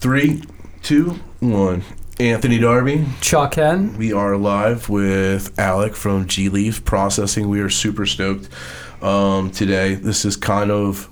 Three, 0.00 0.42
two, 0.82 1.20
one. 1.40 1.84
Anthony 2.18 2.58
Darby. 2.58 3.04
Chuck 3.20 3.56
Hen. 3.56 3.98
We 3.98 4.14
are 4.14 4.34
live 4.34 4.88
with 4.88 5.58
Alec 5.58 5.94
from 5.94 6.26
G 6.26 6.48
Leaf 6.48 6.86
Processing. 6.86 7.50
We 7.50 7.60
are 7.60 7.68
super 7.68 8.06
stoked 8.06 8.48
um, 9.02 9.50
today. 9.50 9.96
This 9.96 10.24
is 10.24 10.36
kind 10.36 10.70
of 10.70 11.06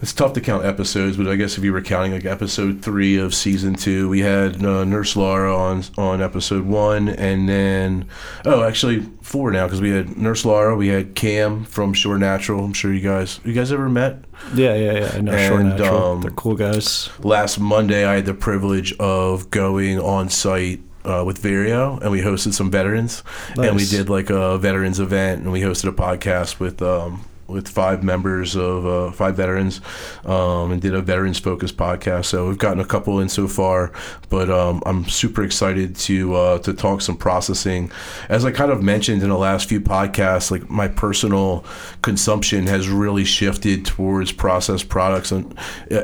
it's 0.00 0.12
tough 0.12 0.32
to 0.34 0.40
count 0.40 0.64
episodes, 0.64 1.16
but 1.16 1.26
I 1.26 1.34
guess 1.36 1.58
if 1.58 1.64
you 1.64 1.72
were 1.72 1.80
counting 1.82 2.12
like 2.12 2.24
episode 2.24 2.82
three 2.82 3.16
of 3.16 3.34
season 3.34 3.74
two, 3.74 4.08
we 4.08 4.20
had 4.20 4.64
uh, 4.64 4.84
Nurse 4.84 5.16
Laura 5.16 5.54
on 5.56 5.82
on 5.96 6.22
episode 6.22 6.64
one, 6.66 7.08
and 7.08 7.48
then 7.48 8.06
oh, 8.44 8.62
actually 8.62 9.00
four 9.22 9.50
now 9.50 9.66
because 9.66 9.80
we 9.80 9.90
had 9.90 10.16
Nurse 10.16 10.44
Laura, 10.44 10.76
we 10.76 10.88
had 10.88 11.14
Cam 11.14 11.64
from 11.64 11.92
Shore 11.94 12.16
Natural. 12.18 12.64
I'm 12.64 12.72
sure 12.72 12.92
you 12.92 13.00
guys 13.00 13.40
you 13.44 13.52
guys 13.52 13.72
ever 13.72 13.88
met. 13.88 14.24
Yeah, 14.54 14.74
yeah, 14.74 14.92
yeah. 15.00 15.10
I 15.14 15.20
know 15.20 15.36
Shore 15.48 15.60
And, 15.60 15.68
Natural. 15.70 16.02
um, 16.12 16.20
They're 16.22 16.30
cool 16.30 16.54
guys. 16.54 17.10
Last 17.20 17.58
Monday, 17.58 18.04
I 18.06 18.14
had 18.14 18.26
the 18.26 18.34
privilege 18.34 18.92
of 18.98 19.50
going 19.50 19.98
on 19.98 20.28
site. 20.28 20.80
Uh, 21.04 21.24
with 21.24 21.40
Vario, 21.42 21.98
and 22.02 22.10
we 22.10 22.20
hosted 22.20 22.52
some 22.52 22.70
veterans, 22.70 23.22
and 23.56 23.74
we 23.76 23.86
did 23.86 24.10
like 24.10 24.28
a 24.28 24.58
veterans 24.58 25.00
event, 25.00 25.40
and 25.42 25.50
we 25.52 25.62
hosted 25.62 25.88
a 25.88 25.92
podcast 25.92 26.58
with 26.60 26.82
um, 26.82 27.24
with 27.48 27.66
five 27.66 28.04
members 28.04 28.54
of 28.54 28.86
uh, 28.86 29.10
five 29.10 29.34
veterans, 29.34 29.80
um, 30.26 30.70
and 30.70 30.82
did 30.82 30.94
a 30.94 31.00
veterans 31.00 31.38
focused 31.38 31.76
podcast. 31.76 32.26
So 32.26 32.46
we've 32.48 32.58
gotten 32.58 32.78
a 32.78 32.84
couple 32.84 33.20
in 33.20 33.28
so 33.28 33.48
far, 33.48 33.90
but 34.28 34.50
um, 34.50 34.82
I'm 34.84 35.06
super 35.08 35.42
excited 35.42 35.96
to 35.96 36.34
uh, 36.34 36.58
to 36.60 36.74
talk 36.74 37.00
some 37.00 37.16
processing. 37.16 37.90
As 38.28 38.44
I 38.44 38.52
kind 38.52 38.70
of 38.70 38.82
mentioned 38.82 39.22
in 39.22 39.30
the 39.30 39.38
last 39.38 39.68
few 39.68 39.80
podcasts, 39.80 40.50
like 40.50 40.68
my 40.68 40.88
personal 40.88 41.64
consumption 42.02 42.66
has 42.66 42.88
really 42.88 43.24
shifted 43.24 43.86
towards 43.86 44.30
processed 44.30 44.90
products, 44.90 45.32
and 45.32 45.58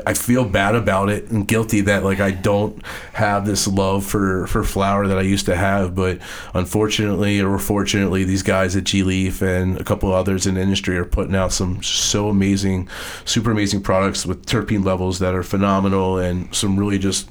I 0.05 0.15
feel 0.15 0.45
bad 0.45 0.73
about 0.73 1.09
it 1.09 1.29
and 1.29 1.47
guilty 1.47 1.81
that 1.81 2.03
like 2.03 2.19
I 2.19 2.31
don't 2.31 2.83
have 3.13 3.45
this 3.45 3.67
love 3.67 4.03
for 4.03 4.47
for 4.47 4.63
flour 4.63 5.07
that 5.07 5.19
I 5.19 5.21
used 5.21 5.45
to 5.45 5.55
have. 5.55 5.93
But 5.93 6.19
unfortunately 6.55 7.39
or 7.39 7.59
fortunately, 7.59 8.23
these 8.23 8.43
guys 8.43 8.75
at 8.75 8.85
G 8.85 9.03
Leaf 9.03 9.43
and 9.43 9.79
a 9.79 9.83
couple 9.83 10.11
others 10.11 10.47
in 10.47 10.55
the 10.55 10.61
industry 10.61 10.97
are 10.97 11.05
putting 11.05 11.34
out 11.35 11.51
some 11.51 11.83
so 11.83 12.29
amazing, 12.29 12.89
super 13.25 13.51
amazing 13.51 13.81
products 13.81 14.25
with 14.25 14.45
terpene 14.45 14.83
levels 14.83 15.19
that 15.19 15.35
are 15.35 15.43
phenomenal 15.43 16.17
and 16.17 16.53
some 16.53 16.77
really 16.77 16.97
just 16.97 17.29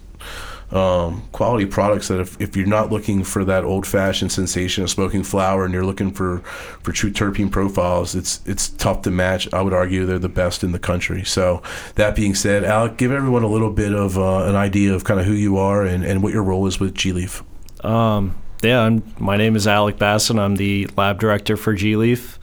um, 0.70 1.22
quality 1.30 1.66
products 1.66 2.08
that 2.08 2.20
if, 2.20 2.41
if 2.41 2.56
you're 2.56 2.66
not 2.66 2.91
looking 2.91 3.22
for 3.22 3.44
that 3.44 3.64
old 3.64 3.86
fashioned 3.86 4.32
sensation 4.32 4.82
of 4.82 4.91
smoking 4.91 5.22
flower 5.22 5.64
and 5.64 5.72
you're 5.72 5.84
looking 5.84 6.10
for, 6.10 6.38
for 6.82 6.91
true 6.91 7.12
terpene 7.12 7.50
profiles, 7.50 8.14
it's 8.14 8.41
it's 8.44 8.70
tough 8.70 9.02
to 9.02 9.10
match. 9.10 9.52
I 9.52 9.62
would 9.62 9.72
argue 9.72 10.05
they're 10.05 10.19
the 10.19 10.28
best 10.28 10.64
in 10.64 10.72
the 10.72 10.78
country. 10.78 11.25
So 11.25 11.62
that 11.94 12.16
being 12.16 12.34
said, 12.34 12.64
Alec, 12.64 12.97
give 12.97 13.12
everyone 13.12 13.44
a 13.44 13.48
little 13.48 13.70
bit 13.70 13.94
of 13.94 14.19
uh, 14.19 14.44
an 14.44 14.56
idea 14.56 14.92
of 14.94 15.05
kind 15.05 15.20
of 15.20 15.27
who 15.27 15.32
you 15.32 15.58
are 15.58 15.84
and, 15.84 16.05
and 16.05 16.22
what 16.22 16.32
your 16.32 16.42
role 16.42 16.66
is 16.66 16.80
with 16.80 16.94
G 16.94 17.12
Leaf. 17.12 17.44
Um, 17.84 18.34
yeah, 18.62 18.80
I'm, 18.80 19.02
my 19.19 19.36
name 19.36 19.56
is 19.56 19.69
Alec 19.69 19.97
Bassen. 19.98 20.41
I'm 20.41 20.56
the 20.56 20.88
lab 20.97 21.20
director 21.20 21.56
for 21.56 21.75
G 21.75 21.97
Leaf. 21.97 22.38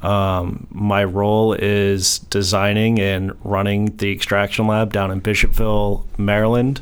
Um, 0.00 0.66
my 0.70 1.04
role 1.04 1.52
is 1.52 2.18
designing 2.18 2.98
and 2.98 3.32
running 3.44 3.96
the 3.96 4.10
extraction 4.10 4.66
lab 4.66 4.92
down 4.92 5.10
in 5.10 5.20
Bishopville, 5.20 6.06
Maryland, 6.18 6.80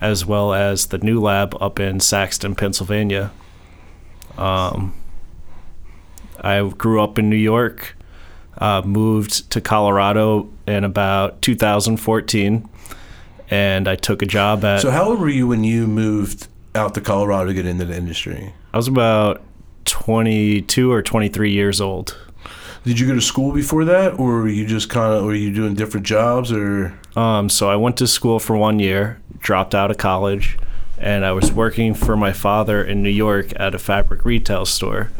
as 0.00 0.26
well 0.26 0.52
as 0.52 0.86
the 0.86 0.98
new 0.98 1.20
lab 1.20 1.56
up 1.60 1.80
in 1.80 1.98
Saxton, 2.00 2.54
Pennsylvania. 2.54 3.32
Um, 4.36 4.94
I 6.40 6.62
grew 6.68 7.02
up 7.02 7.18
in 7.18 7.30
New 7.30 7.36
York, 7.36 7.96
uh, 8.58 8.82
moved 8.84 9.50
to 9.50 9.60
Colorado 9.60 10.50
in 10.66 10.84
about 10.84 11.40
2014, 11.42 12.68
and 13.50 13.88
I 13.88 13.96
took 13.96 14.22
a 14.22 14.26
job 14.26 14.64
at. 14.64 14.80
So 14.80 14.90
how 14.90 15.04
old 15.10 15.20
were 15.20 15.28
you 15.28 15.46
when 15.46 15.64
you 15.64 15.86
moved 15.86 16.48
out 16.74 16.94
to 16.94 17.00
Colorado 17.00 17.46
to 17.46 17.54
get 17.54 17.66
into 17.66 17.84
the 17.84 17.96
industry? 17.96 18.54
I 18.72 18.76
was 18.76 18.88
about 18.88 19.42
22 19.84 20.90
or 20.90 21.02
23 21.02 21.50
years 21.52 21.80
old. 21.80 22.16
Did 22.84 22.98
you 22.98 23.06
go 23.06 23.14
to 23.14 23.20
school 23.20 23.52
before 23.52 23.84
that, 23.84 24.18
or 24.18 24.40
were 24.40 24.48
you 24.48 24.66
just 24.66 24.90
kind 24.90 25.14
of, 25.14 25.24
were 25.24 25.34
you 25.34 25.52
doing 25.52 25.74
different 25.74 26.04
jobs, 26.04 26.50
or? 26.50 26.98
Um, 27.14 27.48
so 27.48 27.70
I 27.70 27.76
went 27.76 27.96
to 27.98 28.08
school 28.08 28.40
for 28.40 28.56
one 28.56 28.80
year, 28.80 29.20
dropped 29.38 29.72
out 29.72 29.92
of 29.92 29.98
college, 29.98 30.58
and 30.98 31.24
I 31.24 31.30
was 31.30 31.52
working 31.52 31.94
for 31.94 32.16
my 32.16 32.32
father 32.32 32.82
in 32.82 33.00
New 33.00 33.10
York 33.10 33.52
at 33.54 33.74
a 33.74 33.78
fabric 33.78 34.24
retail 34.24 34.66
store. 34.66 35.12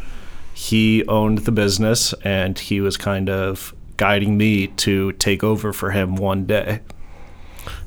He 0.53 1.07
owned 1.07 1.39
the 1.39 1.53
business, 1.53 2.13
and 2.25 2.59
he 2.59 2.81
was 2.81 2.97
kind 2.97 3.31
of 3.31 3.75
guiding 3.97 4.37
me 4.37 4.67
to 4.67 5.13
take 5.13 5.45
over 5.45 5.73
for 5.73 5.93
him 5.93 6.17
one 6.17 6.47
day. 6.47 6.81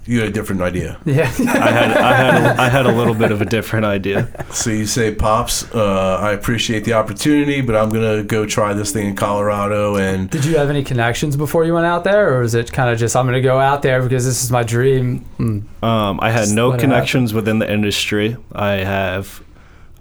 You 0.08 0.20
had 0.20 0.30
a 0.30 0.32
different 0.32 0.62
idea. 0.62 1.00
Yeah. 1.06 1.24
I 1.24 1.72
had 1.72 1.92
I 1.92 2.14
had 2.14 2.44
a, 2.44 2.62
I 2.62 2.70
had 2.70 2.86
a 2.86 2.92
little 2.92 3.16
bit 3.16 3.32
of 3.32 3.42
a 3.42 3.46
different 3.46 3.86
idea. 3.86 4.46
So 4.54 4.70
you 4.70 4.86
say, 4.86 5.14
pops, 5.14 5.64
uh, 5.74 6.20
I 6.22 6.32
appreciate 6.34 6.84
the 6.84 6.94
opportunity, 6.94 7.62
but 7.62 7.76
I'm 7.76 7.90
gonna 7.90 8.24
go 8.24 8.46
try 8.46 8.74
this 8.74 8.92
thing 8.92 9.08
in 9.08 9.16
Colorado, 9.16 9.96
and 9.96 10.30
Did 10.30 10.46
you 10.46 10.58
have 10.58 10.70
any 10.70 10.84
connections 10.84 11.36
before 11.36 11.66
you 11.66 11.74
went 11.74 11.88
out 11.88 12.04
there, 12.04 12.36
or 12.36 12.42
was 12.42 12.54
it 12.54 12.72
kind 12.72 12.90
of 12.90 13.00
just 13.00 13.16
I'm 13.16 13.26
going 13.26 13.34
to 13.34 13.42
go 13.42 13.60
out 13.60 13.82
there 13.82 14.02
because 14.02 14.26
this 14.26 14.44
is 14.44 14.52
my 14.52 14.64
dream? 14.64 15.26
Mm. 15.40 15.84
Um, 15.84 16.20
I 16.22 16.32
had 16.32 16.42
Just 16.42 16.56
no 16.56 16.78
connections 16.78 17.34
within 17.34 17.60
the 17.60 17.72
industry. 17.72 18.38
I 18.54 18.74
have 18.74 19.44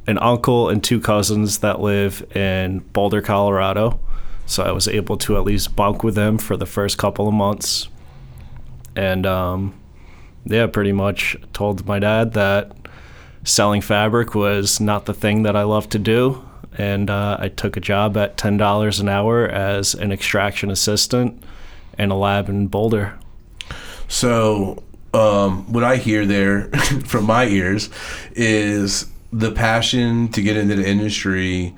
an 0.06 0.18
uncle 0.18 0.68
and 0.68 0.82
two 0.82 1.00
cousins 1.00 1.58
that 1.58 1.80
live 1.80 2.24
in 2.36 2.80
Boulder, 2.92 3.22
Colorado. 3.22 4.00
So 4.46 4.62
I 4.62 4.72
was 4.72 4.86
able 4.86 5.16
to 5.18 5.36
at 5.36 5.44
least 5.44 5.74
bunk 5.74 6.04
with 6.04 6.14
them 6.14 6.36
for 6.36 6.56
the 6.56 6.66
first 6.66 6.98
couple 6.98 7.26
of 7.26 7.34
months. 7.34 7.88
And 8.94 9.24
um, 9.24 9.74
yeah, 10.44 10.66
pretty 10.66 10.92
much 10.92 11.36
told 11.52 11.86
my 11.86 11.98
dad 11.98 12.32
that 12.34 12.72
selling 13.44 13.80
fabric 13.80 14.34
was 14.34 14.80
not 14.80 15.06
the 15.06 15.14
thing 15.14 15.42
that 15.42 15.56
I 15.56 15.62
love 15.62 15.88
to 15.90 15.98
do. 15.98 16.44
And 16.76 17.08
uh, 17.08 17.36
I 17.38 17.48
took 17.48 17.76
a 17.76 17.80
job 17.80 18.16
at 18.16 18.36
$10 18.36 19.00
an 19.00 19.08
hour 19.08 19.46
as 19.46 19.94
an 19.94 20.10
extraction 20.10 20.70
assistant 20.70 21.42
in 21.98 22.10
a 22.10 22.16
lab 22.16 22.48
in 22.48 22.66
Boulder. 22.66 23.16
So, 24.08 24.82
um, 25.12 25.72
what 25.72 25.84
I 25.84 25.96
hear 25.96 26.26
there 26.26 26.68
from 27.06 27.24
my 27.24 27.46
ears 27.46 27.90
is 28.32 29.06
the 29.32 29.52
passion 29.52 30.28
to 30.28 30.42
get 30.42 30.56
into 30.56 30.74
the 30.74 30.88
industry 30.88 31.74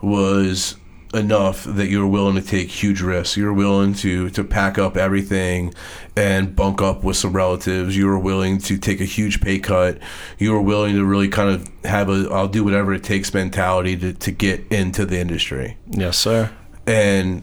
was 0.00 0.76
enough 1.14 1.64
that 1.64 1.88
you're 1.88 2.06
willing 2.06 2.34
to 2.36 2.42
take 2.42 2.68
huge 2.70 3.00
risks. 3.02 3.36
You're 3.36 3.52
willing 3.52 3.94
to 3.94 4.30
to 4.30 4.42
pack 4.44 4.78
up 4.78 4.96
everything 4.96 5.74
and 6.16 6.54
bunk 6.56 6.80
up 6.80 7.04
with 7.04 7.16
some 7.16 7.32
relatives. 7.34 7.96
You 7.96 8.06
were 8.06 8.18
willing 8.18 8.58
to 8.58 8.78
take 8.78 9.00
a 9.00 9.04
huge 9.04 9.40
pay 9.40 9.58
cut. 9.58 9.98
You 10.38 10.52
were 10.52 10.62
willing 10.62 10.94
to 10.94 11.04
really 11.04 11.28
kind 11.28 11.50
of 11.50 11.68
have 11.84 12.08
a 12.08 12.28
I'll 12.32 12.48
do 12.48 12.64
whatever 12.64 12.92
it 12.94 13.04
takes 13.04 13.32
mentality 13.34 13.96
to, 13.98 14.12
to 14.14 14.30
get 14.30 14.66
into 14.70 15.04
the 15.04 15.18
industry 15.18 15.76
Yes, 15.90 16.16
sir. 16.18 16.50
and 16.86 17.42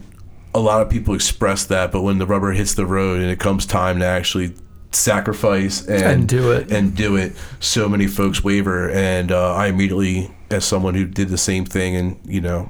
a 0.54 0.58
lot 0.60 0.82
of 0.82 0.90
people 0.90 1.14
express 1.14 1.64
that 1.66 1.92
but 1.92 2.02
when 2.02 2.18
the 2.18 2.26
rubber 2.26 2.50
hits 2.52 2.74
the 2.74 2.84
road 2.86 3.20
and 3.20 3.30
it 3.30 3.38
comes 3.38 3.64
time 3.66 4.00
to 4.00 4.04
actually 4.04 4.52
sacrifice 4.90 5.86
and, 5.86 6.02
And 6.02 6.28
do 6.28 6.50
it. 6.50 6.72
and 6.72 6.96
do 6.96 7.14
it 7.16 7.32
so 7.60 7.88
many 7.88 8.06
folks 8.08 8.42
waver 8.42 8.90
and 8.90 9.30
uh, 9.30 9.54
i 9.54 9.66
immediately 9.68 10.30
as 10.50 10.64
someone 10.64 10.94
who 10.94 11.04
did 11.06 11.28
the 11.28 11.38
same 11.38 11.64
thing 11.64 11.94
and 11.94 12.18
you 12.24 12.40
know 12.40 12.68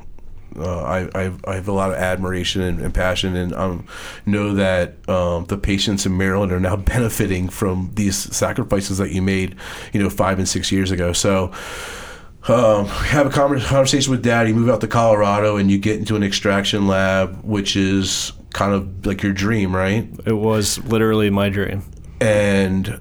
uh, 0.57 0.83
I, 0.83 1.09
I, 1.15 1.33
I 1.45 1.55
have 1.55 1.69
a 1.69 1.73
lot 1.73 1.91
of 1.91 1.97
admiration 1.97 2.63
and, 2.63 2.81
and 2.81 2.93
passion 2.93 3.37
and 3.37 3.53
um, 3.55 3.87
know 4.27 4.55
that 4.55 5.09
um, 5.09 5.45
the 5.47 5.57
patients 5.57 6.07
in 6.07 6.17
Maryland 6.17 6.53
are 6.53 6.61
now 6.61 6.77
benefiting 6.95 7.49
from 7.49 7.91
these 7.95 8.17
sacrifices 8.17 8.99
that 8.99 9.13
you 9.13 9.23
made, 9.23 9.57
you 9.93 10.03
know, 10.03 10.11
five 10.11 10.39
and 10.39 10.49
six 10.49 10.73
years 10.73 10.91
ago. 10.91 11.13
So 11.13 11.53
um, 12.49 12.87
have 12.87 13.27
a 13.27 13.31
conversation 13.31 14.11
with 14.11 14.23
dad. 14.23 14.49
You 14.49 14.55
move 14.55 14.69
out 14.69 14.81
to 14.81 14.89
Colorado 14.89 15.57
and 15.57 15.71
you 15.71 15.79
get 15.79 15.99
into 15.99 16.17
an 16.17 16.23
extraction 16.23 16.87
lab, 16.87 17.43
which 17.45 17.77
is 17.77 18.33
kind 18.53 18.75
of 18.75 19.07
like 19.07 19.23
your 19.23 19.33
dream, 19.33 19.75
right? 19.75 20.09
It 20.27 20.33
was 20.33 20.83
literally 20.85 21.31
my 21.31 21.49
dream. 21.49 21.85
And 22.21 23.01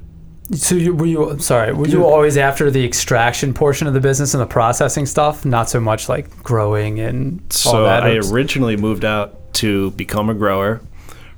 So 0.51 0.75
you, 0.75 0.95
were 0.95 1.05
you 1.05 1.39
sorry? 1.39 1.73
Were 1.73 1.87
you 1.87 2.05
always 2.05 2.35
after 2.37 2.71
the 2.71 2.83
extraction 2.83 3.53
portion 3.53 3.87
of 3.87 3.93
the 3.93 3.99
business 3.99 4.33
and 4.33 4.41
the 4.41 4.47
processing 4.47 5.05
stuff, 5.05 5.45
not 5.45 5.69
so 5.69 5.79
much 5.79 6.09
like 6.09 6.41
growing 6.43 6.99
and 6.99 7.39
all 7.65 7.71
So? 7.73 7.85
I 7.85 8.15
Or- 8.15 8.33
originally 8.33 8.75
moved 8.75 9.05
out 9.05 9.53
to 9.55 9.91
become 9.91 10.29
a 10.29 10.33
grower, 10.33 10.81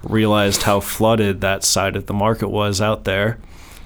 realized 0.03 0.63
how 0.63 0.79
flooded 0.79 1.41
that 1.41 1.63
side 1.63 1.95
of 1.95 2.05
the 2.05 2.13
market 2.13 2.49
was 2.49 2.79
out 2.79 3.03
there. 3.03 3.37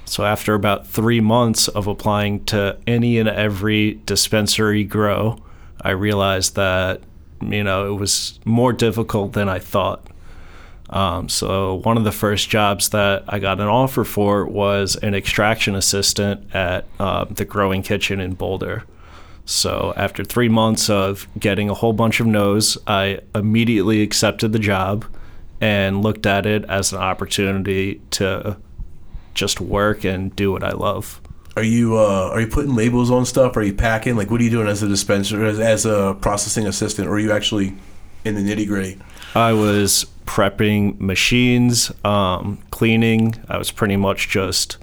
So 0.04 0.24
after 0.24 0.54
about 0.54 0.86
three 0.86 1.20
months 1.20 1.66
of 1.66 1.88
applying 1.88 2.44
to 2.46 2.76
any 2.86 3.18
and 3.18 3.28
every 3.28 4.00
dispensary 4.06 4.84
grow, 4.84 5.38
I 5.82 5.90
realized 5.90 6.54
that 6.54 7.00
you 7.42 7.64
know 7.64 7.92
it 7.92 7.98
was 7.98 8.38
more 8.44 8.72
difficult 8.72 9.32
than 9.32 9.48
I 9.48 9.58
thought. 9.58 10.06
Um, 10.90 11.28
so 11.28 11.80
one 11.82 11.96
of 11.96 12.04
the 12.04 12.12
first 12.12 12.48
jobs 12.48 12.90
that 12.90 13.24
I 13.28 13.38
got 13.38 13.60
an 13.60 13.66
offer 13.66 14.04
for 14.04 14.46
was 14.46 14.96
an 14.96 15.14
extraction 15.14 15.74
assistant 15.74 16.54
at 16.54 16.86
uh, 17.00 17.24
the 17.24 17.44
Growing 17.44 17.82
Kitchen 17.82 18.20
in 18.20 18.34
Boulder. 18.34 18.84
So 19.44 19.92
after 19.96 20.24
three 20.24 20.48
months 20.48 20.90
of 20.90 21.26
getting 21.38 21.70
a 21.70 21.74
whole 21.74 21.92
bunch 21.92 22.20
of 22.20 22.26
no's, 22.26 22.78
I 22.86 23.20
immediately 23.34 24.02
accepted 24.02 24.52
the 24.52 24.58
job 24.58 25.04
and 25.60 26.02
looked 26.02 26.26
at 26.26 26.46
it 26.46 26.64
as 26.64 26.92
an 26.92 26.98
opportunity 26.98 28.00
to 28.10 28.56
just 29.34 29.60
work 29.60 30.04
and 30.04 30.34
do 30.34 30.52
what 30.52 30.64
I 30.64 30.72
love. 30.72 31.20
Are 31.56 31.62
you 31.62 31.96
uh, 31.96 32.30
are 32.32 32.40
you 32.40 32.48
putting 32.48 32.74
labels 32.74 33.10
on 33.10 33.24
stuff? 33.24 33.56
Are 33.56 33.62
you 33.62 33.72
packing? 33.72 34.14
Like, 34.16 34.30
what 34.30 34.40
are 34.40 34.44
you 34.44 34.50
doing 34.50 34.68
as 34.68 34.82
a 34.82 34.88
dispenser, 34.88 35.44
as, 35.44 35.58
as 35.58 35.86
a 35.86 36.14
processing 36.20 36.66
assistant, 36.66 37.08
or 37.08 37.12
are 37.12 37.18
you 37.18 37.32
actually 37.32 37.74
in 38.24 38.34
the 38.34 38.42
nitty 38.42 38.66
gritty? 38.66 38.98
I 39.34 39.54
was 39.54 40.04
prepping 40.26 41.00
machines, 41.00 41.90
um, 42.04 42.58
cleaning. 42.70 43.34
I 43.48 43.56
was 43.58 43.70
pretty 43.70 43.96
much 43.96 44.28
just 44.28 44.76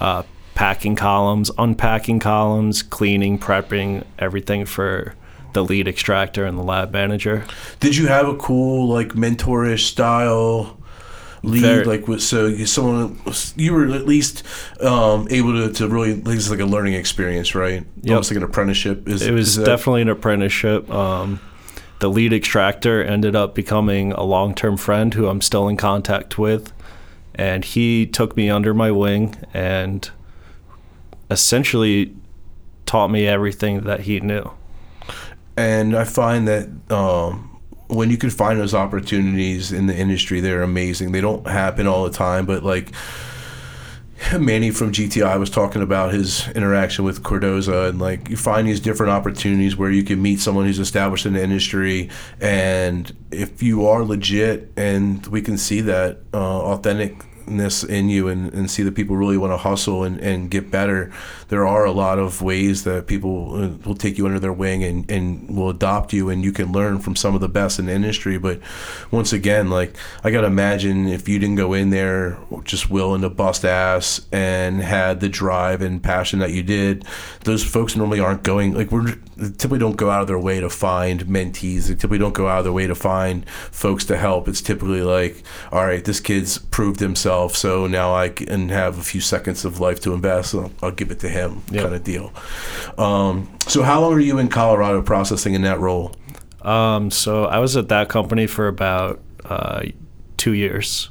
uh, 0.00 0.22
packing 0.54 0.96
columns, 0.96 1.50
unpacking 1.58 2.18
columns, 2.18 2.82
cleaning, 2.82 3.38
prepping, 3.38 4.04
everything 4.18 4.64
for 4.64 5.14
the 5.52 5.62
lead 5.64 5.86
extractor 5.88 6.44
and 6.44 6.58
the 6.58 6.62
lab 6.62 6.92
manager. 6.92 7.44
Did 7.80 7.96
you 7.96 8.06
have 8.08 8.28
a 8.28 8.36
cool 8.36 8.88
like 8.88 9.08
mentorish 9.10 9.86
style? 9.86 10.74
lead 11.44 11.60
Very- 11.60 11.84
like 11.84 12.08
with 12.08 12.20
so 12.20 12.46
you 12.46 12.66
someone 12.66 13.16
you 13.54 13.72
were 13.72 13.86
at 13.94 14.06
least 14.08 14.42
um, 14.80 15.28
able 15.30 15.52
to, 15.52 15.72
to 15.72 15.86
really 15.88 16.20
like, 16.20 16.34
it's 16.34 16.50
like 16.50 16.58
a 16.58 16.64
learning 16.66 16.94
experience 16.94 17.54
right 17.54 17.84
Yep. 18.02 18.10
almost 18.10 18.32
like 18.32 18.38
an 18.38 18.42
apprenticeship 18.42 19.08
is 19.08 19.22
It 19.22 19.30
was 19.30 19.56
is 19.56 19.64
definitely 19.64 20.02
an 20.02 20.08
apprenticeship. 20.08 20.90
Um, 20.90 21.38
the 22.00 22.08
lead 22.08 22.32
extractor 22.32 23.02
ended 23.02 23.34
up 23.34 23.54
becoming 23.54 24.12
a 24.12 24.22
long 24.22 24.54
term 24.54 24.76
friend 24.76 25.14
who 25.14 25.28
I'm 25.28 25.40
still 25.40 25.68
in 25.68 25.76
contact 25.76 26.38
with. 26.38 26.72
And 27.34 27.64
he 27.64 28.06
took 28.06 28.36
me 28.36 28.50
under 28.50 28.74
my 28.74 28.90
wing 28.90 29.36
and 29.54 30.10
essentially 31.30 32.14
taught 32.84 33.08
me 33.08 33.26
everything 33.26 33.82
that 33.82 34.00
he 34.00 34.18
knew. 34.20 34.50
and 35.56 35.96
I 35.96 36.04
find 36.04 36.48
that 36.48 36.68
um, 36.90 37.48
when 37.88 38.10
you 38.10 38.16
can 38.16 38.30
find 38.30 38.58
those 38.58 38.74
opportunities 38.74 39.72
in 39.72 39.86
the 39.86 39.96
industry, 39.96 40.40
they're 40.40 40.62
amazing. 40.62 41.12
They 41.12 41.20
don't 41.20 41.46
happen 41.46 41.86
all 41.86 42.04
the 42.04 42.10
time, 42.10 42.46
but 42.46 42.62
like 42.62 42.92
Manny 44.38 44.70
from 44.70 44.92
GTI 44.92 45.38
was 45.38 45.50
talking 45.50 45.82
about 45.82 46.12
his 46.12 46.48
interaction 46.48 47.04
with 47.04 47.22
Cordoza, 47.22 47.88
and 47.88 48.00
like 48.00 48.28
you 48.28 48.36
find 48.36 48.66
these 48.66 48.80
different 48.80 49.12
opportunities 49.12 49.76
where 49.76 49.90
you 49.90 50.02
can 50.02 50.20
meet 50.20 50.40
someone 50.40 50.64
who's 50.66 50.78
established 50.78 51.26
in 51.26 51.34
the 51.34 51.42
industry, 51.42 52.10
and 52.40 53.14
if 53.30 53.62
you 53.62 53.86
are 53.86 54.04
legit, 54.04 54.72
and 54.76 55.26
we 55.28 55.40
can 55.40 55.56
see 55.56 55.80
that 55.82 56.18
uh, 56.34 56.60
authenticness 56.60 57.88
in 57.88 58.08
you, 58.08 58.28
and, 58.28 58.52
and 58.52 58.70
see 58.70 58.82
that 58.82 58.94
people 58.94 59.16
really 59.16 59.38
want 59.38 59.52
to 59.52 59.56
hustle 59.56 60.02
and, 60.02 60.18
and 60.20 60.50
get 60.50 60.70
better, 60.70 61.12
there 61.48 61.66
are 61.66 61.84
a 61.84 61.92
lot 61.92 62.18
of 62.18 62.42
ways 62.42 62.84
that 62.84 63.06
people 63.06 63.54
uh, 63.54 63.68
will 63.86 63.94
take 63.94 64.18
you 64.18 64.26
under 64.26 64.38
their 64.38 64.52
wing 64.52 64.84
and, 64.84 65.10
and 65.10 65.56
will 65.56 65.70
adopt 65.70 66.12
you, 66.12 66.28
and 66.28 66.44
you 66.44 66.52
can 66.52 66.72
learn 66.72 66.98
from 66.98 67.16
some 67.16 67.34
of 67.34 67.40
the 67.40 67.48
best 67.48 67.78
in 67.78 67.86
the 67.86 67.92
industry. 67.92 68.38
But 68.38 68.60
once 69.10 69.32
again, 69.32 69.70
like 69.70 69.96
I 70.22 70.30
gotta 70.30 70.46
imagine 70.46 71.08
if 71.08 71.28
you 71.28 71.38
didn't 71.38 71.56
go 71.56 71.72
in 71.72 71.90
there 71.90 72.38
just 72.64 72.90
willing 72.90 73.22
to 73.22 73.30
bust 73.30 73.64
ass 73.64 74.26
and 74.32 74.80
had 74.82 75.20
the 75.20 75.28
drive 75.28 75.82
and 75.82 76.02
passion 76.02 76.38
that 76.40 76.52
you 76.52 76.62
did, 76.62 77.04
those 77.44 77.64
folks 77.64 77.96
normally 77.96 78.20
aren't 78.20 78.42
going 78.42 78.74
like 78.74 78.90
we're 78.92 79.16
typically 79.38 79.78
don't 79.78 79.96
go 79.96 80.10
out 80.10 80.20
of 80.20 80.26
their 80.26 80.38
way 80.38 80.60
to 80.60 80.68
find 80.68 81.26
mentees. 81.26 81.86
They 81.86 81.94
typically 81.94 82.18
don't 82.18 82.34
go 82.34 82.48
out 82.48 82.58
of 82.58 82.64
their 82.64 82.72
way 82.72 82.86
to 82.86 82.94
find 82.94 83.48
folks 83.48 84.04
to 84.06 84.16
help. 84.16 84.48
It's 84.48 84.60
typically 84.60 85.02
like, 85.02 85.42
all 85.70 85.86
right, 85.86 86.04
this 86.04 86.20
kid's 86.20 86.58
proved 86.58 87.00
himself, 87.00 87.56
so 87.56 87.86
now 87.86 88.14
I 88.14 88.30
can 88.30 88.68
have 88.70 88.98
a 88.98 89.02
few 89.02 89.20
seconds 89.20 89.64
of 89.64 89.80
life 89.80 90.00
to 90.00 90.12
invest. 90.12 90.50
So 90.50 90.70
I'll 90.82 90.90
give 90.90 91.10
it 91.10 91.20
to 91.20 91.28
him, 91.28 91.37
Yep. 91.46 91.82
kind 91.82 91.94
of 91.94 92.04
deal. 92.04 92.32
Um, 92.98 93.48
so 93.66 93.82
how 93.82 94.00
long 94.00 94.14
are 94.14 94.20
you 94.20 94.38
in 94.38 94.48
Colorado 94.48 95.02
processing 95.02 95.54
in 95.54 95.62
that 95.62 95.78
role? 95.80 96.14
Um, 96.62 97.10
so 97.10 97.44
I 97.44 97.58
was 97.58 97.76
at 97.76 97.88
that 97.88 98.08
company 98.08 98.46
for 98.46 98.66
about 98.68 99.20
uh, 99.44 99.82
two 100.36 100.52
years. 100.52 101.10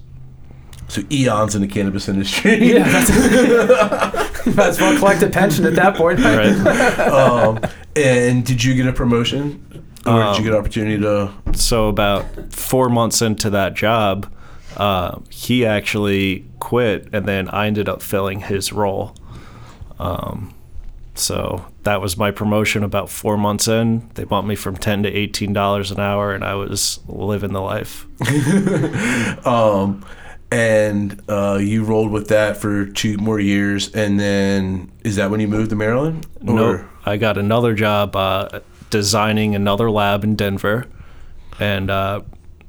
So 0.89 1.01
eons 1.11 1.53
in 1.55 1.61
the 1.61 1.67
cannabis 1.67 2.07
industry. 2.07 2.57
Yeah, 2.73 2.83
that's, 2.89 4.45
might 4.55 4.67
as 4.67 4.79
well 4.79 4.97
collect 4.97 5.21
a 5.23 5.29
pension 5.29 5.65
at 5.65 5.75
that 5.75 5.95
point. 5.95 6.19
Right. 6.19 6.99
um, 6.99 7.59
and 7.95 8.45
did 8.45 8.63
you 8.63 8.73
get 8.75 8.87
a 8.87 8.93
promotion, 8.93 9.61
or 9.73 9.79
did 9.79 10.05
you 10.05 10.11
Um, 10.13 10.43
get 10.43 10.53
an 10.53 10.59
opportunity 10.59 10.97
to? 11.01 11.33
so 11.53 11.87
about 11.89 12.25
four 12.53 12.87
months 12.89 13.21
into 13.21 13.49
that 13.49 13.73
job, 13.73 14.31
uh, 14.77 15.19
he 15.29 15.65
actually 15.65 16.45
quit, 16.59 17.09
and 17.11 17.25
then 17.25 17.49
I 17.49 17.67
ended 17.67 17.89
up 17.89 18.01
filling 18.01 18.41
his 18.41 18.71
role. 18.71 19.15
Um, 19.99 20.53
so 21.15 21.65
that 21.83 21.99
was 22.01 22.17
my 22.17 22.31
promotion. 22.31 22.83
About 22.83 23.09
four 23.09 23.37
months 23.37 23.67
in, 23.67 24.09
they 24.13 24.23
bumped 24.23 24.47
me 24.47 24.55
from 24.55 24.77
ten 24.77 25.03
to 25.03 25.09
eighteen 25.09 25.53
dollars 25.53 25.91
an 25.91 25.99
hour, 25.99 26.33
and 26.33 26.43
I 26.43 26.55
was 26.55 26.99
living 27.07 27.53
the 27.53 27.61
life. 27.61 28.05
Um, 29.45 30.05
and 30.51 31.21
uh, 31.27 31.57
you 31.61 31.83
rolled 31.83 32.11
with 32.11 32.29
that 32.29 32.57
for 32.57 32.85
two 32.85 33.17
more 33.17 33.39
years, 33.39 33.93
and 33.93 34.19
then 34.19 34.91
is 35.03 35.17
that 35.17 35.29
when 35.29 35.39
you 35.39 35.47
moved 35.47 35.69
to 35.71 35.75
Maryland? 35.75 36.25
No, 36.41 36.85
I 37.05 37.17
got 37.17 37.37
another 37.37 37.73
job 37.73 38.15
uh, 38.15 38.61
designing 38.89 39.55
another 39.55 39.91
lab 39.91 40.23
in 40.23 40.35
Denver, 40.35 40.87
and 41.59 41.89
uh, 41.89 42.21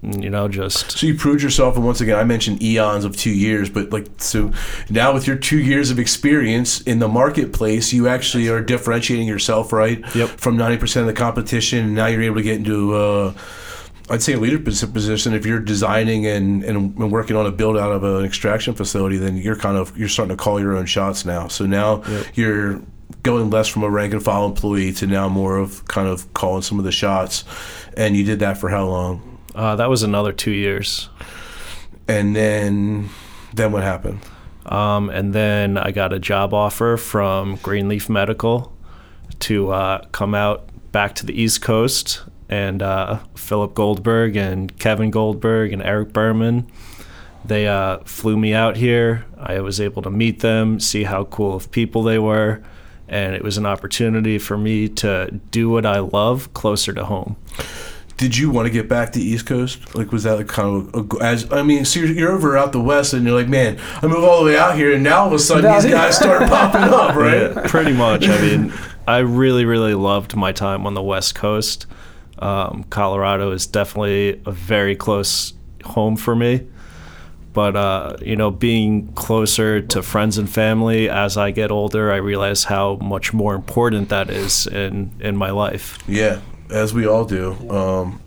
you 0.03 0.31
know 0.31 0.47
just 0.49 0.93
So 0.93 1.07
you 1.07 1.15
proved 1.17 1.43
yourself, 1.43 1.77
and 1.77 1.85
once 1.85 2.01
again, 2.01 2.19
I 2.19 2.25
mentioned 2.25 2.63
eons 2.63 3.05
of 3.05 3.17
two 3.17 3.31
years, 3.31 3.69
but 3.69 3.91
like 3.91 4.07
so 4.19 4.53
now 4.91 5.13
with 5.13 5.27
your 5.27 5.37
two 5.37 5.59
years 5.59 5.91
of 5.91 5.99
experience 5.99 6.81
in 6.83 6.99
the 7.01 7.09
marketplace, 7.09 7.93
you 7.93 8.07
actually 8.09 8.49
are 8.49 8.61
differentiating 8.61 9.27
yourself, 9.27 9.73
right? 9.73 10.03
Yep. 10.15 10.29
From 10.31 10.57
ninety 10.57 10.77
percent 10.79 11.09
of 11.09 11.15
the 11.15 11.19
competition, 11.21 11.79
and 11.85 11.95
now 11.95 12.07
you're 12.07 12.23
able 12.23 12.37
to 12.37 12.43
get 12.43 12.57
into. 12.57 12.95
Uh, 12.95 13.35
I'd 14.11 14.23
say 14.23 14.33
a 14.33 14.39
leadership 14.39 14.95
position. 14.95 15.35
If 15.35 15.45
you're 15.45 15.61
designing 15.61 16.27
and, 16.27 16.65
and, 16.65 16.97
and 16.97 17.13
working 17.13 17.37
on 17.37 17.45
a 17.45 17.51
build 17.51 17.77
out 17.77 17.93
of 17.93 18.05
an 18.05 18.25
extraction 18.25 18.73
facility, 18.75 19.19
then 19.19 19.37
you're 19.37 19.55
kind 19.57 19.77
of 19.77 19.99
you're 19.99 20.09
starting 20.09 20.35
to 20.35 20.43
call 20.43 20.59
your 20.59 20.75
own 20.77 20.87
shots 20.87 21.27
now. 21.27 21.49
So 21.49 21.67
now 21.67 22.03
Yep. 22.05 22.27
you're 22.35 22.81
going 23.23 23.51
less 23.51 23.69
from 23.69 23.83
a 23.83 23.91
rank 23.91 24.15
and 24.15 24.23
file 24.23 24.47
employee 24.47 24.93
to 24.93 25.07
now 25.07 25.29
more 25.29 25.59
of 25.59 25.87
kind 25.89 26.09
of 26.09 26.33
calling 26.33 26.63
some 26.63 26.79
of 26.79 26.87
the 26.87 26.93
shots. 26.93 27.45
And 27.99 28.17
you 28.17 28.25
did 28.25 28.39
that 28.39 28.57
for 28.57 28.71
how 28.71 28.87
long? 28.87 29.28
Uh, 29.55 29.77
that 29.77 29.89
was 29.89 30.03
another 30.03 30.33
two 30.33 30.53
years. 30.53 31.09
And 32.07 32.35
then 32.35 33.11
then 33.53 33.73
what 33.73 33.83
happened? 33.83 34.21
Um, 34.67 35.09
and 35.11 35.33
then 35.33 35.79
I 35.79 35.91
got 35.91 36.13
a 36.13 36.19
job 36.19 36.53
offer 36.53 36.97
from 36.97 37.57
Green 37.57 37.89
Leaf 37.89 38.09
Medical 38.09 38.73
to 39.41 39.71
uh, 39.71 40.05
come 40.13 40.35
out 40.35 40.69
back 40.93 41.15
to 41.17 41.27
the 41.27 41.41
East 41.41 41.63
Coast. 41.63 42.23
And 42.51 42.83
uh, 42.83 43.19
Philip 43.35 43.75
Goldberg 43.75 44.37
and 44.37 44.77
Kevin 44.79 45.11
Goldberg 45.11 45.73
and 45.73 45.83
Eric 45.83 46.13
Berman, 46.13 46.71
they 47.45 47.67
uh, 47.69 47.99
flew 48.05 48.37
me 48.37 48.55
out 48.55 48.77
here. 48.77 49.27
I 49.39 49.61
was 49.61 49.81
able 49.81 50.03
to 50.03 50.11
meet 50.11 50.41
them, 50.41 50.81
see 50.81 51.05
how 51.05 51.25
cool 51.25 51.55
of 51.57 51.71
people 51.71 52.03
they 52.03 52.19
were. 52.19 52.63
And 53.07 53.35
it 53.35 53.43
was 53.43 53.57
an 53.59 53.67
opportunity 53.67 54.39
for 54.39 54.57
me 54.59 54.89
to 54.89 55.31
do 55.51 55.71
what 55.71 55.87
I 55.87 55.99
love 55.99 56.53
closer 56.53 56.93
to 56.93 57.05
home. 57.05 57.37
Did 58.19 58.37
you 58.37 58.51
want 58.51 58.67
to 58.67 58.71
get 58.71 58.89
back 58.89 59.13
to 59.13 59.21
East 59.21 59.47
Coast? 59.47 59.95
Like, 59.95 60.13
was 60.13 60.25
that 60.25 60.37
like 60.37 60.49
kind 60.49 60.95
of 60.95 61.13
a, 61.15 61.25
as 61.25 61.51
I 61.53 61.63
mean, 61.63 61.85
so 61.85 62.01
you're, 62.01 62.09
you're 62.11 62.33
over 62.33 62.59
out 62.59 62.73
the 62.73 62.81
West, 62.81 63.15
and 63.15 63.25
you're 63.25 63.35
like, 63.35 63.49
man, 63.49 63.81
I 64.03 64.07
move 64.07 64.25
all 64.25 64.41
the 64.41 64.51
way 64.51 64.59
out 64.59 64.77
here, 64.77 64.93
and 64.93 65.03
now 65.03 65.21
all 65.21 65.27
of 65.29 65.33
a 65.33 65.39
sudden 65.39 65.73
these 65.73 65.85
guys 65.91 66.17
start 66.17 66.49
popping 66.49 66.83
up, 66.83 67.15
right? 67.15 67.53
Yeah, 67.55 67.67
pretty 67.69 67.93
much. 67.93 68.29
I 68.29 68.41
mean, 68.41 68.75
I 69.09 69.19
really, 69.19 69.65
really 69.65 69.95
loved 69.95 70.37
my 70.37 70.53
time 70.53 70.87
on 70.87 70.95
the 70.95 71.03
West 71.03 71.35
Coast. 71.35 71.87
Um, 72.41 72.85
Colorado 72.91 73.53
is 73.53 73.67
definitely 73.67 74.41
a 74.45 74.53
very 74.53 74.95
close 74.95 75.55
home 75.85 76.17
for 76.17 76.37
me. 76.37 76.67
But, 77.53 77.75
uh, 77.75 78.17
you 78.21 78.37
know, 78.37 78.51
being 78.51 79.13
closer 79.15 79.81
to 79.81 80.03
friends 80.03 80.39
and 80.39 80.49
family 80.49 81.09
as 81.09 81.37
I 81.37 81.51
get 81.51 81.71
older, 81.71 82.13
I 82.13 82.17
realize 82.17 82.65
how 82.65 82.97
much 82.97 83.33
more 83.33 83.55
important 83.55 84.11
that 84.11 84.31
is 84.31 84.67
in, 84.67 85.13
in 85.19 85.37
my 85.37 85.51
life. 85.51 85.99
Yeah, 86.07 86.41
as 86.71 86.93
we 86.95 87.07
all 87.07 87.25
do. 87.25 87.53
Um, 87.71 88.21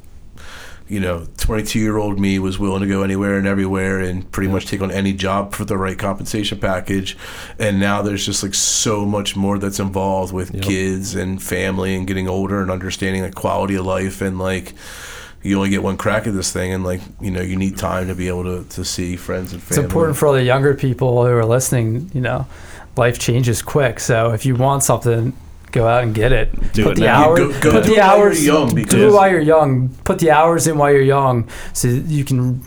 you 0.88 1.00
know, 1.00 1.26
22 1.38 1.80
year 1.80 1.96
old 1.98 2.20
me 2.20 2.38
was 2.38 2.60
willing 2.60 2.82
to 2.82 2.88
go 2.88 3.02
anywhere 3.02 3.38
and 3.38 3.48
everywhere 3.48 4.00
and 4.00 4.30
pretty 4.30 4.52
much 4.52 4.66
take 4.66 4.82
on 4.82 4.92
any 4.92 5.14
job 5.14 5.54
for 5.54 5.64
the 5.64 5.78
right 5.78 5.98
compensation 5.98 6.60
package. 6.60 7.18
And 7.58 7.80
now 7.80 8.02
there's 8.02 8.26
just 8.26 8.44
like 8.44 8.54
so 8.54 9.06
much 9.06 9.38
more 9.38 9.58
that's 9.58 9.80
involved 9.80 10.34
with 10.34 10.54
Yep. 10.54 10.64
kids 10.64 11.16
and 11.16 11.42
family 11.42 11.96
and 11.96 12.06
getting 12.06 12.28
older 12.28 12.62
and 12.62 12.70
understanding 12.70 13.22
the 13.22 13.32
quality 13.32 13.76
of 13.76 13.86
life 13.86 14.22
and 14.22 14.38
like. 14.38 14.74
You 15.44 15.58
only 15.58 15.72
get 15.72 15.82
one 15.82 15.98
crack 15.98 16.28
at 16.28 16.36
this 16.36 16.52
thing, 16.54 16.72
and 16.72 16.84
like 16.84 17.02
you 17.20 17.32
know, 17.32 17.42
you 17.42 17.56
need 17.56 17.76
time 17.76 18.10
to 18.10 18.14
be 18.14 18.28
able 18.28 18.44
to, 18.44 18.64
to 18.76 18.86
see 18.86 19.16
friends 19.16 19.54
and 19.54 19.64
family. 19.64 19.82
It's 19.84 19.92
important 19.92 20.16
for 20.16 20.28
all 20.28 20.34
the 20.34 20.44
younger 20.44 20.76
people 20.76 21.26
who 21.26 21.32
are 21.32 21.44
listening. 21.44 22.12
You 22.14 22.22
know, 22.22 22.46
life 22.96 23.18
changes 23.18 23.64
quick. 23.64 24.00
So 24.00 24.34
if 24.34 24.46
you 24.46 24.56
want 24.56 24.84
something, 24.84 25.34
go 25.72 25.88
out 25.88 26.04
and 26.04 26.14
get 26.14 26.32
it. 26.32 26.52
Do 26.74 26.84
put 26.84 26.94
it 26.94 26.96
the 27.02 27.06
now. 27.06 27.24
hours. 27.26 27.40
Go- 27.40 27.60
go 27.62 27.72
put 27.72 27.84
the 27.86 27.94
it 27.94 28.00
while 28.00 28.18
you're 28.18 28.28
hours. 28.28 28.46
young, 28.46 28.70
do 28.76 29.08
it 29.08 29.14
while 29.14 29.30
you're 29.30 29.40
young. 29.40 29.90
Put 30.04 30.20
the 30.20 30.32
hours 30.32 30.68
in 30.68 30.78
while 30.78 30.92
you're 30.92 31.02
young, 31.02 31.48
so 31.74 31.88
you 31.88 32.24
can 32.24 32.62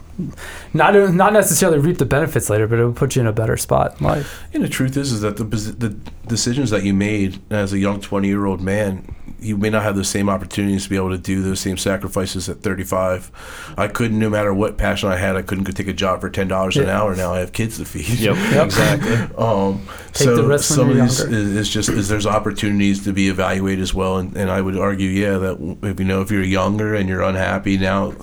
not 0.73 0.95
not 1.13 1.33
necessarily 1.33 1.79
reap 1.79 1.99
the 1.99 2.05
benefits 2.05 2.49
later, 2.49 2.67
but 2.67 2.79
it 2.79 2.85
will 2.85 2.93
put 2.93 3.17
you 3.17 3.21
in 3.21 3.27
a 3.27 3.33
better 3.33 3.57
spot 3.57 4.01
in 4.01 4.07
life. 4.07 4.43
And 4.53 4.63
the 4.63 4.69
truth 4.69 4.97
is, 4.97 5.13
is 5.13 5.21
that 5.23 5.37
the 5.37 5.45
the 5.45 5.97
decisions 6.27 6.71
that 6.71 6.85
you 6.85 6.95
made 6.95 7.41
as 7.51 7.73
a 7.73 7.79
young 7.79 8.01
twenty 8.01 8.29
year 8.29 8.47
old 8.47 8.61
man, 8.61 9.15
you 9.41 9.57
may 9.57 9.71
not 9.71 9.83
have 9.83 9.97
the 9.97 10.05
same 10.05 10.29
opportunities 10.29 10.85
to 10.85 10.91
be 10.91 10.97
able 10.97 11.11
to 11.11 11.19
do 11.19 11.43
those 11.43 11.61
same 11.61 11.77
sacrifices 11.77 12.49
at 12.49 12.63
35. 12.63 13.75
I 13.77 13.89
couldn't, 13.89 14.19
no 14.19 14.31
matter 14.31 14.53
what 14.55 14.77
passion 14.79 15.09
I 15.11 15.17
had, 15.17 15.37
I 15.37 15.43
couldn't 15.43 15.65
go 15.65 15.73
take 15.73 15.89
a 15.89 15.93
job 15.93 16.21
for 16.21 16.31
ten 16.31 16.49
dollars 16.49 16.77
an 16.77 16.87
Yeah. 16.87 17.01
hour. 17.01 17.15
Now 17.17 17.33
I 17.35 17.39
have 17.41 17.53
kids 17.53 17.79
to 17.79 17.85
feed. 17.85 18.19
Yep, 18.21 18.37
Yep. 18.37 18.65
exactly. 18.67 19.37
Um, 19.37 19.83
Take 20.13 20.27
so 20.29 20.37
the 20.37 20.45
risk 20.45 20.65
some 20.75 20.91
of 20.91 20.97
these 20.97 21.21
is, 21.21 21.31
is 21.57 21.69
just 21.69 21.89
is 21.89 22.09
there's 22.09 22.27
opportunities 22.27 23.05
to 23.05 23.13
be 23.13 23.29
evaluated 23.29 23.83
as 23.83 23.93
well, 23.95 24.19
and, 24.19 24.37
and 24.37 24.51
I 24.51 24.61
would 24.61 24.77
argue, 24.79 25.09
yeah, 25.11 25.39
that 25.39 25.77
if 25.83 25.99
you 25.99 26.05
know 26.07 26.21
if 26.23 26.31
you're 26.31 26.43
younger 26.43 26.95
and 26.95 27.09
you're 27.09 27.23
unhappy 27.23 27.77
now, 27.79 28.15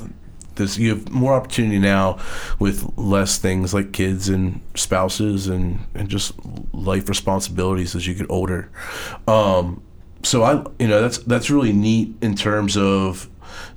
this 0.56 0.78
you 0.78 0.90
have 0.90 1.10
more 1.10 1.34
opportunity 1.34 1.80
now 1.80 2.18
with 2.60 2.86
less 2.98 3.38
things 3.38 3.74
like 3.74 3.94
kids 3.94 4.28
and 4.30 4.60
spouses 4.76 5.48
and 5.48 5.80
and 5.96 6.10
just 6.10 6.34
life 6.74 7.08
responsibilities 7.08 7.96
as 7.96 8.06
you 8.08 8.14
get 8.14 8.28
older. 8.30 8.70
Um, 9.28 9.82
so 10.24 10.44
I, 10.44 10.64
you 10.80 10.88
know, 10.88 11.02
that's 11.02 11.20
that's 11.20 11.50
really 11.50 11.74
neat 11.74 12.16
in 12.22 12.36
terms 12.36 12.78
of 12.78 13.30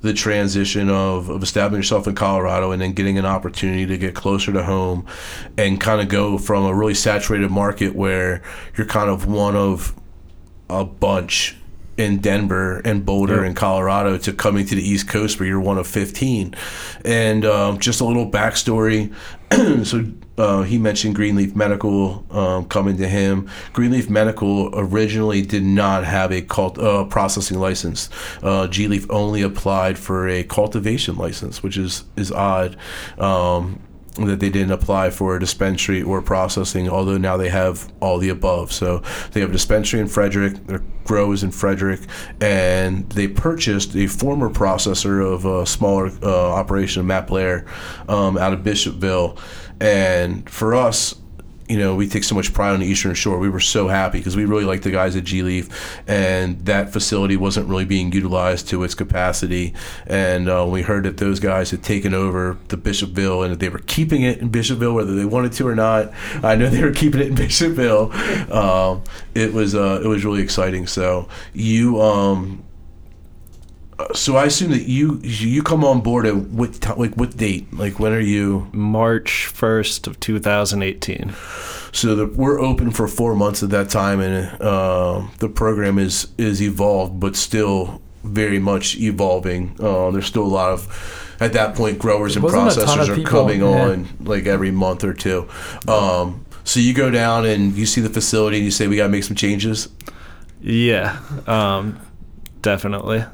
the 0.03 0.13
transition 0.13 0.91
of, 0.91 1.29
of 1.29 1.43
establishing 1.43 1.79
yourself 1.79 2.07
in 2.07 2.15
Colorado 2.15 2.73
and 2.73 2.81
then 2.81 2.93
getting 2.93 3.19
an 3.19 3.27
opportunity 3.27 3.87
to 3.87 3.99
get 3.99 4.15
closer 4.15 4.53
to 4.53 4.63
home 4.63 5.07
and 5.57 5.81
kind 5.81 6.01
of 6.01 6.09
go 6.09 6.39
from 6.39 6.65
a 6.65 6.75
really 6.75 6.95
saturated 6.95 7.51
market 7.51 7.95
where 7.95 8.43
you're 8.77 8.87
kind 8.87 9.11
of 9.11 9.27
one 9.27 9.57
of 9.57 9.95
a 10.69 10.85
bunch 10.85 11.57
in 11.97 12.19
Denver 12.19 12.81
and 12.85 13.05
Boulder 13.05 13.37
Yep. 13.37 13.45
and 13.45 13.57
Colorado 13.57 14.19
to 14.19 14.33
coming 14.33 14.67
to 14.67 14.75
the 14.75 14.83
East 14.83 15.09
Coast 15.09 15.39
where 15.39 15.49
you're 15.49 15.61
one 15.61 15.79
of 15.79 15.87
15. 15.87 16.55
And 17.05 17.45
um, 17.45 17.79
just 17.79 18.01
a 18.01 18.05
little 18.05 18.31
backstory. 18.31 19.13
so 19.85 20.05
uh, 20.37 20.63
he 20.63 20.79
mentioned 20.79 21.15
Green 21.15 21.37
Leaf 21.37 21.55
Medical 21.55 22.25
um, 22.31 22.65
coming 22.67 22.97
to 22.97 23.09
him. 23.09 23.49
Green 23.73 23.93
Leaf 23.93 24.11
Medical 24.11 24.71
originally 24.75 25.43
did 25.43 25.63
not 25.63 26.05
have 26.05 26.33
a 26.33 26.43
cult, 26.43 26.79
uh, 26.79 27.05
processing 27.05 27.61
license. 27.61 28.11
Uh, 28.43 28.67
G 28.67 28.89
Leaf 28.89 29.07
only 29.11 29.43
applied 29.43 29.99
for 29.99 30.29
a 30.29 30.43
cultivation 30.43 31.17
license, 31.17 31.63
which 31.63 31.77
is 31.77 32.05
is 32.17 32.33
odd. 32.33 32.77
Um, 33.19 33.81
that 34.15 34.41
they 34.41 34.51
didn't 34.51 34.71
apply 34.71 35.11
for 35.11 35.37
a 35.37 35.41
dispensary 35.41 36.03
or 36.03 36.23
processing, 36.23 36.89
although 36.89 37.19
now 37.19 37.37
they 37.37 37.49
have 37.49 37.93
all 38.01 38.19
the 38.19 38.29
above. 38.29 38.73
So 38.73 39.03
they 39.33 39.41
have 39.41 39.51
a 39.51 39.53
dispensary 39.53 40.01
in 40.01 40.09
Frederick, 40.09 40.67
their 40.67 40.83
grow 41.05 41.33
is 41.33 41.43
in 41.43 41.51
Frederick, 41.51 42.01
and 42.41 43.09
they 43.11 43.29
purchased 43.29 43.95
a 43.95 44.07
former 44.07 44.49
processor 44.51 45.25
of 45.25 45.45
a 45.45 45.67
smaller 45.67 46.11
uh, 46.23 46.53
operation, 46.53 47.07
Matt 47.07 47.27
Blair, 47.27 47.67
um, 48.09 48.39
out 48.39 48.53
of 48.53 48.61
Bishopville. 48.61 49.39
And 49.81 50.49
for 50.49 50.75
us, 50.75 51.15
you 51.69 51.79
know, 51.79 51.95
we 51.95 52.09
take 52.09 52.25
so 52.25 52.35
much 52.35 52.53
pride 52.53 52.73
on 52.73 52.81
the 52.81 52.87
Eastern 52.87 53.15
Shore. 53.15 53.39
We 53.39 53.49
were 53.49 53.61
so 53.61 53.89
happy 53.89 54.19
because 54.19 54.37
we 54.37 54.45
really 54.45 54.65
liked 54.65 54.85
the 54.85 54.91
guys 54.91 55.17
at 55.17 55.25
G 55.25 55.43
Leaf, 55.43 56.01
and 56.07 56.65
that 56.67 56.93
facility 56.93 57.37
wasn't 57.37 57.69
really 57.69 57.85
being 57.85 58.13
utilized 58.13 58.69
to 58.69 58.83
its 58.83 58.95
capacity. 58.95 59.75
And 60.07 60.49
uh, 60.49 60.67
we 60.69 60.83
heard 60.83 61.05
that 61.05 61.17
those 61.17 61.41
guys 61.41 61.71
had 61.71 61.83
taken 61.83 62.13
over 62.13 62.59
the 62.69 62.77
Bishopville 62.77 63.43
and 63.45 63.53
that 63.53 63.61
they 63.61 63.69
were 63.69 63.79
keeping 63.87 64.23
it 64.23 64.39
in 64.39 64.51
Bishopville, 64.51 64.95
whether 64.95 65.15
they 65.15 65.25
wanted 65.25 65.53
to 65.55 65.67
or 65.67 65.75
not, 65.75 66.13
I 66.43 66.55
know 66.57 66.69
they 66.69 66.83
were 66.83 66.93
keeping 66.93 67.21
it 67.21 67.29
in 67.29 67.35
Bishopville. 67.35 68.13
Um, 68.51 69.03
it 69.35 69.53
was 69.53 69.75
uh, 69.75 70.01
it 70.05 70.07
was 70.07 70.25
really 70.25 70.43
exciting. 70.43 70.87
So 70.87 71.29
you. 71.53 72.01
Um, 72.01 72.65
so 74.15 74.37
I 74.37 74.47
assume 74.47 74.71
that 74.73 74.89
you 74.89 75.21
you 75.23 75.63
come 75.63 75.85
on 75.85 76.01
board 76.01 76.27
at 76.27 76.37
what 76.37 76.99
like 76.99 77.15
what 77.15 77.37
date? 77.37 77.73
Like 77.73 77.99
when 77.99 78.13
are 78.13 78.21
you? 78.21 78.69
March 78.73 79.51
1st 79.53 80.07
of 80.07 80.21
2018. 80.21 81.33
So 81.93 82.15
the, 82.17 82.27
we're 82.27 82.61
open 82.61 82.91
for 82.91 83.07
four 83.07 83.37
months 83.37 83.63
at 83.63 83.71
that 83.71 83.89
time, 83.91 84.21
and 84.21 84.61
uh, 84.61 85.27
the 85.39 85.49
program 85.49 85.99
is 85.99 86.29
is 86.39 86.61
evolved, 86.61 87.21
but 87.21 87.37
still 87.37 88.03
very 88.25 88.59
much 88.59 88.97
evolving. 88.97 89.77
Uh, 89.79 90.11
there's 90.11 90.27
still 90.27 90.45
a 90.45 90.49
lot 90.49 90.73
of 90.73 91.37
at 91.41 91.53
that 91.53 91.75
point 91.75 91.99
growers 91.99 92.37
and 92.37 92.43
Wasn't 92.43 92.73
a 92.73 92.87
ton 92.87 92.99
processors 92.99 93.09
are 93.09 93.15
people, 93.15 93.31
coming 93.31 93.61
yeah. 93.61 93.67
on 93.67 94.09
like 94.21 94.47
every 94.47 94.71
month 94.71 95.05
or 95.05 95.15
two. 95.15 95.49
Um, 95.87 96.45
so 96.65 96.81
you 96.81 96.95
go 96.95 97.11
down 97.11 97.45
and 97.45 97.75
you 97.75 97.87
see 97.87 98.01
the 98.01 98.09
facility 98.09 98.57
and 98.57 98.65
you 98.65 98.71
say 98.71 98.89
we 98.89 98.97
got 98.97 99.05
to 99.05 99.09
make 99.11 99.25
some 99.25 99.37
changes. 99.37 99.89
Yeah, 100.61 101.21
um, 101.47 102.01
definitely. 102.63 103.25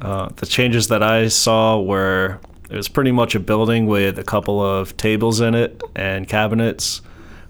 Uh, 0.00 0.28
the 0.36 0.46
changes 0.46 0.88
that 0.88 1.02
I 1.02 1.28
saw 1.28 1.80
were 1.80 2.40
it 2.70 2.76
was 2.76 2.88
pretty 2.88 3.10
much 3.10 3.34
a 3.34 3.40
building 3.40 3.86
with 3.86 4.18
a 4.18 4.24
couple 4.24 4.62
of 4.64 4.96
tables 4.96 5.40
in 5.40 5.54
it 5.54 5.82
and 5.96 6.28
cabinets. 6.28 7.02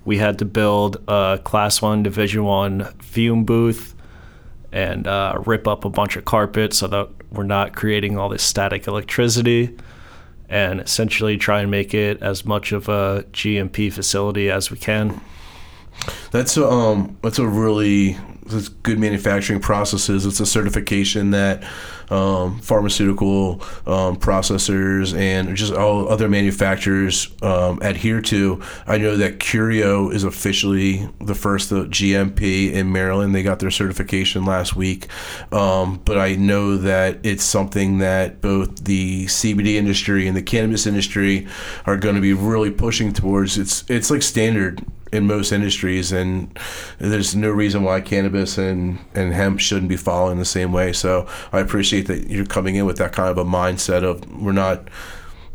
We 0.06 0.16
had 0.16 0.38
to 0.38 0.46
build 0.46 0.96
a 1.06 1.38
class 1.44 1.82
one, 1.82 2.02
division 2.02 2.44
one 2.44 2.84
fume 3.00 3.44
booth 3.44 3.94
and 4.72 5.06
uh, 5.06 5.42
rip 5.44 5.68
up 5.68 5.84
a 5.84 5.90
bunch 5.90 6.16
of 6.16 6.24
carpet 6.24 6.72
so 6.72 6.86
that 6.88 7.08
we're 7.30 7.44
not 7.44 7.74
creating 7.76 8.16
all 8.16 8.30
this 8.30 8.42
static 8.42 8.86
electricity 8.86 9.76
and 10.48 10.80
essentially 10.80 11.36
try 11.36 11.60
and 11.60 11.70
make 11.70 11.92
it 11.92 12.22
as 12.22 12.44
much 12.44 12.72
of 12.72 12.88
a 12.88 13.24
GMP 13.32 13.92
facility 13.92 14.50
as 14.50 14.70
we 14.70 14.78
can. 14.78 15.20
That's 16.30 16.56
a, 16.56 16.66
um 16.66 17.18
that's 17.22 17.38
a 17.38 17.46
really 17.46 18.16
that's 18.52 18.68
good 18.68 18.98
manufacturing 18.98 19.60
processes. 19.60 20.26
It's 20.26 20.40
a 20.40 20.46
certification 20.46 21.30
that 21.30 21.64
um, 22.10 22.58
pharmaceutical 22.60 23.62
um, 23.86 24.16
processors 24.16 25.16
and 25.16 25.56
just 25.56 25.72
all 25.72 26.08
other 26.08 26.28
manufacturers 26.28 27.30
um, 27.42 27.78
adhere 27.82 28.20
to. 28.22 28.60
I 28.86 28.98
know 28.98 29.16
that 29.16 29.40
Curio 29.40 30.10
is 30.10 30.24
officially 30.24 31.08
the 31.20 31.34
first 31.34 31.70
GMP 31.70 32.72
in 32.72 32.92
Maryland. 32.92 33.34
They 33.34 33.42
got 33.42 33.60
their 33.60 33.70
certification 33.70 34.44
last 34.44 34.74
week, 34.74 35.06
um, 35.52 36.00
but 36.04 36.18
I 36.18 36.34
know 36.34 36.76
that 36.78 37.18
it's 37.22 37.44
something 37.44 37.98
that 37.98 38.40
both 38.40 38.84
the 38.84 39.26
CBD 39.26 39.74
industry 39.74 40.26
and 40.26 40.36
the 40.36 40.42
cannabis 40.42 40.86
industry 40.86 41.46
are 41.86 41.96
going 41.96 42.16
to 42.16 42.20
be 42.20 42.32
really 42.32 42.70
pushing 42.70 43.12
towards. 43.12 43.56
It's 43.56 43.88
it's 43.88 44.10
like 44.10 44.22
standard 44.22 44.84
in 45.12 45.26
most 45.26 45.50
industries, 45.52 46.12
and 46.12 46.56
there's 46.98 47.34
no 47.34 47.50
reason 47.50 47.82
why 47.82 48.00
cannabis 48.00 48.58
and, 48.58 48.98
and 49.14 49.32
hemp 49.32 49.58
shouldn't 49.60 49.88
be 49.88 49.96
following 49.96 50.38
the 50.38 50.44
same 50.44 50.72
way. 50.72 50.92
So 50.92 51.26
I 51.52 51.60
appreciate 51.60 52.06
that 52.06 52.28
you're 52.28 52.46
coming 52.46 52.76
in 52.76 52.86
with 52.86 52.98
that 52.98 53.12
kind 53.12 53.28
of 53.28 53.38
a 53.38 53.44
mindset 53.44 54.02
of 54.04 54.24
we're 54.40 54.52
not 54.52 54.88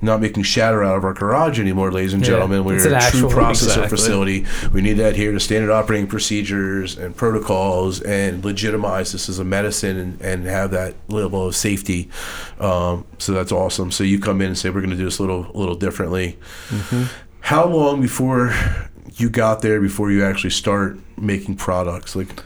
not 0.01 0.19
making 0.19 0.43
shatter 0.43 0.83
out 0.83 0.97
of 0.97 1.05
our 1.05 1.13
garage 1.13 1.57
anymore, 1.59 1.89
ladies 1.91 2.13
and 2.13 2.21
Yeah, 2.21 2.31
gentlemen. 2.33 2.65
We're 2.65 2.85
an 2.85 2.93
a 2.93 3.09
true 3.09 3.29
processor 3.29 3.63
Exactly. 3.63 3.87
facility. 3.87 4.45
We 4.71 4.81
need 4.81 4.95
that 4.95 5.15
here 5.15 5.31
to 5.31 5.39
standard 5.39 5.71
operating 5.71 6.05
procedures 6.05 6.97
and 6.97 7.15
protocols 7.15 8.01
and 8.01 8.43
legitimize 8.43 9.13
this 9.13 9.29
as 9.29 9.39
a 9.39 9.43
medicine 9.45 9.97
and, 9.97 10.21
and 10.21 10.45
have 10.45 10.71
that 10.71 10.95
level 11.07 11.47
of 11.47 11.55
safety. 11.55 12.09
Um, 12.59 13.05
so 13.19 13.31
that's 13.31 13.53
awesome. 13.53 13.89
So 13.89 14.03
you 14.03 14.19
come 14.19 14.41
in 14.41 14.47
and 14.47 14.57
say 14.57 14.69
we're 14.69 14.81
going 14.81 14.89
to 14.91 14.97
do 14.97 15.05
this 15.05 15.17
a 15.17 15.23
little 15.23 15.49
a 15.55 15.57
little 15.57 15.75
differently. 15.75 16.37
How 17.39 17.65
long 17.65 18.01
before 18.01 18.53
you 19.15 19.29
got 19.29 19.61
there 19.61 19.79
before 19.81 20.11
you 20.11 20.23
actually 20.23 20.49
start 20.49 20.99
making 21.17 21.55
products? 21.55 22.15
Like 22.15 22.43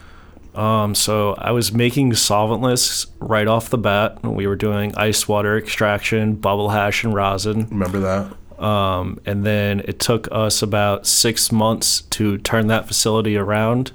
Um, 0.56 0.96
so 0.96 1.36
I 1.38 1.52
was 1.52 1.72
making 1.72 2.12
solventless 2.12 3.08
right 3.20 3.48
off 3.48 3.70
the 3.70 3.78
bat. 3.78 4.24
We 4.24 4.48
were 4.48 4.56
doing 4.56 4.96
ice 4.96 5.28
water 5.28 5.58
extraction, 5.58 6.36
bubble 6.36 6.70
hash, 6.70 7.04
and 7.04 7.14
rosin. 7.14 7.68
remember 7.70 8.00
that? 8.00 8.64
Um, 8.64 9.22
and 9.26 9.46
then 9.46 9.80
it 9.82 10.00
took 10.00 10.28
us 10.32 10.62
about 10.62 11.08
six 11.08 11.50
months 11.52 12.02
to 12.02 12.38
turn 12.40 12.68
that 12.68 12.88
facility 12.88 13.38
around 13.38 13.94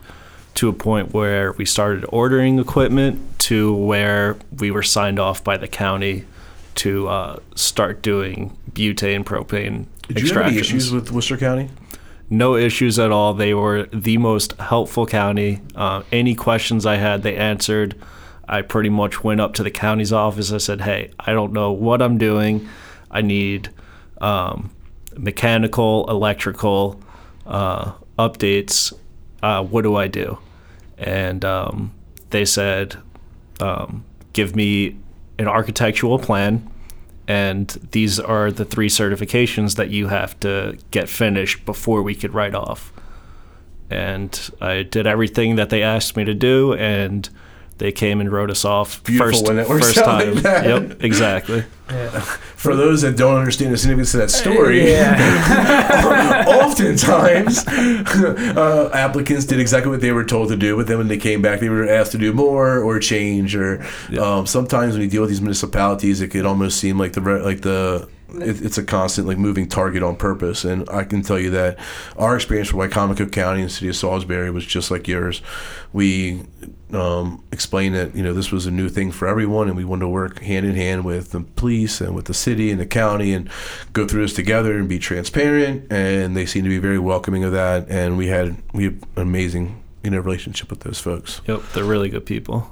to 0.54 0.69
a 0.69 0.73
point 0.73 1.12
where 1.12 1.52
we 1.52 1.66
started 1.66 2.07
ordering 2.09 2.59
equipment 2.59 3.38
to 3.40 3.75
where 3.75 4.37
we 4.57 4.71
were 4.71 4.83
signed 4.83 5.19
off 5.19 5.45
by 5.45 5.59
the 5.59 5.69
county 5.69 6.25
to 6.76 7.09
uh, 7.09 7.38
start 7.54 8.00
doing 8.00 8.57
butane 8.73 9.23
propane 9.23 9.87
Did 10.09 10.21
you 10.21 10.33
have 10.33 10.47
any 10.47 10.59
issues 10.59 10.90
with 10.90 11.11
Worcester 11.11 11.37
County? 11.37 11.69
No 12.31 12.57
issues 12.57 12.99
at 12.99 13.11
all. 13.11 13.35
They 13.35 13.54
were 13.54 13.87
the 13.93 14.19
most 14.19 14.52
helpful 14.54 15.07
county. 15.07 15.61
Uh, 15.75 16.02
any 16.11 16.35
questions 16.35 16.87
I 16.87 16.97
had, 16.97 17.23
they 17.23 17.37
answered. 17.37 17.95
I 18.49 18.62
pretty 18.62 18.90
much 18.90 19.25
went 19.25 19.40
up 19.40 19.54
to 19.54 19.62
the 19.62 19.71
county's 19.71 20.12
office. 20.12 20.52
I 20.52 20.59
said, 20.59 20.83
"Hey, 20.83 21.11
I 21.19 21.33
don't 21.33 21.52
know 21.52 21.73
what 21.73 22.02
I'm 22.02 22.19
doing. 22.19 22.69
I 23.11 23.23
need 23.23 23.71
um, 24.21 24.71
mechanical, 25.16 26.09
electrical 26.11 27.00
uh, 27.47 27.93
updates. 28.19 28.93
Uh, 29.43 29.62
what 29.64 29.83
do 29.83 29.97
I 29.97 30.09
do?" 30.09 30.38
And 30.99 31.45
um, 31.45 31.93
they 32.31 32.45
said, 32.45 32.97
um, 33.61 34.04
"Give 34.33 34.54
me 34.54 34.97
an 35.38 35.49
architectural 35.49 36.19
plan." 36.19 36.71
And 37.26 37.69
these 37.90 38.21
are 38.21 38.50
the 38.50 38.64
three 38.64 38.88
certifications 38.88 39.76
that 39.76 39.90
you 39.90 40.09
have 40.09 40.38
to 40.40 40.78
get 40.90 41.09
finished 41.09 41.64
before 41.64 42.02
we 42.02 42.14
could 42.14 42.35
write 42.35 42.54
off. 42.54 42.93
And 43.90 44.50
I 44.61 44.83
did 44.83 45.07
everything 45.07 45.57
that 45.57 45.71
they 45.71 45.83
asked 45.83 46.16
me 46.16 46.25
to 46.25 46.35
do, 46.35 46.75
and 46.75 47.28
They 47.78 47.90
came 47.90 48.21
and 48.21 48.31
wrote 48.31 48.50
us 48.50 48.64
off 48.64 49.02
Beautiful 49.02 49.33
first, 49.33 49.49
when 49.49 49.59
it 49.59 49.66
first 49.66 49.95
time. 49.97 50.35
like 50.35 50.43
that. 50.45 50.64
Yep, 50.66 51.02
exactly. 51.02 51.64
Yeah. 51.90 52.21
For 52.21 52.76
those 52.76 53.02
that 53.02 53.16
don't 53.16 53.37
understand 53.37 53.73
the 53.73 53.76
significance 53.76 54.14
of 54.14 54.21
that 54.21 54.31
story, 54.31 54.90
Yeah. 54.90 56.45
oftentimes 56.62 57.66
uh, 57.69 58.90
applicants 58.95 59.45
did 59.45 59.61
exactly 59.61 59.90
what 59.90 60.00
they 60.00 60.12
were 60.12 60.25
told 60.25 60.49
to 60.50 60.57
do, 60.57 60.76
but 60.76 60.87
then 60.87 60.99
when 60.99 61.09
they 61.09 61.19
came 61.19 61.43
back, 61.43 61.61
they 61.61 61.69
were 61.69 61.88
asked 61.88 62.12
to 62.12 62.19
do 62.19 62.33
more 62.33 62.78
or 62.78 62.99
change. 63.00 63.54
Or 63.57 63.85
um, 64.21 64.47
sometimes 64.47 64.93
when 64.95 65.02
you 65.02 65.09
deal 65.09 65.21
with 65.23 65.31
these 65.31 65.40
municipalities, 65.43 66.21
it 66.21 66.28
could 66.28 66.47
almost 66.47 66.78
seem 66.78 66.99
like 66.99 67.12
the 67.12 67.21
like 67.21 67.61
the 67.62 68.09
it, 68.43 68.62
it's 68.62 68.79
a 68.79 68.85
constant 68.85 69.26
like 69.26 69.38
moving 69.38 69.69
target 69.69 70.03
on 70.03 70.17
purpose. 70.17 70.64
And 70.64 70.88
I 70.91 71.05
can 71.05 71.23
tell 71.23 71.38
you 71.38 71.50
that 71.50 71.79
our 72.17 72.37
experience 72.37 72.73
with 72.73 72.91
Wicomico 72.91 73.31
County 73.31 73.61
and 73.61 73.71
the 73.71 73.75
city 73.75 73.88
of 73.88 73.97
Salisbury 73.97 74.50
was 74.50 74.64
just 74.64 74.91
like 74.91 75.09
yours. 75.09 75.43
We 75.93 76.43
um, 76.93 77.43
explained 77.53 77.95
that 77.95 78.14
you 78.14 78.23
know 78.23 78.33
this 78.33 78.53
was 78.53 78.67
a 78.67 78.71
new 78.71 78.88
thing 78.88 79.12
for 79.12 79.29
everyone, 79.29 79.69
and 79.69 79.76
we 79.76 79.85
wanted 79.85 80.03
to 80.03 80.09
work 80.09 80.41
hand 80.41 80.67
in 80.67 80.75
hand 80.75 81.05
with 81.05 81.31
the 81.31 81.41
police 81.41 82.00
and 82.00 82.14
with 82.14 82.26
the 82.26 82.35
city 82.35 82.71
and 82.71 82.81
the 82.81 82.87
county, 82.87 83.33
and 83.33 83.49
go 83.93 84.07
through 84.07 84.23
this 84.23 84.35
together 84.35 84.79
and 84.79 84.88
be 84.88 84.99
transparent. 84.99 85.91
And 85.91 86.37
they 86.37 86.47
seemed 86.47 86.64
to 86.64 86.71
be 86.71 86.79
very 86.79 86.99
welcoming 86.99 87.45
of 87.45 87.53
that, 87.53 87.88
and 87.88 88.17
we 88.17 88.29
had 88.29 88.57
we 88.73 88.85
had 88.85 88.93
an 89.17 89.23
amazing 89.23 89.83
you 90.03 90.11
know 90.11 90.21
relationship 90.21 90.71
with 90.71 90.81
those 90.81 91.00
folks. 91.00 91.41
Yep, 91.47 91.62
they're 91.75 91.85
really 91.85 92.09
good 92.09 92.26
people. 92.26 92.71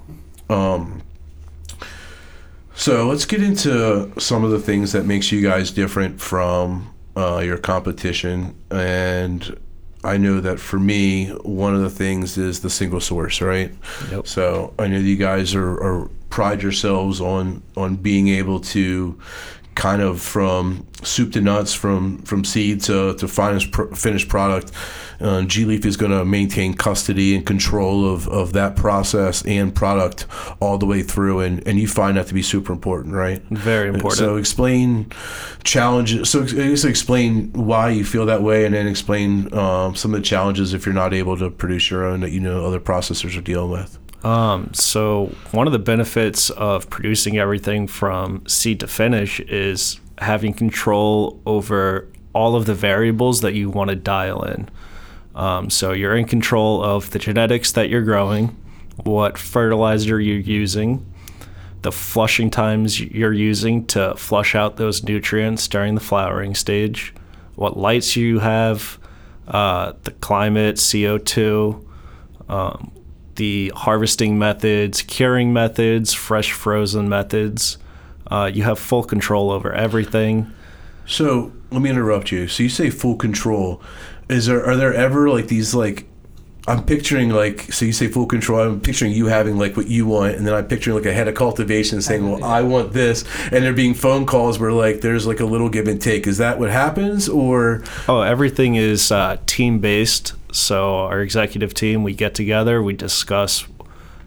Um, 0.49 1.03
so 2.75 3.09
let's 3.09 3.25
get 3.25 3.43
into 3.43 4.13
some 4.19 4.45
of 4.45 4.51
the 4.51 4.59
things 4.59 4.93
that 4.93 5.05
makes 5.05 5.31
you 5.31 5.43
guys 5.43 5.71
different 5.71 6.21
from 6.21 6.93
uh, 7.17 7.39
your 7.39 7.59
competition. 7.59 8.55
And 8.71 9.59
I 10.05 10.17
know 10.17 10.41
that 10.41 10.59
for 10.59 10.79
me, 10.79 11.29
one 11.29 11.75
of 11.75 11.81
the 11.81 11.91
things 11.91 12.37
is 12.39 12.61
the 12.61 12.71
single 12.71 13.01
source, 13.01 13.41
right? 13.41 13.73
Yep. 14.11 14.27
So 14.27 14.75
I 14.79 14.89
know 14.89 14.99
you 14.99 15.17
guys 15.17 15.55
are, 15.55 15.73
are 15.83 16.09
pride 16.31 16.63
yourselves 16.63 17.21
on 17.21 17.63
on 17.77 17.97
being 17.97 18.29
able 18.29 18.59
to 18.61 19.19
kind 19.75 20.03
of 20.03 20.21
from 20.21 20.87
soup 21.03 21.33
to 21.33 21.41
nuts, 21.41 21.75
from 21.75 22.19
from 22.23 22.45
seed 22.45 22.81
to 22.83 23.15
to 23.15 23.29
pr- 23.71 23.95
finished 23.95 24.29
product. 24.29 24.73
Uh, 25.23 25.43
G 25.43 25.65
Leaf 25.65 25.87
is 25.87 25.97
going 25.97 26.13
to 26.13 26.25
maintain 26.25 26.75
custody 26.75 27.35
and 27.35 27.47
control 27.47 28.13
of, 28.13 28.29
of 28.29 28.53
that 28.55 28.77
process 28.77 29.45
and 29.47 29.75
product 29.75 30.27
all 30.61 30.79
the 30.79 30.87
way 30.87 31.03
through, 31.03 31.41
and, 31.41 31.67
and 31.67 31.79
you 31.79 31.87
find 31.87 32.17
that 32.17 32.27
to 32.27 32.35
be 32.35 32.43
super 32.43 32.73
important, 32.73 33.15
right? 33.15 33.43
Very 33.51 33.89
important. 33.89 34.19
So 34.19 34.37
explain 34.37 35.13
challenges. 35.65 36.31
So 36.31 36.45
guess 36.45 36.85
explain 36.85 37.53
why 37.53 37.91
you 37.91 38.05
feel 38.05 38.27
that 38.27 38.43
way, 38.43 38.65
and 38.65 38.75
then 38.75 38.87
explain 38.87 39.53
um, 39.55 39.95
some 39.95 40.15
of 40.15 40.21
the 40.21 40.27
challenges 40.27 40.75
if 40.75 40.85
you're 40.85 40.95
not 40.95 41.15
able 41.15 41.37
to 41.39 41.51
produce 41.51 41.91
your 41.91 42.05
own 42.05 42.21
that 42.21 42.31
you 42.31 42.41
know 42.41 42.67
other 42.67 42.81
processors 42.81 43.39
are 43.39 43.43
dealing 43.43 43.71
with. 43.71 43.99
Um, 44.25 44.73
so 44.73 45.35
one 45.51 45.67
of 45.67 45.73
the 45.73 45.79
benefits 45.79 46.51
of 46.51 46.89
producing 46.91 47.39
everything 47.39 47.87
from 47.87 48.47
seed 48.47 48.81
to 48.81 48.87
finish 48.87 49.41
is 49.41 50.01
having 50.19 50.55
control 50.55 51.41
over 51.45 52.09
all 52.33 52.55
of 52.55 52.67
the 52.67 52.75
variables 52.75 53.41
that 53.41 53.55
you 53.55 53.69
want 53.69 53.91
to 53.91 53.97
dial 53.97 54.43
in. 54.45 54.69
Um, 55.35 55.71
so 55.71 55.93
you're 55.93 56.17
in 56.17 56.27
control 56.27 56.83
of 56.83 57.11
the 57.11 57.19
genetics 57.19 57.73
that 57.73 57.89
you're 57.89 58.03
growing, 58.03 58.57
what 59.05 59.39
fertilizer 59.39 60.21
you're 60.21 60.39
using, 60.39 61.07
the 61.83 61.93
flushing 61.93 62.51
times 62.51 63.01
you're 63.01 63.33
using 63.33 63.87
to 63.87 64.15
flush 64.17 64.55
out 64.55 64.77
those 64.77 65.03
nutrients 65.03 65.67
during 65.69 65.95
the 65.95 66.01
flowering 66.01 66.55
stage, 66.55 67.15
what 67.55 67.77
lights 67.77 68.15
you 68.15 68.39
have, 68.39 68.99
uh, 69.49 69.93
the 70.05 70.13
climate, 70.13 70.77
CO2, 70.77 71.85
um, 72.49 72.93
the 73.37 73.73
harvesting 73.75 74.39
methods, 74.39 75.03
curing 75.03 75.53
methods, 75.53 76.13
fresh 76.13 76.53
frozen 76.53 77.09
methods. 77.09 77.79
Uh, 78.31 78.51
you 78.53 78.63
have 78.63 78.79
full 78.79 79.03
control 79.03 79.51
over 79.51 79.73
everything. 79.73 80.53
So 81.07 81.53
let 81.71 81.83
me 81.83 81.91
interrupt 81.91 82.31
you. 82.31 82.47
So 82.47 82.63
you 82.63 82.69
say 82.69 82.91
full 82.91 83.17
control. 83.17 83.83
Is 84.29 84.47
there 84.47 84.65
are 84.65 84.77
there 84.77 84.95
ever 84.95 85.29
like 85.29 85.49
these 85.49 85.75
like 85.75 86.07
I'm 86.69 86.85
picturing 86.85 87.31
like 87.31 87.73
so 87.73 87.85
you 87.85 87.93
say 87.93 88.07
full 88.07 88.27
control. 88.27 88.61
I'm 88.61 88.81
picturing 88.81 89.13
you 89.13 89.27
having 89.27 89.59
like 89.59 89.77
what 89.77 89.89
you 89.89 90.07
want, 90.07 90.37
and 90.37 90.47
then 90.47 90.55
I'm 90.55 90.67
picturing 90.67 90.97
like 90.97 91.07
a 91.07 91.13
head 91.13 91.27
of 91.27 91.35
cultivation 91.35 92.01
saying, 92.01 92.31
"Well, 92.31 92.45
I 92.45 92.63
want 92.63 92.93
this," 92.93 93.25
and 93.51 93.65
there 93.65 93.73
being 93.73 93.95
phone 93.95 94.27
calls 94.27 94.61
where 94.61 94.73
like 94.73 95.01
there's 95.01 95.27
like 95.27 95.41
a 95.41 95.45
little 95.45 95.69
give 95.69 95.89
and 95.89 96.01
take. 96.01 96.27
Is 96.27 96.39
that 96.39 96.61
what 96.61 96.71
happens, 96.71 97.29
or 97.29 97.83
Oh, 98.09 98.21
everything 98.21 98.77
is 98.77 99.11
uh, 99.11 99.39
team 99.47 99.81
based. 99.81 100.35
So 100.53 100.99
our 100.99 101.21
executive 101.21 101.75
team, 101.75 102.05
we 102.05 102.15
get 102.15 102.35
together, 102.35 102.83
we 102.83 102.93
discuss 102.93 103.67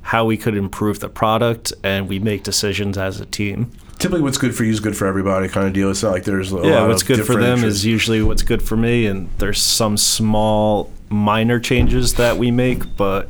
how 0.01 0.25
we 0.25 0.35
could 0.37 0.55
improve 0.55 0.99
the 0.99 1.09
product, 1.09 1.71
and 1.83 2.09
we 2.09 2.19
make 2.19 2.43
decisions 2.43 2.97
as 2.97 3.21
a 3.21 3.25
team. 3.25 3.71
Typically 3.99 4.21
what's 4.21 4.37
good 4.37 4.55
for 4.55 4.63
you 4.63 4.71
is 4.71 4.79
good 4.79 4.95
for 4.95 5.05
everybody 5.07 5.47
kind 5.47 5.67
of 5.67 5.73
deal? 5.73 5.89
It's 5.89 6.03
not 6.03 6.11
like 6.11 6.23
there's 6.23 6.51
a 6.51 6.57
yeah, 6.57 6.79
lot 6.81 6.87
what's 6.89 7.01
of 7.01 7.07
good 7.07 7.15
for 7.17 7.21
different 7.21 7.41
them 7.41 7.53
interests. 7.59 7.79
is 7.79 7.85
usually 7.85 8.21
what's 8.21 8.43
good 8.43 8.61
for 8.61 8.77
me, 8.77 9.05
and 9.05 9.29
there's 9.37 9.61
some 9.61 9.97
small 9.97 10.91
minor 11.09 11.59
changes 11.59 12.15
that 12.15 12.37
we 12.37 12.51
make, 12.51 12.95
but 12.97 13.29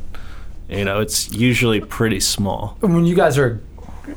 you 0.70 0.84
know, 0.86 1.00
it's 1.00 1.32
usually 1.34 1.80
pretty 1.80 2.20
small. 2.20 2.78
when 2.82 3.06
you 3.06 3.16
guys 3.16 3.38
are 3.38 3.62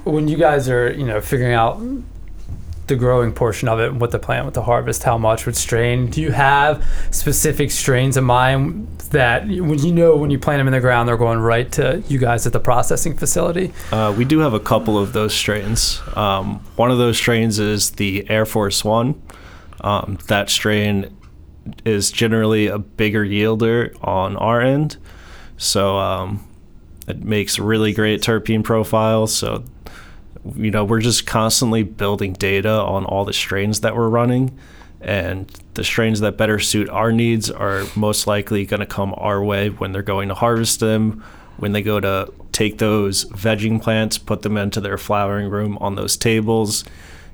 when 0.04 0.28
you 0.28 0.36
guys 0.36 0.68
are 0.68 0.92
you 0.92 1.04
know 1.04 1.20
figuring 1.20 1.54
out 1.54 1.80
the 2.88 2.96
growing 2.96 3.32
portion 3.32 3.68
of 3.68 3.78
it 3.80 3.90
and 3.90 4.00
what 4.00 4.10
the 4.10 4.18
plant 4.18 4.44
what 4.44 4.54
the 4.54 4.62
harvest 4.62 5.02
how 5.02 5.16
much 5.18 5.46
what 5.46 5.54
strain 5.54 6.08
do 6.10 6.20
you 6.20 6.30
have 6.32 6.84
specific 7.10 7.70
strains 7.70 8.16
in 8.16 8.24
mind 8.24 8.86
that 9.10 9.46
when 9.46 9.78
you 9.78 9.92
know 9.92 10.16
when 10.16 10.30
you 10.30 10.38
plant 10.38 10.58
them 10.60 10.66
in 10.66 10.72
the 10.72 10.80
ground 10.80 11.08
they're 11.08 11.16
going 11.16 11.38
right 11.38 11.70
to 11.72 12.02
you 12.08 12.18
guys 12.18 12.46
at 12.46 12.52
the 12.52 12.60
processing 12.60 13.16
facility 13.16 13.72
Uh, 13.92 14.14
we 14.16 14.24
do 14.24 14.38
have 14.40 14.54
a 14.54 14.60
couple 14.60 14.98
of 14.98 15.12
those 15.12 15.34
strains. 15.34 16.00
Um, 16.16 16.60
one 16.76 16.90
of 16.90 16.98
those 16.98 17.16
strains 17.16 17.58
is 17.58 17.92
the 17.92 18.28
Air 18.28 18.44
Force 18.46 18.84
One. 18.84 19.20
Um, 19.80 20.18
that 20.26 20.50
strain 20.50 21.16
is 21.84 22.10
generally 22.10 22.66
a 22.66 22.78
bigger 22.78 23.24
yielder 23.24 23.94
on 24.02 24.36
our 24.36 24.60
end, 24.60 24.96
so 25.56 25.98
um, 25.98 26.46
it 27.06 27.22
makes 27.22 27.58
really 27.58 27.92
great 27.92 28.22
terpene 28.22 28.64
profiles. 28.64 29.34
So, 29.34 29.64
you 30.56 30.70
know, 30.70 30.84
we're 30.84 31.00
just 31.00 31.26
constantly 31.26 31.82
building 31.82 32.32
data 32.32 32.70
on 32.70 33.04
all 33.04 33.24
the 33.24 33.32
strains 33.32 33.80
that 33.80 33.96
we're 33.96 34.08
running, 34.08 34.58
and 35.00 35.48
the 35.74 35.84
strains 35.84 36.20
that 36.20 36.36
better 36.36 36.58
suit 36.58 36.88
our 36.88 37.12
needs 37.12 37.50
are 37.50 37.84
most 37.94 38.26
likely 38.26 38.66
going 38.66 38.80
to 38.80 38.86
come 38.86 39.14
our 39.16 39.42
way 39.42 39.70
when 39.70 39.92
they're 39.92 40.02
going 40.02 40.28
to 40.28 40.34
harvest 40.34 40.80
them, 40.80 41.22
when 41.56 41.72
they 41.72 41.82
go 41.82 42.00
to 42.00 42.32
take 42.52 42.78
those 42.78 43.24
vegging 43.26 43.80
plants, 43.80 44.18
put 44.18 44.42
them 44.42 44.56
into 44.56 44.80
their 44.80 44.98
flowering 44.98 45.48
room 45.48 45.78
on 45.78 45.94
those 45.94 46.16
tables. 46.16 46.84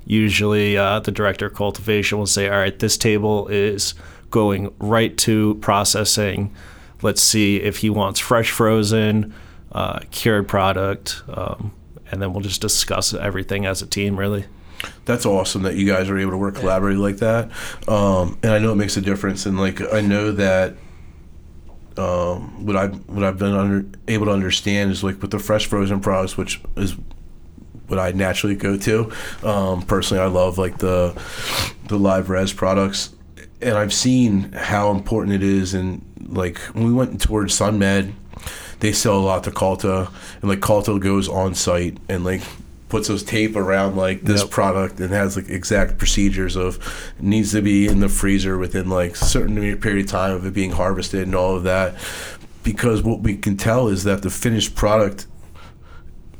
Usually, 0.05 0.77
uh, 0.77 0.99
the 0.99 1.11
director 1.11 1.47
of 1.47 1.55
cultivation 1.55 2.19
will 2.19 2.27
say, 2.27 2.47
All 2.47 2.57
right, 2.57 2.77
this 2.77 2.97
table 2.97 3.47
is 3.47 3.95
going 4.29 4.73
right 4.79 5.17
to 5.17 5.55
processing. 5.55 6.53
Let's 7.01 7.21
see 7.21 7.57
if 7.57 7.77
he 7.77 7.89
wants 7.89 8.19
fresh 8.19 8.51
frozen, 8.51 9.33
uh, 9.71 9.99
cured 10.11 10.47
product, 10.47 11.23
um, 11.27 11.73
and 12.11 12.21
then 12.21 12.33
we'll 12.33 12.41
just 12.43 12.61
discuss 12.61 13.13
everything 13.13 13.65
as 13.65 13.81
a 13.81 13.87
team, 13.87 14.17
really. 14.17 14.45
that's 15.05 15.25
awesome 15.25 15.63
that 15.63 15.75
you 15.75 15.85
guys 15.85 16.09
are 16.09 16.17
able 16.17 16.31
to 16.31 16.37
work 16.37 16.55
collaboratively 16.55 16.99
like 16.99 17.17
that. 17.17 17.49
Um, 17.87 18.37
and 18.43 18.51
I 18.53 18.59
know 18.59 18.71
it 18.71 18.75
makes 18.75 18.97
a 18.97 19.01
difference. 19.01 19.45
And 19.45 19.59
like 19.59 19.81
I 19.93 20.01
know 20.01 20.31
that 20.33 20.75
um, 21.97 22.65
what 22.65 22.75
I 22.75 22.87
what 22.87 23.23
I've 23.23 23.37
been 23.37 23.53
under, 23.53 23.85
able 24.07 24.25
to 24.25 24.31
understand 24.31 24.91
is 24.91 25.03
like 25.03 25.21
with 25.21 25.31
the 25.31 25.39
fresh 25.39 25.65
frozen 25.65 25.99
products, 26.01 26.37
which 26.37 26.61
is 26.75 26.95
what 27.87 27.99
I 27.99 28.11
naturally 28.11 28.55
go 28.55 28.77
to. 28.77 29.11
Um, 29.43 29.81
personally, 29.83 30.21
I 30.21 30.27
love 30.27 30.57
like 30.57 30.77
the 30.79 31.19
the 31.87 31.97
live 31.97 32.29
res 32.29 32.51
products, 32.51 33.13
and 33.61 33.77
I've 33.77 33.93
seen 33.93 34.51
how 34.51 34.91
important 34.91 35.35
it 35.35 35.43
is. 35.43 35.73
And 35.73 36.03
like 36.27 36.57
when 36.73 36.85
we 36.85 36.93
went 36.93 37.21
towards 37.21 37.57
SunMed, 37.57 38.13
they 38.85 38.91
sell 38.91 39.17
a 39.17 39.19
lot 39.19 39.43
to 39.43 39.49
Culta, 39.49 40.11
and 40.41 40.49
like 40.49 40.59
Culta 40.59 40.99
goes 40.99 41.27
on 41.27 41.55
site 41.55 41.97
and 42.07 42.23
like 42.23 42.43
puts 42.87 43.07
those 43.07 43.23
tape 43.23 43.55
around 43.55 43.95
like 43.95 44.21
this 44.21 44.41
Yep. 44.41 44.51
product 44.51 44.99
and 44.99 45.09
has 45.09 45.35
like 45.35 45.49
exact 45.49 45.97
procedures 45.97 46.55
of 46.55 46.77
needs 47.19 47.51
to 47.53 47.63
be 47.63 47.87
in 47.87 47.99
the 47.99 48.09
freezer 48.09 48.59
within 48.59 48.87
like 48.87 49.13
a 49.13 49.25
certain 49.25 49.55
period 49.79 50.05
of 50.05 50.11
time 50.11 50.33
of 50.35 50.45
it 50.45 50.53
being 50.53 50.69
harvested 50.69 51.23
and 51.23 51.33
all 51.33 51.55
of 51.55 51.63
that 51.63 51.95
because 52.63 53.01
what 53.01 53.21
we 53.21 53.35
can 53.35 53.57
tell 53.57 53.87
is 53.87 54.03
that 54.03 54.21
the 54.21 54.29
finished 54.29 54.75
product 54.75 55.25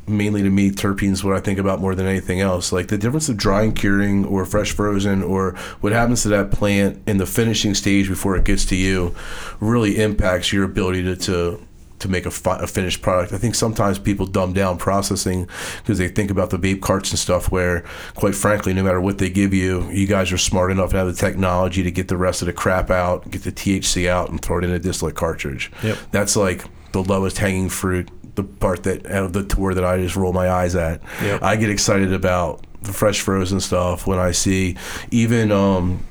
mainly 0.07 0.43
to 0.43 0.51
me 0.51 0.69
terpenes 0.69 1.23
what 1.23 1.35
i 1.35 1.39
think 1.39 1.57
about 1.57 1.81
more 1.81 1.95
than 1.95 2.05
anything 2.05 2.41
else 2.41 2.71
like 2.71 2.89
the 2.89 2.97
difference 2.97 3.27
of 3.27 3.35
drying 3.35 3.73
curing 3.73 4.23
or 4.23 4.45
fresh 4.45 4.71
frozen 4.71 5.23
or 5.23 5.55
what 5.81 5.91
happens 5.91 6.21
to 6.21 6.29
that 6.29 6.51
plant 6.51 7.01
in 7.07 7.17
the 7.17 7.25
finishing 7.25 7.73
stage 7.73 8.07
before 8.07 8.35
it 8.37 8.45
gets 8.45 8.65
to 8.65 8.75
you 8.75 9.15
really 9.59 9.97
impacts 9.97 10.53
your 10.53 10.63
ability 10.63 11.01
to, 11.01 11.15
to 11.15 11.59
to 11.99 12.09
make 12.09 12.25
a, 12.25 12.31
fi- 12.31 12.59
a 12.59 12.67
finished 12.67 13.01
product. 13.01 13.33
I 13.33 13.37
think 13.37 13.55
sometimes 13.55 13.99
people 13.99 14.25
dumb 14.25 14.53
down 14.53 14.77
processing 14.77 15.47
because 15.77 15.97
they 15.97 16.07
think 16.07 16.29
about 16.29 16.49
the 16.49 16.57
vape 16.57 16.81
carts 16.81 17.11
and 17.11 17.19
stuff. 17.19 17.51
Where, 17.51 17.83
quite 18.15 18.35
frankly, 18.35 18.73
no 18.73 18.83
matter 18.83 19.01
what 19.01 19.17
they 19.17 19.29
give 19.29 19.53
you, 19.53 19.89
you 19.91 20.07
guys 20.07 20.31
are 20.31 20.37
smart 20.37 20.71
enough 20.71 20.91
to 20.91 20.97
have 20.97 21.07
the 21.07 21.13
technology 21.13 21.83
to 21.83 21.91
get 21.91 22.07
the 22.07 22.17
rest 22.17 22.41
of 22.41 22.47
the 22.47 22.53
crap 22.53 22.89
out, 22.89 23.29
get 23.31 23.43
the 23.43 23.51
THC 23.51 24.07
out, 24.07 24.29
and 24.29 24.41
throw 24.41 24.57
it 24.57 24.63
in 24.63 24.71
a 24.71 24.79
distillate 24.79 25.15
cartridge. 25.15 25.71
Yep. 25.83 25.97
That's 26.11 26.35
like 26.35 26.65
the 26.91 27.03
lowest 27.03 27.37
hanging 27.37 27.69
fruit 27.69 28.09
the 28.35 28.43
part 28.43 28.83
that 28.83 29.05
of 29.05 29.33
the 29.33 29.43
tour 29.43 29.73
that 29.73 29.83
I 29.83 29.97
just 29.97 30.15
roll 30.15 30.33
my 30.33 30.49
eyes 30.49 30.75
at. 30.75 31.01
Yep. 31.21 31.41
I 31.41 31.55
get 31.55 31.69
excited 31.69 32.13
about 32.13 32.65
the 32.81 32.93
fresh 32.93 33.21
frozen 33.21 33.59
stuff 33.59 34.05
when 34.05 34.19
I 34.19 34.31
see 34.31 34.77
even 35.09 35.51
um, 35.51 36.05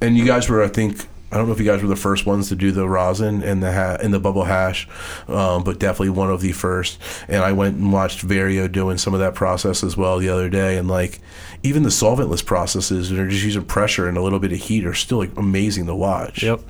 and 0.00 0.16
you 0.16 0.24
guys 0.24 0.48
were 0.48 0.62
I 0.62 0.68
think 0.68 1.06
I 1.32 1.36
don't 1.36 1.46
know 1.46 1.52
if 1.52 1.60
you 1.60 1.66
guys 1.66 1.80
were 1.80 1.88
the 1.88 1.96
first 1.96 2.26
ones 2.26 2.48
to 2.48 2.56
do 2.56 2.72
the 2.72 2.88
rosin 2.88 3.42
and 3.42 3.62
the 3.62 3.72
ha- 3.72 3.96
and 4.02 4.12
the 4.12 4.18
bubble 4.18 4.44
hash, 4.44 4.88
um, 5.28 5.62
but 5.62 5.78
definitely 5.78 6.10
one 6.10 6.30
of 6.30 6.40
the 6.40 6.52
first. 6.52 6.98
And 7.28 7.44
I 7.44 7.52
went 7.52 7.76
and 7.76 7.92
watched 7.92 8.26
Vario 8.26 8.70
doing 8.70 8.98
some 8.98 9.14
of 9.14 9.20
that 9.20 9.34
process 9.34 9.84
as 9.84 9.96
well 9.96 10.18
the 10.18 10.28
other 10.28 10.48
day, 10.48 10.76
and 10.76 10.88
like 10.88 11.20
even 11.62 11.82
the 11.82 11.90
solventless 11.90 12.44
processes, 12.44 13.10
they're 13.10 13.28
just 13.28 13.44
using 13.44 13.64
pressure 13.64 14.08
and 14.08 14.16
a 14.16 14.22
little 14.22 14.38
bit 14.40 14.52
of 14.52 14.58
heat 14.58 14.84
are 14.86 14.94
still 14.94 15.18
like 15.18 15.36
amazing 15.36 15.86
to 15.86 15.94
watch. 15.94 16.42
Yep. 16.42 16.60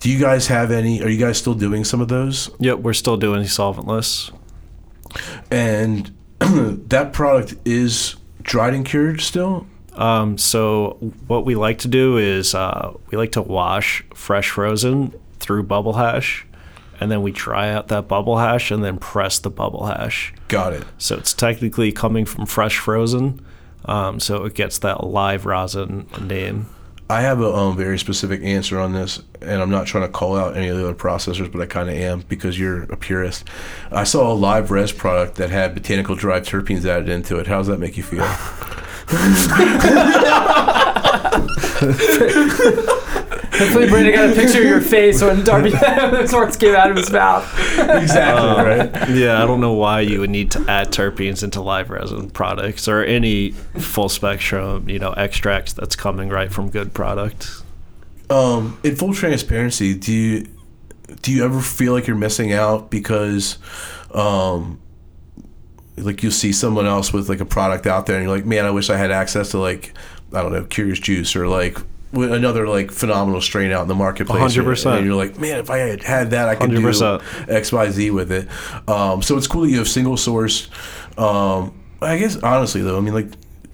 Do 0.00 0.10
you 0.10 0.18
guys 0.18 0.46
have 0.48 0.70
any? 0.70 1.02
Are 1.02 1.08
you 1.08 1.18
guys 1.18 1.38
still 1.38 1.54
doing 1.54 1.84
some 1.84 2.00
of 2.00 2.08
those? 2.08 2.50
Yep. 2.60 2.78
We're 2.78 2.92
still 2.92 3.16
doing 3.16 3.42
solventless. 3.44 4.32
And 5.50 6.10
that 6.40 7.12
product 7.12 7.54
is 7.64 8.16
dried 8.42 8.74
and 8.74 8.84
cured 8.84 9.20
still. 9.20 9.66
Um, 9.94 10.38
so 10.38 10.98
what 11.26 11.44
we 11.44 11.54
like 11.54 11.78
to 11.80 11.88
do 11.88 12.16
is 12.16 12.54
uh, 12.54 12.94
we 13.10 13.18
like 13.18 13.32
to 13.32 13.42
wash 13.42 14.04
fresh 14.14 14.50
frozen 14.50 15.12
through 15.38 15.64
bubble 15.64 15.94
hash, 15.94 16.46
and 17.00 17.10
then 17.10 17.22
we 17.22 17.32
dry 17.32 17.70
out 17.70 17.88
that 17.88 18.08
bubble 18.08 18.38
hash 18.38 18.70
and 18.70 18.82
then 18.82 18.98
press 18.98 19.38
the 19.38 19.50
bubble 19.50 19.86
hash. 19.86 20.32
Got 20.48 20.72
it. 20.72 20.84
So 20.98 21.16
it's 21.16 21.34
technically 21.34 21.92
coming 21.92 22.24
from 22.24 22.46
fresh 22.46 22.78
frozen, 22.78 23.44
um, 23.84 24.20
so 24.20 24.44
it 24.44 24.54
gets 24.54 24.78
that 24.78 25.04
live 25.04 25.44
rosin 25.44 26.06
name. 26.20 26.66
I 27.10 27.20
have 27.20 27.42
a 27.42 27.52
um, 27.54 27.76
very 27.76 27.98
specific 27.98 28.42
answer 28.42 28.78
on 28.78 28.94
this, 28.94 29.20
and 29.42 29.60
I'm 29.60 29.68
not 29.68 29.86
trying 29.86 30.04
to 30.04 30.08
call 30.08 30.34
out 30.34 30.56
any 30.56 30.68
of 30.68 30.78
the 30.78 30.84
other 30.84 30.94
processors, 30.94 31.52
but 31.52 31.60
I 31.60 31.66
kind 31.66 31.90
of 31.90 31.96
am 31.96 32.20
because 32.26 32.58
you're 32.58 32.84
a 32.84 32.96
purist. 32.96 33.44
I 33.90 34.04
saw 34.04 34.32
a 34.32 34.34
live 34.34 34.70
res 34.70 34.92
product 34.92 35.34
that 35.34 35.50
had 35.50 35.74
botanical 35.74 36.14
derived 36.14 36.48
terpenes 36.48 36.86
added 36.86 37.10
into 37.10 37.38
it. 37.38 37.48
How 37.48 37.58
does 37.58 37.66
that 37.66 37.78
make 37.78 37.98
you 37.98 38.02
feel? 38.02 38.24
Hopefully, 43.52 43.88
Brandon 43.88 44.14
got 44.14 44.30
a 44.30 44.34
picture 44.34 44.60
of 44.60 44.64
your 44.64 44.80
face 44.80 45.20
when 45.22 45.44
Darby 45.44 45.70
those 46.10 46.32
words 46.32 46.56
came 46.56 46.74
out 46.74 46.90
of 46.90 46.96
his 46.96 47.10
mouth. 47.10 47.44
exactly 47.78 48.64
right. 48.64 49.10
Yeah, 49.10 49.42
I 49.42 49.46
don't 49.46 49.60
know 49.60 49.74
why 49.74 50.00
you 50.00 50.20
would 50.20 50.30
need 50.30 50.50
to 50.52 50.64
add 50.68 50.88
terpenes 50.88 51.42
into 51.42 51.60
live 51.60 51.90
resin 51.90 52.30
products 52.30 52.88
or 52.88 53.04
any 53.04 53.50
full 53.50 54.08
spectrum, 54.08 54.88
you 54.88 54.98
know, 54.98 55.12
extracts 55.12 55.72
that's 55.74 55.94
coming 55.96 56.28
right 56.30 56.50
from 56.50 56.70
good 56.70 56.94
product. 56.94 57.62
Um, 58.30 58.78
in 58.82 58.96
full 58.96 59.12
transparency, 59.12 59.94
do 59.94 60.12
you 60.12 60.46
do 61.20 61.30
you 61.32 61.44
ever 61.44 61.60
feel 61.60 61.92
like 61.92 62.06
you're 62.06 62.16
missing 62.16 62.52
out 62.52 62.90
because, 62.90 63.58
um, 64.14 64.80
like 65.96 66.22
you 66.22 66.30
see 66.30 66.52
someone 66.52 66.86
else 66.86 67.12
with 67.12 67.28
like 67.28 67.40
a 67.40 67.44
product 67.44 67.86
out 67.86 68.06
there, 68.06 68.16
and 68.16 68.24
you're 68.24 68.34
like, 68.34 68.46
man, 68.46 68.64
I 68.64 68.70
wish 68.70 68.90
I 68.90 68.96
had 68.96 69.10
access 69.10 69.50
to 69.50 69.58
like, 69.58 69.92
I 70.32 70.42
don't 70.42 70.52
know, 70.52 70.64
Curious 70.64 70.98
Juice 70.98 71.36
or 71.36 71.48
like 71.48 71.78
another 72.12 72.68
like 72.68 72.90
phenomenal 72.90 73.40
strain 73.40 73.72
out 73.72 73.82
in 73.82 73.88
the 73.88 73.94
marketplace. 73.94 74.54
100%. 74.54 74.98
And 74.98 75.06
you're 75.06 75.14
like, 75.14 75.38
man, 75.38 75.58
if 75.58 75.70
I 75.70 75.78
had 75.78 76.02
had 76.02 76.30
that, 76.30 76.48
I 76.48 76.54
could 76.54 76.70
100%. 76.70 77.46
do 77.46 77.52
X, 77.52 77.72
Y, 77.72 77.90
Z 77.90 78.10
with 78.10 78.30
it. 78.30 78.48
Um, 78.88 79.22
so 79.22 79.36
it's 79.36 79.46
cool 79.46 79.62
that 79.62 79.70
you 79.70 79.78
have 79.78 79.88
single 79.88 80.16
source. 80.16 80.68
Um, 81.16 81.78
I 82.00 82.18
guess 82.18 82.36
honestly 82.36 82.82
though, 82.82 82.98
I 82.98 83.00
mean 83.00 83.14
like 83.14 83.28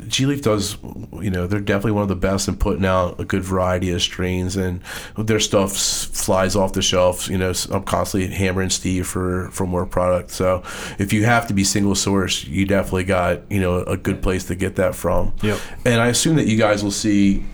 G 0.09 0.27
Leaf 0.27 0.42
does, 0.42 0.77
you 1.21 1.31
know, 1.31 1.47
they're 1.47 1.61
definitely 1.61 1.92
one 1.92 2.03
of 2.03 2.09
the 2.09 2.16
best 2.16 2.49
in 2.49 2.57
putting 2.57 2.85
out 2.85 3.21
a 3.21 3.25
good 3.25 3.42
variety 3.42 3.90
of 3.90 4.03
strains, 4.03 4.57
and 4.57 4.81
their 5.16 5.40
stuff 5.40 5.77
flies 5.77 6.57
off 6.57 6.73
the 6.73 6.83
shelves. 6.83 7.29
You 7.29 7.38
know, 7.38 7.53
I'm 7.71 7.85
constantly 7.85 8.35
hammering 8.35 8.71
Steve 8.71 9.07
for 9.07 9.51
for 9.51 9.66
more 9.66 9.87
product. 9.87 10.31
So 10.31 10.62
if 10.99 11.12
you 11.12 11.25
have 11.25 11.47
to 11.49 11.55
be 11.55 11.64
single 11.64 11.94
source, 11.94 12.44
you 12.44 12.64
definitely 12.64 13.05
got 13.05 13.51
you 13.51 13.61
know 13.61 13.83
a 13.83 13.97
good 13.97 14.23
place 14.23 14.44
to 14.47 14.55
get 14.55 14.77
that 14.77 14.94
from. 14.94 15.35
Yep. 15.42 15.59
And 15.85 16.01
I 16.01 16.09
assume 16.09 16.37
that 16.37 16.47
you 16.47 16.57
guys 16.57 16.83
will 16.83 16.90
see. 16.90 17.44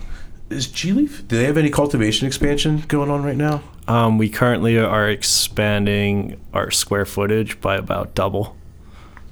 Is 0.49 0.67
G 0.67 0.93
Leaf? 0.93 1.27
Do 1.27 1.37
they 1.37 1.45
have 1.45 1.57
any 1.57 1.71
cultivation 1.71 2.27
expansion 2.27 2.83
going 2.87 3.09
on 3.09 3.23
right 3.23 3.35
now? 3.35 3.63
Um, 3.87 4.17
we 4.17 4.29
currently 4.29 4.77
are 4.77 5.09
expanding 5.09 6.39
our 6.53 6.71
square 6.71 7.05
footage 7.05 7.59
by 7.61 7.77
about 7.77 8.15
double. 8.15 8.55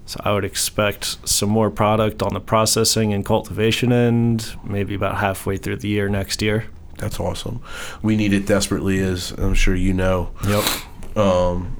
So 0.05 0.19
I 0.23 0.33
would 0.33 0.43
expect 0.43 1.27
some 1.27 1.49
more 1.49 1.69
product 1.69 2.21
on 2.21 2.33
the 2.33 2.41
processing 2.41 3.13
and 3.13 3.25
cultivation 3.25 3.91
end, 3.93 4.55
maybe 4.63 4.95
about 4.95 5.17
halfway 5.17 5.57
through 5.57 5.77
the 5.77 5.87
year 5.87 6.09
next 6.09 6.41
year. 6.41 6.65
That's 6.97 7.19
awesome. 7.19 7.61
We 8.01 8.15
need 8.15 8.33
it 8.33 8.45
desperately, 8.45 8.99
as 8.99 9.31
I'm 9.31 9.53
sure 9.53 9.75
you 9.75 9.93
know. 9.93 10.31
Yep. 10.47 11.17
Um, 11.17 11.77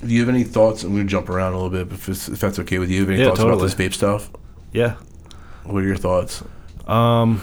do 0.00 0.08
you 0.08 0.20
have 0.20 0.28
any 0.28 0.44
thoughts? 0.44 0.82
I'm 0.84 0.92
going 0.92 1.06
to 1.06 1.10
jump 1.10 1.28
around 1.28 1.52
a 1.52 1.56
little 1.56 1.70
bit, 1.70 1.92
if, 1.92 2.08
it's, 2.08 2.28
if 2.28 2.40
that's 2.40 2.58
okay 2.60 2.78
with 2.78 2.90
you. 2.90 3.00
Have 3.00 3.10
any 3.10 3.20
Yeah, 3.20 3.28
thoughts 3.28 3.40
about 3.40 3.60
this 3.60 3.74
vape 3.74 3.92
stuff? 3.94 4.30
Yeah. 4.72 4.96
What 5.64 5.82
are 5.82 5.86
your 5.86 5.96
thoughts? 5.96 6.42
Um, 6.86 7.42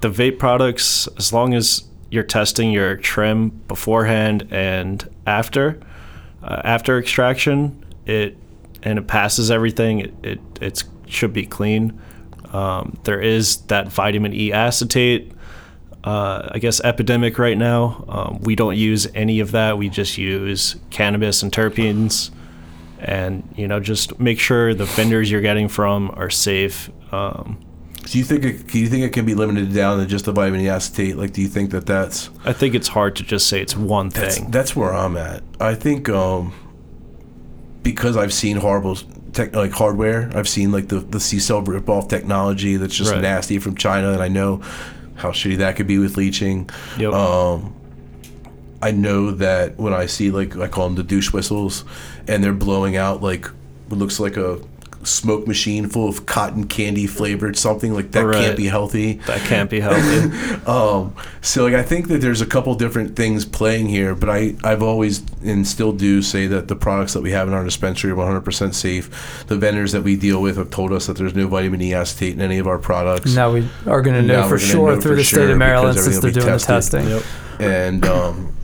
the 0.00 0.08
vape 0.08 0.38
products, 0.38 1.08
as 1.16 1.32
long 1.32 1.54
as 1.54 1.84
you're 2.10 2.22
testing 2.22 2.70
your 2.70 2.96
trim 2.96 3.48
beforehand 3.48 4.48
and 4.50 5.08
after, 5.26 5.80
uh, 6.42 6.62
after 6.64 6.98
extraction, 6.98 7.84
it 8.06 8.36
and 8.86 9.00
it 9.00 9.08
passes 9.08 9.50
everything. 9.50 10.00
It 10.00 10.14
it 10.22 10.40
it's, 10.60 10.84
should 11.08 11.32
be 11.32 11.44
clean. 11.44 12.00
Um, 12.52 12.98
there 13.04 13.20
is 13.20 13.58
that 13.66 13.88
vitamin 13.88 14.32
E 14.32 14.52
acetate. 14.52 15.32
Uh, 16.04 16.48
I 16.52 16.60
guess 16.60 16.80
epidemic 16.82 17.36
right 17.36 17.58
now. 17.58 18.04
Um, 18.08 18.40
we 18.42 18.54
don't 18.54 18.76
use 18.76 19.08
any 19.12 19.40
of 19.40 19.50
that. 19.50 19.76
We 19.76 19.88
just 19.88 20.16
use 20.16 20.76
cannabis 20.90 21.42
and 21.42 21.50
terpenes, 21.50 22.30
and 23.00 23.42
you 23.56 23.66
know 23.66 23.80
just 23.80 24.20
make 24.20 24.38
sure 24.38 24.72
the 24.72 24.84
vendors 24.84 25.30
you're 25.30 25.40
getting 25.40 25.68
from 25.68 26.12
are 26.14 26.30
safe. 26.30 26.90
Um, 27.12 27.58
Do 28.04 28.18
you 28.18 28.24
think 28.24 28.44
it, 28.44 28.68
do 28.68 28.78
you 28.78 28.86
think 28.86 29.02
it 29.02 29.12
can 29.12 29.26
be 29.26 29.34
limited 29.34 29.74
down 29.74 29.98
to 29.98 30.06
just 30.06 30.26
the 30.26 30.32
vitamin 30.32 30.60
E 30.60 30.68
acetate? 30.68 31.16
Like, 31.16 31.32
do 31.32 31.42
you 31.42 31.48
think 31.48 31.70
that 31.72 31.86
that's 31.86 32.30
I 32.44 32.52
think 32.52 32.76
it's 32.76 32.88
hard 32.88 33.16
to 33.16 33.24
just 33.24 33.48
say 33.48 33.60
it's 33.60 33.76
one 33.76 34.10
that's, 34.10 34.38
thing. 34.38 34.52
that's 34.52 34.76
where 34.76 34.94
I'm 34.94 35.16
at? 35.16 35.42
I 35.58 35.74
think 35.74 36.08
um, 36.08 36.52
because 37.94 38.16
I've 38.16 38.32
seen 38.32 38.56
horrible 38.56 38.96
tech, 39.32 39.54
like 39.54 39.72
hardware, 39.72 40.30
I've 40.34 40.48
seen 40.48 40.72
like 40.72 40.88
the 40.88 40.98
the 41.00 41.18
CCELL 41.18 41.66
rip 41.66 41.88
off 41.88 42.08
technology 42.08 42.76
that's 42.76 42.94
just 42.94 43.12
Right. 43.12 43.22
nasty 43.22 43.58
from 43.58 43.76
China, 43.76 44.12
and 44.12 44.22
I 44.22 44.28
know 44.28 44.60
how 45.14 45.30
shitty 45.30 45.58
that 45.58 45.76
could 45.76 45.86
be 45.86 45.98
with 45.98 46.16
leaching. 46.16 46.68
Yep. 46.98 47.12
Um, 47.12 47.72
I 48.82 48.90
know 48.90 49.30
that 49.30 49.78
when 49.78 49.94
I 49.94 50.06
see 50.06 50.30
like 50.30 50.56
I 50.56 50.68
call 50.68 50.86
them 50.86 50.96
the 50.96 51.02
douche 51.02 51.32
whistles, 51.32 51.84
and 52.28 52.42
they're 52.42 52.52
blowing 52.52 52.96
out 52.96 53.22
like 53.22 53.46
what 53.88 53.98
looks 53.98 54.18
like 54.20 54.36
a 54.36 54.58
smoke 55.06 55.46
machine 55.46 55.88
full 55.88 56.08
of 56.08 56.26
cotton 56.26 56.66
candy 56.66 57.06
flavored 57.06 57.56
something 57.56 57.94
like 57.94 58.10
that 58.12 58.24
Right. 58.26 58.42
can't 58.44 58.56
be 58.56 58.66
healthy. 58.66 59.14
that 59.26 59.40
can't 59.42 59.70
be 59.70 59.80
healthy. 59.80 60.30
Um, 60.66 61.14
so 61.42 61.64
like 61.64 61.74
I 61.74 61.82
think 61.84 62.08
that 62.08 62.20
there's 62.20 62.40
a 62.40 62.46
couple 62.46 62.74
different 62.74 63.14
things 63.14 63.44
playing 63.44 63.86
here, 63.88 64.14
but 64.16 64.28
I 64.28 64.56
I've 64.64 64.82
always 64.82 65.22
and 65.44 65.66
still 65.66 65.92
do 65.92 66.22
say 66.22 66.46
that 66.48 66.66
the 66.66 66.74
products 66.74 67.12
that 67.12 67.22
we 67.22 67.30
have 67.30 67.46
in 67.46 67.54
our 67.54 67.62
dispensary 67.62 68.10
are 68.10 68.16
100% 68.16 68.74
safe. 68.74 69.44
The 69.46 69.56
vendors 69.56 69.92
that 69.92 70.02
we 70.02 70.16
deal 70.16 70.42
with 70.42 70.56
have 70.56 70.70
told 70.70 70.92
us 70.92 71.06
that 71.06 71.16
there's 71.16 71.34
no 71.34 71.46
vitamin 71.46 71.80
E 71.82 71.94
acetate 71.94 72.32
in 72.34 72.40
any 72.40 72.58
of 72.58 72.66
our 72.66 72.78
products. 72.78 73.34
Now 73.34 73.52
we 73.52 73.68
are 73.86 74.02
going 74.02 74.20
to 74.20 74.22
know 74.26 74.48
for 74.48 74.58
sure 74.58 74.96
know 74.96 75.00
through 75.00 75.12
for 75.12 75.16
the 75.16 75.22
sure 75.24 75.38
state 75.44 75.50
of 75.52 75.58
Maryland 75.58 75.98
since 75.98 76.18
they're 76.18 76.32
doing 76.32 76.48
everything 76.48 76.66
the 76.66 76.72
will 76.72 76.80
be 76.80 76.82
tested. 76.82 77.02
testing. 77.02 77.60
yep. 77.60 77.80
And 77.82 78.04
um, 78.06 78.56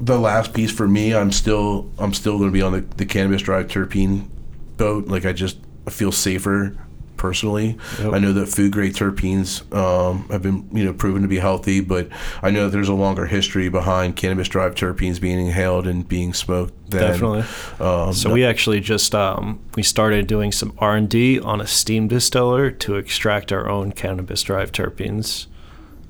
the 0.00 0.18
last 0.18 0.54
piece 0.54 0.70
for 0.70 0.86
me, 0.86 1.12
I'm 1.14 1.32
still 1.32 1.90
I'm 1.98 2.14
still 2.14 2.38
going 2.38 2.50
to 2.50 2.54
be 2.54 2.62
on 2.62 2.72
the, 2.72 2.80
the 2.96 3.04
cannabis 3.06 3.42
drive 3.42 3.66
terpene 3.66 4.28
boat. 4.76 5.08
Like 5.08 5.24
I 5.26 5.32
just 5.32 5.58
feel 5.90 6.12
safer 6.12 6.76
personally. 7.18 7.76
Yep. 8.00 8.14
I 8.14 8.18
know 8.18 8.32
that 8.32 8.46
food 8.46 8.72
grade 8.72 8.94
terpenes 8.94 9.60
um, 9.74 10.26
have 10.30 10.42
been 10.42 10.68
you 10.72 10.84
know 10.84 10.94
proven 10.94 11.20
to 11.22 11.28
be 11.28 11.38
healthy, 11.38 11.80
but 11.80 12.08
I 12.42 12.50
know 12.50 12.64
that 12.64 12.70
there's 12.70 12.88
a 12.88 12.94
longer 12.94 13.26
history 13.26 13.68
behind 13.68 14.16
cannabis 14.16 14.48
drive 14.48 14.74
terpenes 14.74 15.20
being 15.20 15.38
inhaled 15.46 15.86
and 15.86 16.08
being 16.08 16.32
smoked. 16.32 16.72
Than, 16.90 17.02
Definitely. 17.02 17.44
Um, 17.84 18.14
So 18.14 18.32
we 18.32 18.44
actually 18.44 18.80
just 18.80 19.14
um, 19.14 19.60
we 19.74 19.82
started 19.82 20.26
doing 20.26 20.52
some 20.52 20.72
R 20.78 20.96
and 20.96 21.08
D 21.10 21.38
on 21.38 21.60
a 21.60 21.66
steam 21.66 22.08
distiller 22.08 22.70
to 22.70 22.96
extract 22.96 23.52
our 23.52 23.68
own 23.68 23.92
cannabis 23.92 24.42
derived 24.42 24.74
terpenes. 24.74 25.46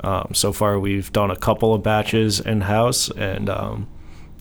Um, 0.00 0.30
so 0.32 0.52
far, 0.52 0.78
we've 0.78 1.12
done 1.12 1.32
a 1.32 1.36
couple 1.36 1.74
of 1.74 1.82
batches 1.82 2.38
in 2.38 2.60
house, 2.60 3.10
and 3.10 3.50
um, 3.50 3.88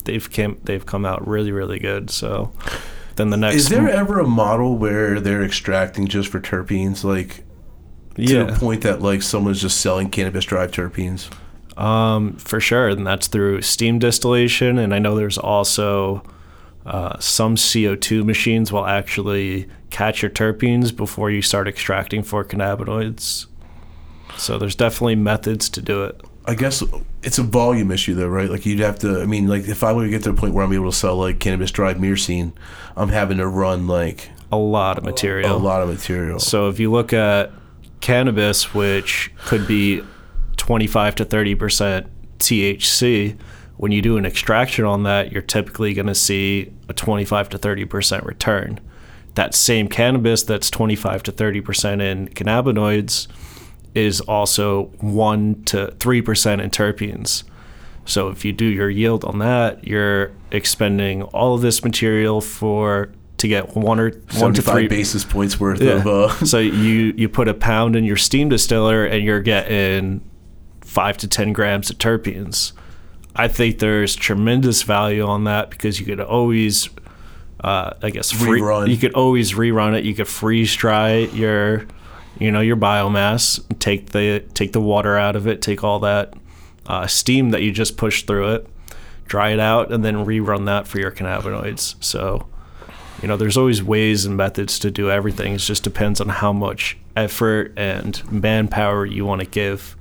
they've 0.04 0.30
came 0.30 0.60
they've 0.64 0.86
come 0.86 1.04
out 1.04 1.26
really 1.26 1.50
really 1.50 1.80
good. 1.80 2.10
So 2.10 2.52
then 3.18 3.30
the 3.30 3.36
next 3.36 3.56
Is 3.56 3.68
there 3.68 3.88
ever 3.88 4.18
a 4.18 4.26
model 4.26 4.76
where 4.76 5.20
they're 5.20 5.44
extracting 5.44 6.08
just 6.08 6.28
for 6.28 6.40
terpenes, 6.40 7.04
like 7.04 7.44
to 8.14 8.22
yeah 8.22 8.44
the 8.44 8.58
point 8.58 8.82
that 8.82 9.02
like 9.02 9.22
someone's 9.22 9.60
just 9.60 9.80
selling 9.80 10.10
cannabis 10.10 10.44
drive 10.44 10.70
terpenes? 10.70 11.30
Um, 11.76 12.34
for 12.36 12.58
sure, 12.58 12.88
and 12.88 13.06
that's 13.06 13.28
through 13.28 13.62
steam 13.62 13.98
distillation. 13.98 14.78
And 14.78 14.94
I 14.94 14.98
know 14.98 15.14
there's 15.14 15.38
also 15.38 16.24
uh, 16.86 17.18
some 17.20 17.54
CO2 17.54 18.24
machines 18.24 18.72
will 18.72 18.86
actually 18.86 19.68
catch 19.90 20.22
your 20.22 20.30
terpenes 20.30 20.94
before 20.94 21.30
you 21.30 21.42
start 21.42 21.68
extracting 21.68 22.22
for 22.22 22.44
cannabinoids. 22.44 23.46
So 24.36 24.58
there's 24.58 24.74
definitely 24.74 25.16
methods 25.16 25.68
to 25.70 25.82
do 25.82 26.04
it. 26.04 26.20
I 26.48 26.54
guess 26.54 26.82
it's 27.22 27.36
a 27.38 27.42
volume 27.42 27.90
issue 27.90 28.14
though, 28.14 28.26
right? 28.26 28.48
Like 28.48 28.64
you'd 28.64 28.80
have 28.80 28.98
to. 29.00 29.20
I 29.20 29.26
mean, 29.26 29.48
like 29.48 29.68
if 29.68 29.84
I 29.84 29.92
were 29.92 30.04
to 30.04 30.10
get 30.10 30.22
to 30.24 30.30
a 30.30 30.34
point 30.34 30.54
where 30.54 30.64
I'm 30.64 30.72
able 30.72 30.90
to 30.90 30.96
sell 30.96 31.16
like 31.16 31.38
cannabis 31.40 31.70
dried 31.70 31.98
myrcene, 31.98 32.52
I'm 32.96 33.10
having 33.10 33.36
to 33.36 33.46
run 33.46 33.86
like 33.86 34.30
A 34.50 34.56
lot 34.56 34.96
of 34.96 35.04
material. 35.04 35.54
a 35.54 35.58
lot 35.58 35.82
of 35.82 35.90
material. 35.90 36.38
So 36.38 36.70
if 36.70 36.80
you 36.80 36.90
look 36.90 37.12
at 37.12 37.52
cannabis, 38.00 38.72
which 38.72 39.30
could 39.44 39.66
be 39.68 40.02
25 40.56 41.16
to 41.16 41.24
30 41.26 41.54
percent 41.54 42.06
THC, 42.38 43.38
when 43.76 43.92
you 43.92 44.00
do 44.00 44.16
an 44.16 44.24
extraction 44.24 44.86
on 44.86 45.02
that, 45.02 45.30
you're 45.30 45.42
typically 45.42 45.92
going 45.92 46.06
to 46.06 46.14
see 46.14 46.72
a 46.88 46.94
25 46.94 47.50
to 47.50 47.58
30 47.58 47.84
percent 47.84 48.24
return. 48.24 48.80
That 49.34 49.54
same 49.54 49.86
cannabis 49.86 50.44
that's 50.44 50.70
25 50.70 51.24
to 51.24 51.32
30 51.32 51.60
percent 51.60 52.00
in 52.00 52.28
cannabinoids 52.28 53.28
is 53.98 54.20
also 54.20 54.84
one 55.00 55.62
to 55.64 55.94
three 55.98 56.22
percent 56.22 56.60
in 56.60 56.70
terpenes. 56.70 57.44
So 58.04 58.28
if 58.28 58.44
you 58.44 58.52
do 58.52 58.64
your 58.64 58.88
yield 58.88 59.24
on 59.24 59.38
that, 59.40 59.86
you're 59.86 60.32
expending 60.50 61.22
all 61.22 61.54
of 61.54 61.60
this 61.60 61.84
material 61.84 62.40
for 62.40 63.10
to 63.36 63.48
get 63.48 63.76
one 63.76 64.00
or 64.00 64.10
one 64.38 64.54
to 64.54 64.62
three 64.62 64.88
basis 64.88 65.24
points 65.24 65.60
worth 65.60 65.80
yeah. 65.80 65.92
of. 65.92 66.06
Uh, 66.06 66.28
so 66.44 66.58
you 66.58 67.12
you 67.16 67.28
put 67.28 67.48
a 67.48 67.54
pound 67.54 67.96
in 67.96 68.04
your 68.04 68.16
steam 68.16 68.48
distiller 68.48 69.04
and 69.04 69.24
you're 69.24 69.42
getting 69.42 70.22
five 70.80 71.16
to 71.18 71.28
ten 71.28 71.52
grams 71.52 71.90
of 71.90 71.98
terpenes. 71.98 72.72
I 73.36 73.46
think 73.46 73.78
there's 73.78 74.16
tremendous 74.16 74.82
value 74.82 75.24
on 75.24 75.44
that 75.44 75.70
because 75.70 76.00
you 76.00 76.06
could 76.06 76.20
always, 76.20 76.88
uh, 77.60 77.92
I 78.02 78.10
guess, 78.10 78.32
free, 78.32 78.60
Rerun. 78.60 78.88
you 78.88 78.96
could 78.96 79.14
always 79.14 79.52
rerun 79.52 79.96
it. 79.96 80.04
You 80.04 80.12
could 80.14 80.26
freeze 80.26 80.74
dry 80.74 81.18
your, 81.18 81.86
you 82.38 82.50
know, 82.52 82.60
your 82.60 82.76
biomass. 82.76 83.60
Take 83.78 84.10
the 84.10 84.44
take 84.54 84.72
the 84.72 84.80
water 84.80 85.16
out 85.16 85.36
of 85.36 85.46
it. 85.46 85.60
Take 85.62 85.82
all 85.84 85.98
that 86.00 86.34
uh, 86.86 87.06
steam 87.06 87.50
that 87.50 87.62
you 87.62 87.72
just 87.72 87.96
pushed 87.96 88.26
through 88.26 88.52
it, 88.54 88.66
dry 89.26 89.50
it 89.50 89.60
out, 89.60 89.92
and 89.92 90.04
then 90.04 90.24
rerun 90.24 90.66
that 90.66 90.86
for 90.86 90.98
your 90.98 91.10
cannabinoids. 91.10 91.96
So 92.02 92.46
you 93.22 93.28
know 93.28 93.36
there's 93.36 93.56
always 93.56 93.82
ways 93.82 94.24
and 94.24 94.36
methods 94.36 94.78
to 94.78 94.90
do 94.92 95.10
everything 95.10 95.52
it 95.54 95.58
just 95.58 95.82
depends 95.82 96.20
on 96.20 96.28
how 96.28 96.52
much 96.52 96.96
effort 97.16 97.72
and 97.76 98.22
manpower 98.30 99.04
you 99.04 99.24
want 99.26 99.40
to 99.40 99.46
give 99.48 99.96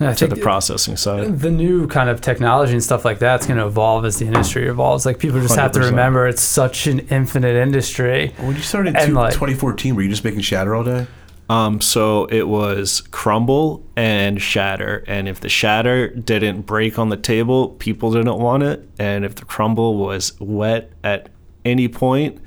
And 0.00 0.08
I 0.08 0.14
to 0.14 0.26
the 0.26 0.34
processing 0.34 0.96
side 0.96 1.38
the 1.38 1.50
new 1.52 1.86
kind 1.86 2.10
of 2.10 2.20
technology 2.20 2.72
and 2.72 2.82
stuff 2.82 3.04
like 3.04 3.20
that's 3.20 3.46
going 3.46 3.58
to 3.60 3.66
evolve 3.66 4.04
as 4.04 4.18
the 4.18 4.26
industry 4.26 4.66
evolves. 4.66 5.06
Like 5.06 5.20
people 5.20 5.40
just 5.40 5.54
have 5.54 5.70
to 5.72 5.80
remember 5.80 6.26
it's 6.26 6.42
such 6.42 6.88
an 6.88 6.98
infinite 7.08 7.54
industry. 7.54 8.34
when 8.38 8.56
you 8.56 8.62
started 8.62 8.96
And, 8.96 9.10
in 9.10 9.14
like- 9.14 9.32
2014, 9.34 9.94
were 9.94 10.02
you 10.02 10.08
just 10.08 10.24
making 10.24 10.40
shatter 10.40 10.74
all 10.74 10.82
day? 10.82 11.06
Um, 11.48 11.80
so 11.80 12.24
it 12.26 12.48
was 12.48 13.02
crumble 13.12 13.84
and 13.96 14.40
shatter 14.42 15.04
and 15.06 15.28
if 15.28 15.40
the 15.40 15.48
shatter 15.48 16.08
didn't 16.08 16.62
break 16.62 16.98
on 16.98 17.08
the 17.08 17.16
table 17.16 17.68
people 17.70 18.10
didn't 18.12 18.38
want 18.38 18.62
it 18.62 18.88
and 18.98 19.24
if 19.24 19.34
the 19.36 19.44
crumble 19.44 19.96
was 19.96 20.38
wet 20.40 20.90
at 21.04 21.28
any 21.64 21.88
point 21.88 22.40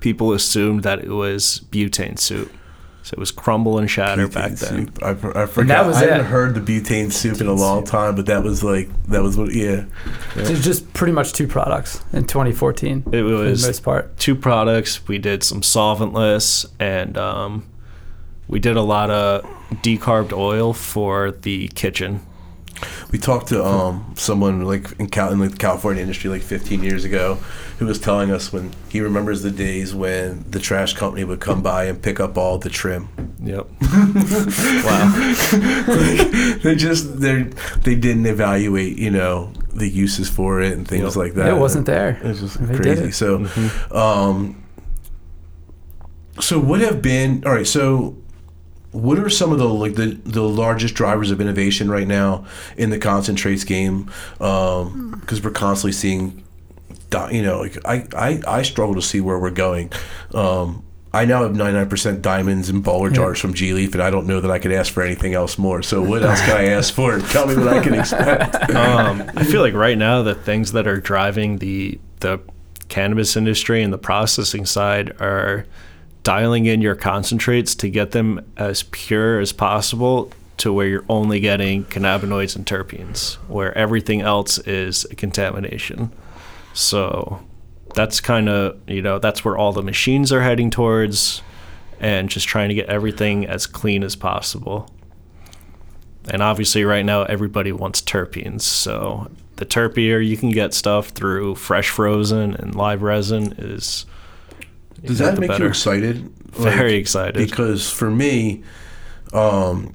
people 0.00 0.32
assumed 0.32 0.82
that 0.82 0.98
it 1.00 1.10
was 1.10 1.60
butane 1.70 2.18
soup 2.18 2.52
so 3.02 3.14
it 3.14 3.20
was 3.20 3.30
crumble 3.30 3.78
and 3.78 3.88
shatter 3.88 4.26
back 4.26 4.50
Butane 4.52 4.58
then 4.58 4.86
soup. 4.86 4.98
I, 5.00 5.42
I 5.42 5.46
forgot. 5.46 5.86
was 5.86 5.96
I 5.98 6.06
haven't 6.06 6.26
heard 6.26 6.56
the 6.56 6.60
butane 6.60 7.12
soup 7.12 7.40
in 7.40 7.46
a 7.46 7.52
long 7.52 7.84
time, 7.84 8.16
but 8.16 8.26
that 8.26 8.42
was 8.42 8.64
like 8.64 8.88
that 9.04 9.22
was 9.22 9.36
what. 9.36 9.54
Yeah, 9.54 9.84
It's 10.34 10.64
just 10.64 10.92
pretty 10.92 11.12
much 11.12 11.32
two 11.32 11.46
products 11.46 12.02
in 12.12 12.24
2014 12.26 12.98
it 12.98 13.04
for 13.04 13.16
the 13.16 13.22
was 13.22 13.64
most 13.64 13.84
part. 13.84 14.16
two 14.18 14.34
products. 14.34 15.06
We 15.06 15.18
did 15.18 15.44
some 15.44 15.60
solventless, 15.60 16.66
and 16.80 17.16
um, 17.16 17.68
we 18.48 18.58
did 18.60 18.76
a 18.76 18.82
lot 18.82 19.10
of 19.10 19.44
decarbed 19.82 20.32
oil 20.32 20.72
for 20.72 21.30
the 21.32 21.68
kitchen. 21.68 22.20
we 23.10 23.18
talked 23.18 23.48
to 23.48 23.64
um 23.64 24.12
someone 24.16 24.62
like 24.64 24.92
in, 25.00 25.08
Cal- 25.08 25.32
in 25.32 25.38
the 25.38 25.48
California 25.48 26.02
industry 26.02 26.28
like 26.30 26.42
15 26.42 26.82
years 26.84 27.04
ago, 27.04 27.36
who 27.78 27.86
was 27.86 27.98
telling 27.98 28.30
us 28.30 28.52
when 28.52 28.72
he 28.88 29.00
remembers 29.00 29.42
the 29.42 29.50
days 29.50 29.94
when 29.94 30.44
the 30.50 30.60
trash 30.60 30.92
company 30.94 31.24
would 31.24 31.40
come 31.40 31.62
by 31.62 31.84
and 31.84 32.00
pick 32.02 32.20
up 32.20 32.36
all 32.36 32.58
the 32.58 32.68
trim. 32.70 33.08
Yep. 33.42 33.66
wow. 34.84 35.34
they 36.62 36.74
just 36.76 37.20
they 37.20 37.42
they 37.84 37.94
didn't 37.94 38.26
evaluate 38.26 38.98
you 38.98 39.10
know 39.10 39.52
the 39.74 39.88
uses 39.88 40.28
for 40.28 40.60
it 40.60 40.72
and 40.72 40.86
things 40.88 41.02
Yep. 41.04 41.16
like 41.16 41.34
that. 41.34 41.48
It 41.48 41.58
wasn't 41.58 41.86
there. 41.86 42.18
It 42.22 42.28
was 42.28 42.40
just 42.40 42.58
They 42.66 42.74
did 42.78 42.82
crazy. 42.82 43.04
it. 43.08 43.12
So, 43.14 43.46
um, 43.90 44.62
so 46.40 46.58
what 46.58 46.80
have 46.80 47.00
been 47.02 47.42
all 47.46 47.52
right? 47.52 47.66
So, 47.66 48.16
what 48.96 49.18
are 49.18 49.28
some 49.28 49.52
of 49.52 49.58
the 49.58 49.68
like 49.68 49.94
the 49.94 50.18
the 50.24 50.42
largest 50.42 50.94
drivers 50.94 51.30
of 51.30 51.40
innovation 51.40 51.90
right 51.90 52.06
now 52.06 52.46
in 52.76 52.90
the 52.90 52.98
concentrates 52.98 53.64
game? 53.64 54.10
Because 54.38 55.42
we're 55.42 55.50
constantly 55.50 55.92
seeing, 55.92 56.44
you 57.30 57.42
know, 57.42 57.60
like 57.60 57.76
I, 57.84 58.06
I 58.16 58.42
I 58.46 58.62
struggle 58.62 58.94
to 58.94 59.02
see 59.02 59.20
where 59.20 59.38
we're 59.38 59.50
going. 59.50 59.92
Um, 60.34 60.82
I 61.12 61.24
now 61.24 61.44
have 61.44 61.52
99% 61.52 62.20
diamonds 62.20 62.68
and 62.68 62.84
baller 62.84 63.10
jars 63.10 63.40
from 63.40 63.54
G 63.54 63.72
Leaf, 63.72 63.94
and 63.94 64.02
I 64.02 64.10
don't 64.10 64.26
know 64.26 64.40
that 64.40 64.50
I 64.50 64.58
could 64.58 64.72
ask 64.72 64.92
for 64.92 65.02
anything 65.02 65.32
else 65.32 65.56
more. 65.56 65.82
So, 65.82 66.02
what 66.02 66.22
else 66.22 66.42
can 66.42 66.56
I 66.56 66.64
ask 66.70 66.92
for? 66.92 67.18
Tell 67.20 67.46
me 67.46 67.56
what 67.56 67.68
I 67.68 67.82
can 67.82 67.94
expect. 67.94 68.54
Um, 68.74 69.22
I 69.34 69.44
feel 69.44 69.62
like 69.62 69.72
right 69.72 69.96
now 69.96 70.22
the 70.22 70.34
things 70.34 70.72
that 70.72 70.86
are 70.86 71.00
driving 71.00 71.58
the 71.58 71.98
the 72.20 72.40
cannabis 72.88 73.36
industry 73.36 73.82
and 73.82 73.92
the 73.92 73.98
processing 73.98 74.66
side 74.66 75.10
are 75.20 75.66
dialing 76.26 76.66
in 76.66 76.82
your 76.82 76.96
concentrates 76.96 77.76
to 77.76 77.88
get 77.88 78.10
them 78.10 78.44
as 78.56 78.82
pure 78.90 79.38
as 79.38 79.52
possible 79.52 80.32
to 80.56 80.72
where 80.72 80.88
you're 80.88 81.04
only 81.08 81.38
getting 81.38 81.84
cannabinoids 81.84 82.56
and 82.56 82.66
terpenes, 82.66 83.34
where 83.46 83.72
everything 83.78 84.22
else 84.22 84.58
is 84.58 85.04
a 85.12 85.14
contamination. 85.14 86.10
So 86.74 87.40
that's 87.94 88.20
kind 88.20 88.48
of, 88.48 88.76
you 88.88 89.02
know, 89.02 89.20
that's 89.20 89.44
where 89.44 89.56
all 89.56 89.72
the 89.72 89.84
machines 89.84 90.32
are 90.32 90.42
heading 90.42 90.68
towards 90.68 91.42
and 92.00 92.28
just 92.28 92.48
trying 92.48 92.70
to 92.70 92.74
get 92.74 92.88
everything 92.88 93.46
as 93.46 93.68
clean 93.68 94.02
as 94.02 94.16
possible. 94.16 94.90
And 96.28 96.42
obviously, 96.42 96.84
right 96.84 97.04
now, 97.04 97.22
everybody 97.22 97.70
wants 97.70 98.02
terpenes. 98.02 98.62
So 98.62 99.30
the 99.56 99.64
terpier 99.64 100.26
you 100.26 100.36
can 100.36 100.50
get 100.50 100.74
stuff 100.74 101.10
through 101.10 101.54
fresh 101.54 101.88
frozen 101.88 102.56
and 102.56 102.74
live 102.74 103.02
resin 103.02 103.54
is. 103.58 104.06
Does 105.04 105.18
that 105.18 105.34
make 105.38 105.42
you 105.50 105.54
better. 105.54 105.66
excited? 105.68 106.30
Very 106.52 106.92
Like, 106.92 107.00
excited. 107.00 107.34
because 107.34 107.90
for 107.90 108.10
me, 108.10 108.62
um, 109.32 109.94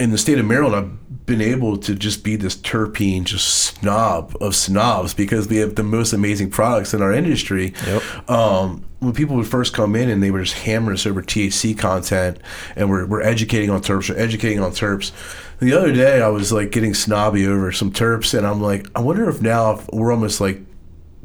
in 0.00 0.10
the 0.10 0.18
state 0.18 0.38
of 0.38 0.44
Maryland, 0.46 0.74
I've 0.76 1.26
been 1.26 1.40
able 1.40 1.76
to 1.78 1.94
just 1.94 2.22
be 2.24 2.36
this 2.36 2.56
terpene 2.56 3.24
just 3.24 3.46
snob 3.48 4.36
of 4.40 4.54
snobs 4.54 5.14
because 5.14 5.48
we 5.48 5.56
have 5.58 5.76
the 5.76 5.82
most 5.82 6.12
amazing 6.12 6.50
products 6.50 6.92
in 6.92 7.00
our 7.00 7.12
industry. 7.12 7.72
Yep. 7.86 8.30
Um, 8.30 8.84
when 8.98 9.12
people 9.12 9.36
would 9.36 9.46
first 9.46 9.72
come 9.72 9.94
in 9.96 10.08
and 10.10 10.22
they 10.22 10.30
were 10.30 10.42
just 10.42 10.58
hammering 10.58 10.94
us 10.94 11.06
over 11.06 11.22
THC 11.22 11.76
content, 11.78 12.38
and 12.76 12.90
we're, 12.90 13.06
we're 13.06 13.22
educating 13.22 13.70
on 13.70 13.82
terps, 13.82 14.10
we're 14.10 14.18
educating 14.18 14.60
on 14.60 14.72
terps. 14.72 15.12
The 15.60 15.72
other 15.72 15.92
day, 15.92 16.20
I 16.20 16.28
was 16.28 16.52
like 16.52 16.70
getting 16.72 16.94
snobby 16.94 17.46
over 17.46 17.70
some 17.72 17.92
terps, 17.92 18.36
and 18.36 18.46
I'm 18.46 18.60
like, 18.60 18.86
I 18.96 19.00
wonder 19.00 19.28
if 19.28 19.40
now 19.40 19.72
if 19.72 19.88
we're 19.92 20.12
almost 20.12 20.40
like 20.40 20.60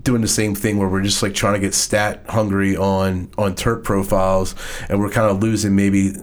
doing 0.10 0.22
the 0.22 0.28
same 0.28 0.56
thing 0.56 0.80
where 0.80 0.90
we're 0.90 1.04
just 1.04 1.22
like 1.22 1.36
trying 1.36 1.54
to 1.54 1.60
get 1.60 1.74
stat 1.76 2.24
hungry 2.30 2.76
on 2.76 3.30
on 3.38 3.54
terp 3.54 3.84
profiles 3.84 4.56
and 4.90 5.00
we're 5.00 5.12
kind 5.12 5.30
of 5.30 5.40
losing 5.44 5.76
maybe 5.76 6.14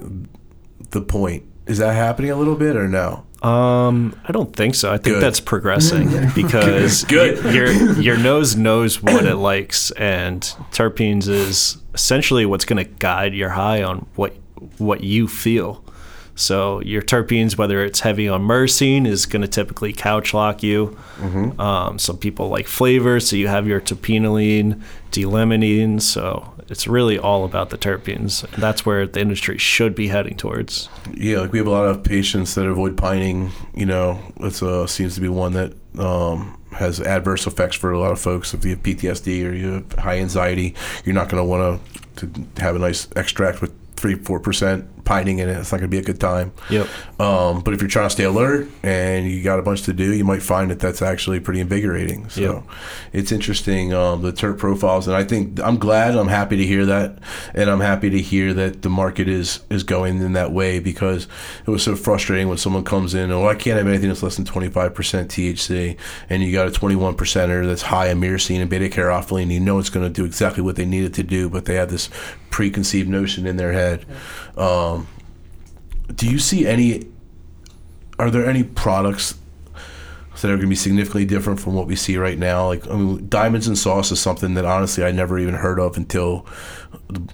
the 0.90 1.00
point 1.00 1.44
is 1.66 1.78
that 1.78 1.94
happening 1.94 2.30
a 2.32 2.36
little 2.36 2.56
bit 2.56 2.74
or 2.76 2.88
no 2.88 3.22
Um, 3.42 4.18
I 4.28 4.32
don't 4.32 4.52
think 4.56 4.74
so. 4.74 4.88
I 4.90 4.96
think 4.98 5.16
Good. 5.16 5.22
that's 5.22 5.38
progressing 5.40 6.08
because 6.34 7.04
Good. 7.16 7.44
y- 7.44 7.50
your 7.52 7.68
your 8.00 8.16
nose 8.16 8.56
knows 8.56 9.00
what 9.02 9.24
it 9.24 9.36
likes, 9.52 9.92
and 9.92 10.40
terpenes 10.72 11.28
is 11.28 11.76
essentially 11.94 12.44
what's 12.46 12.64
going 12.64 12.82
to 12.84 12.90
guide 12.98 13.34
your 13.34 13.50
high 13.50 13.82
on 13.84 14.06
what 14.16 14.32
what 14.78 15.04
you 15.04 15.28
feel. 15.28 15.84
So 16.36 16.80
your 16.82 17.02
terpenes, 17.02 17.56
whether 17.58 17.82
it's 17.84 18.00
heavy 18.00 18.28
on 18.28 18.42
myrcene, 18.42 19.06
is 19.06 19.26
going 19.26 19.42
to 19.42 19.48
typically 19.48 19.92
couch 19.92 20.32
lock 20.34 20.62
you. 20.62 20.96
Um, 21.58 21.98
some 21.98 22.18
people 22.18 22.48
like 22.48 22.66
flavor, 22.66 23.18
so 23.20 23.36
you 23.36 23.48
have 23.48 23.66
your 23.66 23.80
terpinolene, 23.80 24.82
d-limonene. 25.12 26.00
So 26.02 26.52
it's 26.68 26.86
really 26.86 27.18
all 27.18 27.44
about 27.44 27.70
the 27.70 27.78
terpenes. 27.78 28.44
And 28.52 28.62
that's 28.62 28.84
where 28.84 29.06
the 29.06 29.20
industry 29.20 29.56
should 29.58 29.94
be 29.94 30.08
heading 30.08 30.36
towards. 30.36 30.88
yeah 31.14 31.40
like 31.40 31.52
we 31.52 31.58
have 31.58 31.66
a 31.66 31.70
lot 31.70 31.86
of 31.86 32.02
patients 32.04 32.54
that 32.54 32.66
avoid 32.66 32.96
pinene 32.96 33.50
you 33.74 33.86
know 33.86 34.18
it 34.40 34.62
uh 34.62 34.86
seems 34.86 35.14
to 35.14 35.20
be 35.20 35.28
one 35.28 35.52
that 35.54 35.72
um 35.98 36.60
has 36.72 37.00
adverse 37.00 37.46
effects 37.46 37.76
for 37.76 37.90
a 37.92 37.98
lot 37.98 38.12
of 38.12 38.20
folks 38.20 38.52
if 38.52 38.64
you 38.64 38.70
have 38.72 38.82
ptsd 38.82 39.48
or 39.48 39.54
you 39.54 39.68
have 39.72 39.92
high 39.94 40.18
anxiety 40.18 40.74
you're 41.04 41.14
not 41.14 41.28
going 41.28 41.42
to 41.42 41.44
want 41.48 41.80
to 42.16 42.26
to 42.26 42.60
have 42.60 42.76
a 42.76 42.78
nice 42.78 43.08
extract 43.16 43.60
with 43.62 43.72
three 43.96 44.14
four 44.16 44.38
percent 44.40 44.86
pinene 45.06 45.38
in 45.38 45.48
it, 45.48 45.56
it's 45.56 45.72
not 45.72 45.78
going 45.78 45.90
to 45.90 45.94
be 45.94 45.98
a 45.98 46.02
good 46.02 46.20
time. 46.20 46.52
Yep. 46.68 46.86
Um, 47.18 47.60
but 47.60 47.72
if 47.72 47.80
you're 47.80 47.88
trying 47.88 48.06
to 48.06 48.10
stay 48.10 48.24
alert 48.24 48.68
and 48.82 49.26
you 49.30 49.42
got 49.42 49.58
a 49.58 49.62
bunch 49.62 49.82
to 49.84 49.92
do, 49.92 50.12
you 50.12 50.24
might 50.24 50.42
find 50.42 50.70
that 50.70 50.80
that's 50.80 51.00
actually 51.00 51.40
pretty 51.40 51.60
invigorating. 51.60 52.28
So 52.28 52.40
Yep. 52.40 52.62
it's 53.14 53.32
interesting 53.32 53.94
um, 53.94 54.20
the 54.22 54.32
terp 54.32 54.58
profiles, 54.58 55.06
and 55.08 55.16
I 55.16 55.24
think 55.24 55.60
I'm 55.60 55.78
glad, 55.78 56.16
I'm 56.16 56.28
happy 56.28 56.56
to 56.58 56.66
hear 56.66 56.84
that, 56.86 57.18
and 57.54 57.70
I'm 57.70 57.80
happy 57.80 58.10
to 58.10 58.20
hear 58.20 58.52
that 58.54 58.82
the 58.82 58.90
market 58.90 59.28
is 59.28 59.60
is 59.70 59.82
going 59.84 60.20
in 60.20 60.32
that 60.34 60.52
way 60.52 60.80
because 60.80 61.28
it 61.66 61.70
was 61.70 61.82
so 61.82 61.94
frustrating 61.96 62.48
when 62.48 62.58
someone 62.58 62.84
comes 62.84 63.14
in, 63.14 63.30
oh, 63.30 63.46
I 63.46 63.54
can't 63.54 63.78
have 63.78 63.86
anything 63.86 64.08
that's 64.08 64.22
less 64.22 64.36
than 64.36 64.44
25% 64.44 64.92
THC, 65.28 65.96
and 66.28 66.42
you 66.42 66.52
got 66.52 66.66
a 66.66 66.70
21 66.70 67.14
percenter 67.16 67.64
that's 67.66 67.82
high 67.82 68.08
in 68.08 68.20
myrcene 68.20 68.60
and 68.60 68.68
beta 68.68 68.88
caryophyllene, 68.88 69.42
and 69.44 69.52
you 69.52 69.60
know 69.60 69.78
it's 69.78 69.90
going 69.90 70.04
to 70.06 70.12
do 70.12 70.24
exactly 70.24 70.62
what 70.62 70.76
they 70.76 70.84
need 70.84 71.04
it 71.04 71.14
to 71.14 71.22
do, 71.22 71.48
but 71.48 71.64
they 71.66 71.74
have 71.76 71.90
this 71.90 72.10
preconceived 72.50 73.08
notion 73.08 73.46
in 73.46 73.56
their 73.56 73.72
head. 73.72 74.04
Um, 74.56 75.08
do 76.14 76.28
you 76.28 76.38
see 76.38 76.66
any? 76.66 77.06
Are 78.18 78.30
there 78.30 78.48
any 78.48 78.62
products 78.62 79.34
that 80.40 80.48
are 80.48 80.56
going 80.56 80.62
to 80.62 80.66
be 80.66 80.74
significantly 80.76 81.24
different 81.24 81.60
from 81.60 81.74
what 81.74 81.86
we 81.86 81.96
see 81.96 82.16
right 82.16 82.38
now? 82.38 82.66
Like, 82.66 82.88
I 82.88 82.94
mean, 82.94 83.28
diamonds 83.28 83.66
and 83.66 83.76
sauce 83.76 84.10
is 84.12 84.20
something 84.20 84.54
that 84.54 84.64
honestly 84.64 85.04
I 85.04 85.10
never 85.10 85.38
even 85.38 85.54
heard 85.54 85.78
of 85.78 85.96
until 85.96 86.46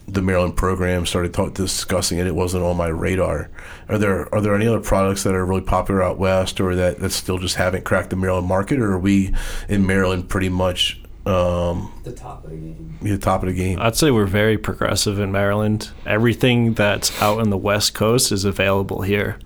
the 0.06 0.22
Maryland 0.22 0.56
program 0.56 1.06
started 1.06 1.34
talk, 1.34 1.54
discussing 1.54 2.18
it. 2.18 2.26
It 2.26 2.34
wasn't 2.34 2.64
on 2.64 2.76
my 2.76 2.88
radar. 2.88 3.50
Are 3.88 3.98
there 3.98 4.32
are 4.34 4.40
there 4.40 4.54
any 4.54 4.66
other 4.66 4.80
products 4.80 5.22
that 5.24 5.34
are 5.34 5.44
really 5.44 5.62
popular 5.62 6.02
out 6.02 6.18
west, 6.18 6.60
or 6.60 6.74
that, 6.74 6.98
that 6.98 7.10
still 7.10 7.38
just 7.38 7.56
haven't 7.56 7.84
cracked 7.84 8.10
the 8.10 8.16
Maryland 8.16 8.46
market, 8.48 8.80
or 8.80 8.92
are 8.92 8.98
we 8.98 9.34
in 9.68 9.86
Maryland 9.86 10.28
pretty 10.28 10.48
much 10.48 11.01
um, 11.26 11.92
The 12.04 12.12
top 12.12 12.44
of 12.44 12.50
the 12.50 12.56
game. 12.56 12.98
the 13.00 13.18
top 13.18 13.42
of 13.42 13.48
the 13.48 13.54
game? 13.54 13.78
I'd 13.80 13.96
say 13.96 14.10
we're 14.10 14.26
very 14.26 14.58
progressive 14.58 15.18
in 15.18 15.30
Maryland. 15.32 15.90
Everything 16.06 16.74
that's 16.74 17.20
out 17.22 17.38
on 17.40 17.50
the 17.50 17.56
West 17.58 17.94
Coast 17.94 18.32
is 18.32 18.44
available 18.44 19.02
here. 19.02 19.38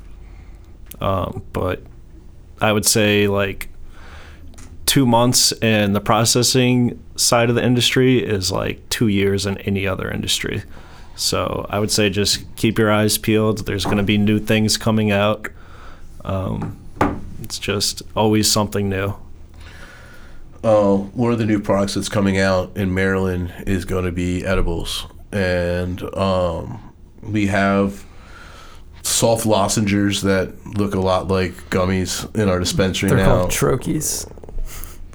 Um, 1.01 1.43
but 1.53 1.83
I 2.61 2.73
would 2.73 2.87
say 2.87 3.29
like 3.29 3.69
two 4.87 5.05
months 5.05 5.53
in 5.61 5.93
the 5.93 6.01
processing 6.01 7.03
side 7.17 7.51
of 7.51 7.57
the 7.57 7.65
industry 7.65 8.19
is 8.25 8.51
like 8.51 8.89
two 8.89 9.09
years 9.09 9.45
in 9.45 9.59
any 9.59 9.87
other 9.87 10.11
industry. 10.11 10.63
So 11.17 11.67
I 11.69 11.79
would 11.79 11.91
say 11.91 12.09
just 12.11 12.45
keep 12.57 12.79
your 12.79 12.91
eyes 12.91 13.19
peeled. 13.19 13.67
There's 13.67 13.85
going 13.85 13.97
to 13.99 14.03
be 14.03 14.17
new 14.19 14.39
things 14.39 14.77
coming 14.79 15.11
out. 15.11 15.49
Um, 16.25 16.79
it's 17.43 17.59
just 17.59 18.03
always 18.15 18.51
something 18.51 18.89
new. 18.89 19.15
Uh, 20.67 20.97
one 20.97 21.31
of 21.31 21.39
the 21.39 21.47
new 21.47 21.61
products 21.61 21.95
that's 21.95 22.09
coming 22.09 22.39
out 22.39 22.77
in 22.77 22.93
Maryland 22.93 23.55
is 23.69 23.85
going 23.85 24.05
to 24.05 24.11
be 24.11 24.45
edibles, 24.45 25.07
and 25.31 26.03
um, 26.17 26.93
we 27.23 27.47
have 27.47 28.05
soft 29.05 29.47
lozenges 29.47 30.23
that 30.23 30.53
look 30.67 30.97
a 30.97 30.99
lot 30.99 31.29
like 31.29 31.53
gummies 31.71 32.35
in 32.35 32.49
our 32.49 32.59
dispensary 32.59 33.11
They're 33.11 33.19
now, 33.19 33.43
called 33.43 33.51
troches. 33.53 34.29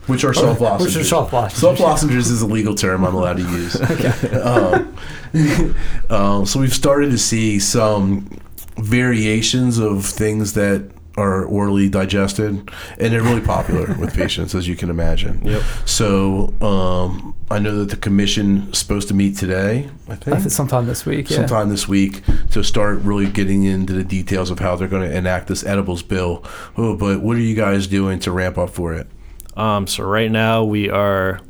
which 0.07 0.23
are 0.23 0.33
soft 0.33 0.61
lozenges. 0.61 0.95
Which 0.95 1.03
are 1.03 1.07
soft 1.09 1.33
lozenges. 1.33 1.59
Soft 1.59 1.79
lozenges 1.81 2.31
is 2.31 2.41
a 2.41 2.47
legal 2.47 2.73
term 2.73 3.03
I'm 3.03 3.13
allowed 3.13 3.35
to 3.35 3.43
use. 3.43 3.75
um, 4.45 5.75
um, 6.09 6.45
so 6.45 6.61
we've 6.61 6.73
started 6.73 7.11
to 7.11 7.17
see 7.17 7.59
some 7.59 8.39
variations 8.77 9.79
of 9.79 10.05
things 10.05 10.53
that 10.53 10.89
are 11.17 11.43
orally 11.45 11.89
digested, 11.89 12.71
and 13.00 13.13
they're 13.13 13.21
really 13.21 13.41
popular 13.41 13.93
with 14.00 14.13
patients, 14.13 14.56
as 14.56 14.67
you 14.67 14.76
can 14.76 14.89
imagine. 14.89 15.41
Yep. 15.45 15.62
So 15.86 16.54
um, 16.62 17.36
I 17.50 17.60
know 17.60 17.78
that 17.80 17.89
the 17.89 17.97
commission 17.97 18.69
is 18.71 18.80
supposed 18.80 19.08
to 19.10 19.13
meet 19.13 19.38
today. 19.38 19.89
I 20.08 20.13
I 20.13 20.15
think 20.15 20.39
think 20.39 20.52
sometime 20.52 20.88
this 20.88 21.06
week. 21.06 21.30
Yeah. 21.30 21.38
sometime 21.38 21.69
this 21.69 21.88
week 21.88 22.24
to 22.52 22.63
start 22.63 23.00
really 23.00 23.28
getting 23.30 23.63
into 23.63 23.93
the 23.93 24.04
details 24.04 24.50
of 24.50 24.60
how 24.60 24.76
they're 24.76 24.88
going 24.88 25.10
to 25.10 25.15
enact 25.15 25.47
this 25.47 25.65
edibles 25.65 26.04
bill. 26.04 26.43
Oh, 26.78 26.95
but 26.95 27.21
what 27.21 27.36
are 27.36 27.41
you 27.41 27.56
guys 27.56 27.88
doing 27.88 28.19
to 28.19 28.32
ramp 28.32 28.58
up 28.58 28.69
for 28.69 28.93
it? 28.93 29.08
Um, 29.58 29.88
so 29.88 30.04
right 30.04 30.32
now 30.32 30.63
we 30.63 30.89
are, 30.89 31.41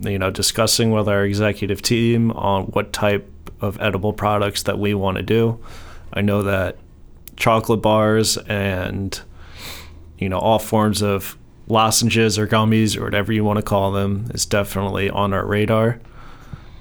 you 0.00 0.18
know, 0.18 0.30
discussing 0.30 0.92
with 0.92 1.08
our 1.08 1.24
executive 1.24 1.82
team 1.82 2.30
on 2.32 2.66
what 2.66 2.92
type 2.92 3.28
of 3.60 3.80
edible 3.80 4.12
products 4.12 4.62
that 4.64 4.78
we 4.78 4.94
want 4.94 5.16
to 5.16 5.22
do. 5.22 5.58
I 6.12 6.20
know 6.20 6.42
that 6.42 6.76
chocolate 7.38 7.80
bars 7.80 8.36
and 8.36 9.20
you 10.18 10.28
know 10.28 10.38
all 10.38 10.58
forms 10.58 11.00
of 11.02 11.38
lozenges 11.68 12.38
or 12.38 12.46
gummies 12.46 12.96
or 12.96 13.04
whatever 13.04 13.32
you 13.32 13.44
want 13.44 13.56
to 13.58 13.62
call 13.62 13.92
them 13.92 14.30
is 14.34 14.44
definitely 14.46 15.08
on 15.10 15.32
our 15.32 15.46
radar. 15.46 16.00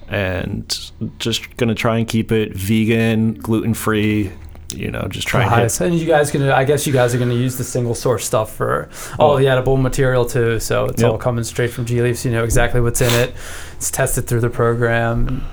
And 0.10 0.92
just 1.20 1.56
gonna 1.58 1.76
try 1.76 1.98
and 1.98 2.08
keep 2.08 2.32
it 2.32 2.54
vegan, 2.56 3.34
gluten 3.34 3.74
free. 3.74 4.32
You 4.74 4.92
know, 4.92 5.08
just 5.10 5.28
try 5.28 5.44
and 5.44 5.50
hit 5.54 5.58
Nice. 5.64 5.82
And 5.82 5.96
you 5.98 6.06
guys 6.06 6.32
gonna? 6.32 6.54
I 6.54 6.64
guess 6.64 6.88
you 6.88 6.94
guys 6.94 7.14
are 7.14 7.18
gonna 7.20 7.34
use 7.34 7.58
the 7.58 7.64
single 7.64 7.94
source 7.96 8.26
stuff 8.26 8.54
for 8.56 8.90
all 9.20 9.32
Oh. 9.34 9.38
the 9.38 9.48
edible 9.48 9.76
material 9.78 10.26
too. 10.26 10.60
So 10.60 10.86
it's 10.86 11.02
Yep. 11.02 11.12
all 11.12 11.18
coming 11.18 11.44
straight 11.44 11.72
from 11.72 11.86
G 11.86 12.02
Leaf. 12.02 12.20
So 12.20 12.30
you 12.30 12.36
know 12.36 12.44
exactly 12.44 12.80
what's 12.82 13.02
in 13.02 13.14
it. 13.14 13.34
It's 13.76 13.92
tested 13.92 14.28
through 14.28 14.42
the 14.42 14.50
program. 14.50 15.44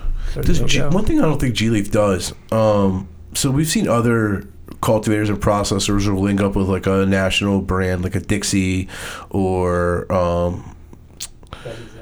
Does 0.41 0.61
G- 0.61 0.81
one 0.81 1.05
thing 1.05 1.19
I 1.21 1.23
don't 1.23 1.41
think 1.41 1.55
G 1.55 1.71
Leaf 1.71 1.91
does. 1.93 2.33
Um, 2.51 3.07
so 3.35 3.51
we've 3.51 3.69
seen 3.69 3.87
other 3.89 4.45
cultivators 4.85 5.31
and 5.31 5.41
processors 5.41 6.07
will 6.07 6.21
link 6.21 6.41
up 6.41 6.55
with 6.55 6.69
like 6.69 6.87
a 6.87 7.07
national 7.07 7.63
brand, 7.63 8.05
like 8.05 8.15
a 8.15 8.21
Dixie, 8.21 8.89
or 9.31 10.13
um, 10.13 10.77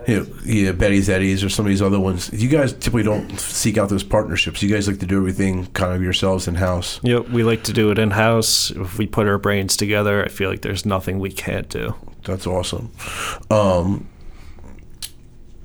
you 0.08 0.20
know, 0.20 0.26
yeah, 0.44 0.72
Betty's 0.72 1.08
Eddies, 1.08 1.44
or 1.44 1.48
some 1.48 1.64
of 1.64 1.70
these 1.70 1.80
other 1.80 2.00
ones. 2.00 2.30
You 2.32 2.48
guys 2.48 2.72
typically 2.72 3.04
don't 3.04 3.38
seek 3.38 3.78
out 3.78 3.88
those 3.88 4.02
partnerships. 4.02 4.62
You 4.62 4.68
guys 4.68 4.88
like 4.88 4.98
to 4.98 5.06
do 5.06 5.16
everything 5.16 5.66
kind 5.66 5.94
of 5.94 6.02
yourselves 6.02 6.48
in 6.48 6.56
house. 6.56 6.98
Yep, 7.04 7.28
we 7.28 7.44
like 7.44 7.62
to 7.64 7.72
do 7.72 7.92
it 7.92 8.00
in 8.00 8.10
house. 8.10 8.72
If 8.72 8.98
we 8.98 9.06
put 9.06 9.28
our 9.28 9.38
brains 9.38 9.76
together, 9.76 10.24
I 10.24 10.28
feel 10.28 10.50
like 10.50 10.62
there's 10.62 10.84
nothing 10.84 11.20
we 11.20 11.30
can't 11.30 11.68
do. 11.68 11.94
That's 12.24 12.48
awesome. 12.48 12.90
Um, 13.48 14.08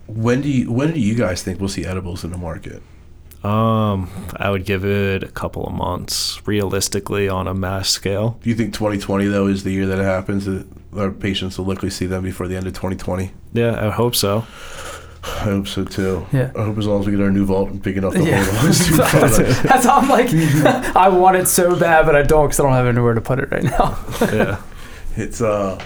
when 0.05 0.41
do 0.41 0.49
you 0.49 0.71
when 0.71 0.93
do 0.93 0.99
you 0.99 1.15
guys 1.15 1.41
think 1.41 1.59
we'll 1.59 1.69
see 1.69 1.83
edibles 1.83 2.23
in 2.23 2.29
the 2.29 2.37
market? 2.37 2.83
Um, 3.43 4.09
I 4.35 4.49
would 4.49 4.65
give 4.65 4.83
it 4.83 5.23
a 5.23 5.27
couple 5.27 5.65
of 5.65 5.73
months, 5.73 6.41
realistically, 6.47 7.29
on 7.29 7.47
a 7.47 7.53
mass 7.53 7.89
scale. 7.89 8.39
Do 8.41 8.49
you 8.49 8.55
think 8.55 8.73
2020 8.73 9.25
though 9.27 9.47
is 9.47 9.63
the 9.63 9.71
year 9.71 9.85
that 9.87 9.99
it 9.99 10.03
happens? 10.03 10.45
That 10.45 10.67
our 10.95 11.11
patients 11.11 11.57
will 11.57 11.65
likely 11.65 11.89
see 11.89 12.07
them 12.07 12.23
before 12.23 12.47
the 12.47 12.55
end 12.57 12.65
of 12.67 12.73
2020. 12.73 13.31
Yeah, 13.53 13.87
I 13.87 13.91
hope 13.91 14.15
so. 14.15 14.45
I 15.23 15.43
hope 15.43 15.67
so 15.67 15.83
too. 15.83 16.25
Yeah. 16.31 16.51
I 16.57 16.63
hope 16.63 16.77
as 16.77 16.87
long 16.87 17.01
as 17.01 17.05
we 17.05 17.11
get 17.11 17.21
our 17.21 17.31
new 17.31 17.45
vault 17.45 17.69
and 17.69 17.81
big 17.81 17.97
enough 17.97 18.13
to 18.13 18.23
Yeah. 18.23 18.43
hold 18.43 18.65
those 18.67 18.85
two 18.87 18.95
that's, 18.97 19.11
products. 19.11 19.61
that's 19.61 19.85
how 19.85 19.97
I'm 19.99 20.09
like. 20.09 20.29
I 20.95 21.09
want 21.09 21.35
it 21.37 21.47
so 21.47 21.77
bad, 21.77 22.05
but 22.05 22.15
I 22.15 22.23
don't 22.23 22.45
because 22.47 22.59
I 22.59 22.63
don't 22.63 22.73
have 22.73 22.87
anywhere 22.87 23.13
to 23.13 23.21
put 23.21 23.39
it 23.39 23.51
right 23.51 23.63
now. 23.63 23.97
Yeah. 24.21 24.61
It's 25.19 25.41
uh. 25.41 25.83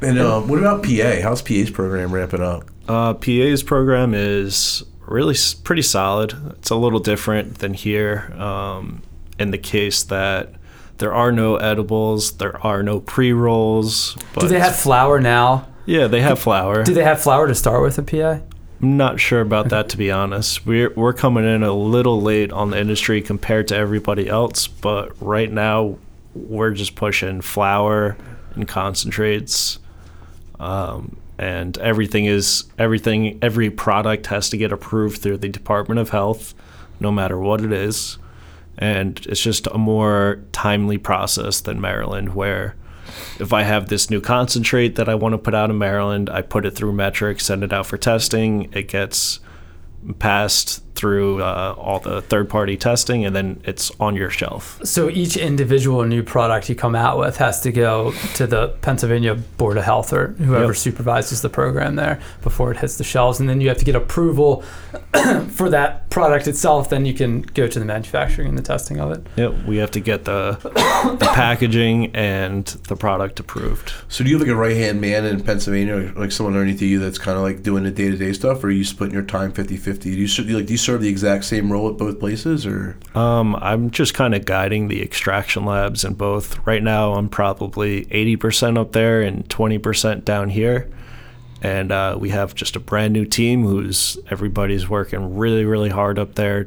And 0.00 0.18
uh, 0.18 0.40
what 0.40 0.58
about 0.58 0.82
PA? 0.82 1.20
How's 1.22 1.42
PA's 1.42 1.70
program 1.70 2.12
ramping 2.12 2.42
up? 2.42 2.64
Uh, 2.88 3.14
PA's 3.14 3.62
program 3.62 4.14
is 4.14 4.82
really 5.10 5.36
pretty 5.64 5.82
solid. 5.82 6.34
It's 6.58 6.70
a 6.70 6.76
little 6.76 7.00
different 7.00 7.58
than 7.58 7.74
here 7.74 8.32
um, 8.38 9.02
in 9.38 9.50
the 9.50 9.58
case 9.58 10.04
that 10.04 10.54
there 10.98 11.12
are 11.12 11.32
no 11.32 11.56
edibles, 11.56 12.32
there 12.32 12.64
are 12.64 12.82
no 12.82 13.00
pre 13.00 13.32
rolls. 13.32 14.16
Do 14.38 14.48
they 14.48 14.60
have 14.60 14.76
flour 14.76 15.20
now? 15.20 15.66
Yeah, 15.86 16.06
they 16.06 16.20
have 16.20 16.38
flour. 16.38 16.84
Do 16.84 16.94
they 16.94 17.04
have 17.04 17.20
flour 17.20 17.48
to 17.48 17.54
start 17.54 17.82
with 17.82 17.98
at 17.98 18.06
PI? 18.06 18.42
I'm 18.82 18.96
not 18.96 19.20
sure 19.20 19.40
about 19.40 19.70
that 19.70 19.88
to 19.90 19.96
be 19.96 20.10
honest. 20.10 20.64
We're 20.64 20.90
we're 20.90 21.12
coming 21.12 21.44
in 21.44 21.62
a 21.62 21.72
little 21.72 22.20
late 22.22 22.52
on 22.52 22.70
the 22.70 22.78
industry 22.78 23.20
compared 23.20 23.68
to 23.68 23.76
everybody 23.76 24.28
else, 24.28 24.68
but 24.68 25.12
right 25.20 25.50
now 25.50 25.98
we're 26.34 26.70
just 26.70 26.94
pushing 26.94 27.40
flour 27.40 28.16
and 28.54 28.68
concentrates. 28.68 29.78
Um, 30.58 31.16
and 31.40 31.78
everything 31.78 32.26
is 32.26 32.64
everything 32.78 33.38
every 33.40 33.70
product 33.70 34.26
has 34.26 34.50
to 34.50 34.58
get 34.58 34.70
approved 34.70 35.22
through 35.22 35.38
the 35.38 35.48
Department 35.48 35.98
of 35.98 36.10
Health 36.10 36.54
no 37.00 37.10
matter 37.10 37.38
what 37.38 37.62
it 37.62 37.72
is. 37.72 38.18
And 38.76 39.18
it's 39.26 39.40
just 39.40 39.66
a 39.68 39.78
more 39.78 40.42
timely 40.52 40.98
process 40.98 41.62
than 41.62 41.80
Maryland 41.80 42.34
where 42.34 42.76
if 43.38 43.54
I 43.54 43.62
have 43.62 43.88
this 43.88 44.10
new 44.10 44.20
concentrate 44.20 44.96
that 44.96 45.08
I 45.08 45.14
want 45.14 45.32
to 45.32 45.38
put 45.38 45.54
out 45.54 45.70
in 45.70 45.78
Maryland, 45.78 46.28
I 46.28 46.42
put 46.42 46.66
it 46.66 46.72
through 46.72 46.92
Metrc, 46.92 47.40
send 47.40 47.64
it 47.64 47.72
out 47.72 47.86
for 47.86 47.96
testing. 47.96 48.70
It 48.74 48.88
gets 48.88 49.40
passed 50.18 50.89
through 51.04 51.42
uh, 51.42 51.74
all 51.78 51.98
the 51.98 52.20
third 52.20 52.50
party 52.50 52.76
testing, 52.76 53.24
and 53.24 53.34
then 53.34 53.58
it's 53.64 53.90
on 53.98 54.14
your 54.14 54.28
shelf. 54.28 54.78
So 54.84 55.08
each 55.08 55.34
individual 55.38 56.04
new 56.04 56.22
product 56.22 56.68
you 56.68 56.74
come 56.74 56.94
out 56.94 57.18
with 57.18 57.38
has 57.38 57.60
to 57.62 57.72
go 57.72 58.12
to 58.34 58.46
the 58.46 58.68
Pennsylvania 58.82 59.34
Board 59.56 59.78
of 59.78 59.84
Health 59.84 60.12
or 60.12 60.28
whoever 60.38 60.66
Yep. 60.66 60.76
supervises 60.76 61.40
the 61.40 61.48
program 61.48 61.96
there 61.96 62.20
before 62.42 62.70
it 62.70 62.76
hits 62.76 62.96
the 62.98 63.04
shelves, 63.04 63.40
and 63.40 63.48
then 63.48 63.62
you 63.62 63.68
have 63.68 63.78
to 63.78 63.84
get 63.84 63.96
approval 63.96 64.62
for 65.48 65.70
that 65.70 66.08
product 66.10 66.46
itself, 66.46 66.90
then 66.90 67.06
you 67.06 67.14
can 67.14 67.40
go 67.42 67.66
to 67.66 67.78
the 67.78 67.84
manufacturing 67.84 68.48
and 68.48 68.58
the 68.58 68.62
testing 68.62 69.00
of 69.00 69.10
it. 69.12 69.26
Yep, 69.36 69.64
we 69.66 69.78
have 69.78 69.90
to 69.92 70.00
get 70.00 70.24
the 70.26 70.58
the 71.18 71.30
packaging 71.34 72.14
and 72.14 72.66
the 72.88 72.96
product 72.96 73.40
approved. 73.40 73.92
So 74.08 74.22
do 74.22 74.30
you 74.30 74.36
have 74.38 74.46
like 74.46 74.52
a 74.54 74.56
right 74.56 74.76
hand 74.76 75.00
man 75.00 75.24
in 75.24 75.42
Pennsylvania, 75.42 75.94
or 75.96 76.12
like 76.12 76.32
someone 76.32 76.54
underneath 76.54 76.82
you 76.82 76.98
that's 76.98 77.18
kind 77.18 77.36
of 77.38 77.42
like 77.42 77.62
doing 77.62 77.84
the 77.84 77.90
day 77.90 78.10
to 78.10 78.16
day 78.16 78.32
stuff, 78.34 78.62
or 78.62 78.66
are 78.66 78.70
you 78.70 78.84
splitting 78.84 79.14
your 79.14 79.22
time 79.24 79.52
50-50? 79.52 80.00
Do 80.02 80.10
you, 80.10 80.26
ser- 80.28 80.42
do 80.42 80.48
you 80.50 80.56
like 80.58 80.66
do 80.66 80.74
you 80.74 80.78
serve 80.90 81.00
the 81.02 81.08
exact 81.08 81.44
same 81.44 81.70
role 81.70 81.88
at 81.88 81.96
both 81.96 82.18
places, 82.18 82.66
or 82.66 82.96
Um, 83.14 83.54
I'm 83.56 83.90
just 83.90 84.12
kind 84.14 84.34
of 84.34 84.44
guiding 84.44 84.88
the 84.88 85.02
extraction 85.02 85.64
labs 85.64 86.04
in 86.04 86.14
both. 86.14 86.64
Right 86.66 86.82
now, 86.82 87.14
I'm 87.14 87.28
probably 87.28 88.06
80% 88.06 88.76
up 88.76 88.92
there 88.92 89.22
and 89.22 89.48
20% 89.48 90.24
down 90.24 90.50
here. 90.50 90.90
And 91.62 91.92
uh, 91.92 92.16
we 92.18 92.30
have 92.30 92.54
just 92.54 92.74
a 92.74 92.80
brand 92.80 93.12
new 93.12 93.24
team 93.24 93.64
who's 93.64 94.18
everybody's 94.30 94.88
working 94.88 95.36
really, 95.36 95.64
really 95.64 95.90
hard 95.90 96.18
up 96.18 96.34
there. 96.34 96.66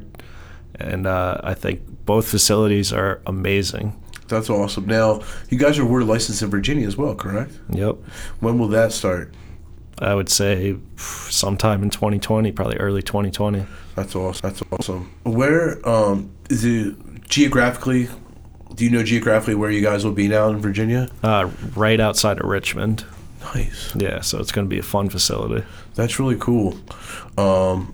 And 0.76 1.08
uh, 1.08 1.42
I 1.44 1.54
think 1.54 2.06
both 2.06 2.28
facilities 2.28 2.94
are 2.94 3.20
amazing. 3.26 4.00
that's 4.28 4.50
awesome. 4.50 4.86
Now 4.86 5.22
you 5.50 5.58
guys 5.58 5.80
are 5.80 5.86
were 5.86 6.04
licensed 6.04 6.42
in 6.42 6.50
Virginia 6.50 6.88
as 6.88 6.96
well, 6.96 7.16
correct? 7.16 7.60
Yep. 7.72 7.98
When 8.40 8.58
will 8.60 8.70
that 8.70 8.92
start? 8.92 9.34
I 10.00 10.16
would 10.16 10.30
say 10.30 10.76
sometime 10.98 11.84
in 11.84 11.90
2020, 11.90 12.52
probably 12.52 12.78
early 12.78 13.02
2020. 13.02 13.66
That's 13.96 14.16
awesome. 14.16 14.50
That's 14.50 14.62
awesome. 14.72 15.14
Where 15.24 15.88
um, 15.88 16.32
is 16.50 16.66
it 16.66 16.96
geographically? 17.28 18.10
Do 18.76 18.84
you 18.84 18.90
know 18.90 19.04
geographically 19.04 19.56
where 19.56 19.70
you 19.70 19.82
guys 19.82 20.04
will 20.04 20.14
be 20.14 20.28
now 20.28 20.50
in 20.50 20.58
Virginia? 20.60 21.10
Uh, 21.22 21.50
right 21.76 22.00
outside 22.00 22.40
of 22.40 22.46
Richmond. 22.46 23.06
Nice. 23.56 23.96
Yeah, 23.96 24.22
so 24.22 24.40
it's 24.40 24.52
going 24.52 24.66
to 24.66 24.70
be 24.70 24.80
a 24.80 24.84
fun 24.84 25.10
facility. 25.10 25.66
That's 25.96 26.20
really 26.20 26.38
cool. 26.38 26.78
Um, 27.38 27.94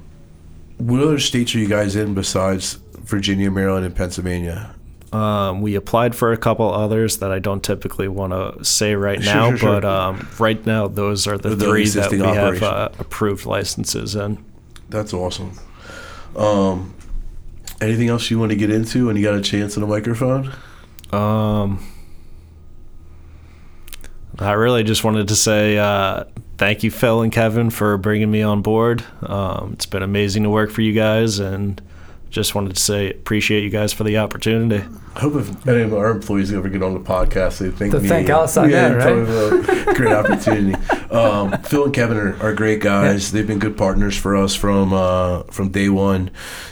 what 0.77 1.01
other 1.01 1.19
states 1.19 1.53
are 1.55 1.59
you 1.59 1.67
guys 1.67 1.95
in 1.95 2.13
besides 2.13 2.75
Virginia, 2.99 3.51
Maryland, 3.51 3.85
and 3.85 3.95
Pennsylvania? 3.95 4.73
Um, 5.11 5.61
we 5.61 5.73
applied 5.75 6.15
for 6.15 6.31
a 6.31 6.37
couple 6.37 6.71
others 6.71 7.17
that 7.17 7.31
I 7.31 7.39
don't 7.39 7.63
typically 7.63 8.07
want 8.07 8.31
to 8.33 8.63
say 8.63 8.93
right 8.93 9.21
Sure, 9.23 9.33
now, 9.33 9.49
sure, 9.49 9.57
sure. 9.57 9.81
but 9.81 9.85
um, 9.85 10.27
right 10.37 10.63
now 10.65 10.87
those 10.87 11.25
are 11.25 11.37
the 11.37 11.55
The 11.55 11.65
three 11.65 11.87
that 11.89 12.11
we 12.11 12.19
have 12.19 12.61
uh, 12.61 12.89
approved 12.99 13.45
licenses 13.47 14.15
in. 14.15 14.43
That's 14.89 15.13
awesome. 15.13 15.57
Um, 16.35 16.93
anything 17.81 18.09
else 18.09 18.29
you 18.29 18.37
want 18.39 18.51
to 18.51 18.55
get 18.55 18.69
into 18.69 19.07
when 19.07 19.15
you 19.15 19.23
got 19.23 19.33
a 19.35 19.41
chance 19.41 19.77
on 19.77 19.83
a 19.83 19.87
microphone? 19.87 20.53
Um, 21.11 21.83
I 24.37 24.51
really 24.53 24.83
just 24.83 25.03
wanted 25.03 25.27
to 25.29 25.35
say 25.35 25.77
uh, 25.77 26.25
thank 26.57 26.83
you, 26.83 26.91
Phil 26.91 27.21
and 27.23 27.31
Kevin, 27.31 27.69
for 27.71 27.97
bringing 27.97 28.29
me 28.29 28.41
on 28.41 28.61
board. 28.61 29.03
Um, 29.23 29.73
it's 29.73 29.85
been 29.85 30.03
amazing 30.03 30.43
to 30.43 30.49
work 30.49 30.69
for 30.71 30.81
you 30.81 30.93
guys, 30.93 31.39
and 31.39 31.81
just 32.29 32.53
wanted 32.55 32.75
to 32.75 32.81
say 32.81 33.09
appreciate 33.09 33.63
you 33.63 33.69
guys 33.69 33.91
for 33.93 34.03
the 34.03 34.17
opportunity. 34.19 34.85
I 35.15 35.19
hope 35.21 35.35
if 35.35 35.67
any 35.67 35.81
of 35.81 35.93
our 35.93 36.11
employees 36.11 36.53
ever 36.53 36.69
get 36.69 36.83
on 36.83 36.93
the 36.93 36.99
podcast, 36.99 37.57
they 37.59 37.71
thank 37.71 37.91
To 37.93 37.99
me. 37.99 38.07
thank 38.07 38.29
us 38.29 38.55
on 38.57 38.69
yeah, 38.69 38.89
that, 38.89 39.11
right? 39.11 39.87
a 39.87 39.93
great 39.93 40.13
opportunity. 40.13 40.75
Um, 41.11 41.51
Phil 41.63 41.85
and 41.85 41.93
Kevin 41.93 42.17
are, 42.17 42.41
are 42.41 42.53
great 42.53 42.81
guys. 42.81 43.31
They've 43.31 43.47
been 43.47 43.59
good 43.59 43.77
partners 43.77 44.15
for 44.15 44.35
us 44.35 44.53
from 44.55 44.93
uh, 44.93 45.43
from 45.43 45.69
day 45.69 45.89
one, 45.89 46.29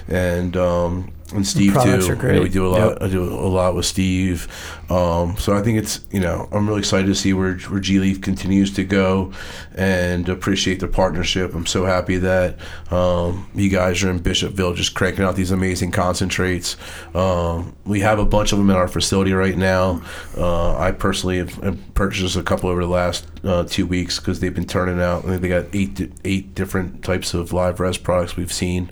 and 0.08 0.56
um, 0.56 1.12
and 1.34 1.46
Steve 1.46 1.74
too. 1.74 1.80
products 1.80 2.10
are 2.10 2.16
You 2.16 2.34
know, 2.34 2.42
we 2.42 2.50
do 2.50 2.68
a 2.68 2.70
lot. 2.70 3.02
I 3.02 3.10
do 3.10 3.24
a 3.24 3.48
lot 3.48 3.76
with 3.76 3.86
Steve. 3.86 4.48
Um, 4.90 5.38
so 5.38 5.56
I 5.56 5.62
think 5.62 5.78
it's 5.78 6.06
you 6.12 6.20
know 6.20 6.48
I'm 6.52 6.68
really 6.68 6.80
excited 6.80 7.08
to 7.08 7.16
see 7.16 7.34
where 7.34 7.58
where 7.58 7.80
G 7.80 8.00
Leaf 8.00 8.22
continues 8.22 8.74
to 8.76 8.84
go, 8.84 9.34
and 9.76 10.30
appreciate 10.30 10.80
the 10.80 10.88
partnership. 10.88 11.54
I'm 11.54 11.66
so 11.66 11.86
happy 11.86 12.18
that 12.18 12.58
um, 12.92 13.50
you 13.54 13.70
guys 13.70 14.04
are 14.04 14.10
in 14.10 14.20
Bishopville 14.20 14.76
just 14.76 14.94
cranking 14.94 15.24
out 15.24 15.36
these 15.36 15.52
amazing 15.52 15.92
concentrates. 15.92 16.78
Um, 17.14 17.76
we 17.86 18.00
have 18.02 18.20
a 18.20 18.26
bunch 18.26 18.52
of 18.52 18.58
them 18.58 18.70
in 18.70 18.76
our 18.76 18.88
facility 18.88 19.34
right 19.34 19.58
now. 19.58 20.02
Uh, 20.38 20.78
I 20.78 20.92
personally 20.92 21.38
have, 21.38 21.54
have 21.56 21.94
purchased 21.94 22.36
a 22.36 22.44
couple 22.44 22.70
over 22.70 22.82
the 22.82 22.90
last 22.90 23.28
uh, 23.44 23.64
two 23.64 23.86
weeks 23.86 24.20
because 24.20 24.40
they've 24.40 24.54
been 24.54 24.66
turning 24.68 25.02
out. 25.02 25.26
I 25.26 25.30
think 25.30 25.42
they 25.42 25.50
got 25.50 25.66
eight 25.74 26.12
eight 26.24 26.56
different 26.56 27.04
types 27.04 27.34
of 27.34 27.52
live 27.52 27.80
res 27.80 27.98
products 27.98 28.36
we've 28.38 28.54
seen. 28.54 28.92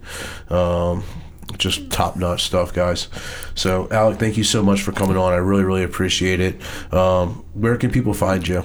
Just 1.57 1.89
top 1.89 2.15
notch 2.15 2.43
stuff, 2.43 2.73
guys. 2.73 3.07
So, 3.53 3.87
Alec, 3.91 4.19
thank 4.19 4.35
you 4.35 4.43
so 4.43 4.61
much 4.61 4.81
for 4.81 4.91
coming 4.91 5.15
on. 5.15 5.31
I 5.31 5.37
really, 5.37 5.63
really 5.63 5.83
appreciate 5.83 6.39
it. 6.39 6.61
Um, 6.93 7.45
where 7.53 7.77
can 7.77 7.91
people 7.91 8.13
find 8.13 8.45
you? 8.47 8.63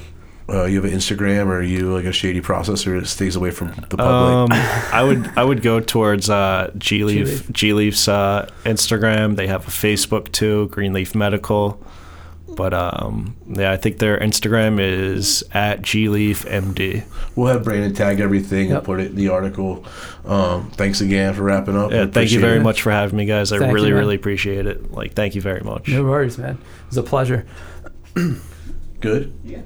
Uh, 0.49 0.64
you 0.64 0.83
have 0.83 0.91
an 0.91 0.99
Instagram, 0.99 1.47
or 1.47 1.59
are 1.59 1.62
you 1.62 1.95
like 1.95 2.05
a 2.05 2.12
shady 2.12 2.41
processor 2.41 2.99
that 2.99 3.07
stays 3.07 3.37
away 3.37 3.53
from 3.53 3.68
the 3.68 3.97
public? 3.97 4.01
Um, 4.01 4.49
I 4.51 5.05
would 5.05 5.31
I 5.39 5.45
would 5.45 5.62
go 5.62 5.78
towards 5.78 6.28
uh, 6.28 6.72
G 6.76 7.05
Leaf 7.05 7.26
G-Leaf. 7.26 7.53
G 7.53 7.72
Leaf's 7.72 8.09
uh, 8.09 8.51
Instagram. 8.64 9.37
They 9.37 9.47
have 9.47 9.68
a 9.68 9.70
Facebook 9.70 10.33
too, 10.33 10.66
Green 10.68 10.93
Leaf 10.93 11.14
Medical. 11.14 11.81
But 12.57 12.74
um, 12.74 13.36
yeah, 13.48 13.70
I 13.72 13.76
think 13.76 13.98
their 13.98 14.18
Instagram 14.18 14.80
is 14.80 15.42
at 15.53 15.82
GLeafMD. 15.82 17.05
We'll 17.36 17.46
have 17.53 17.64
Brandon 17.64 17.94
tag 17.94 18.20
everything 18.20 18.68
Yep. 18.68 18.76
and 18.76 18.84
put 18.84 19.01
it 19.01 19.07
in 19.11 19.16
the 19.16 19.28
article. 19.28 19.84
Um, 20.24 20.70
thanks 20.72 21.01
again 21.01 21.32
for 21.34 21.42
wrapping 21.42 21.76
up. 21.76 21.90
Yeah, 21.92 22.07
thank 22.07 22.32
you 22.32 22.40
very 22.40 22.59
it. 22.59 22.62
much 22.62 22.82
for 22.82 22.90
having 22.90 23.16
me, 23.16 23.24
guys. 23.24 23.53
I 23.53 23.59
Thank 23.59 23.70
you, 23.70 23.74
really 23.74 23.90
man. 23.90 24.01
really 24.01 24.16
appreciate 24.16 24.66
it. 24.66 24.92
Like, 24.92 25.14
thank 25.14 25.34
you 25.34 25.40
very 25.40 25.61
much. 25.62 25.88
No 25.88 26.05
worries, 26.05 26.36
man. 26.38 26.55
It 26.55 26.86
was 26.88 26.96
a 26.98 27.03
pleasure. 27.03 27.46
Good. 29.01 29.32
Yeah. 29.44 29.61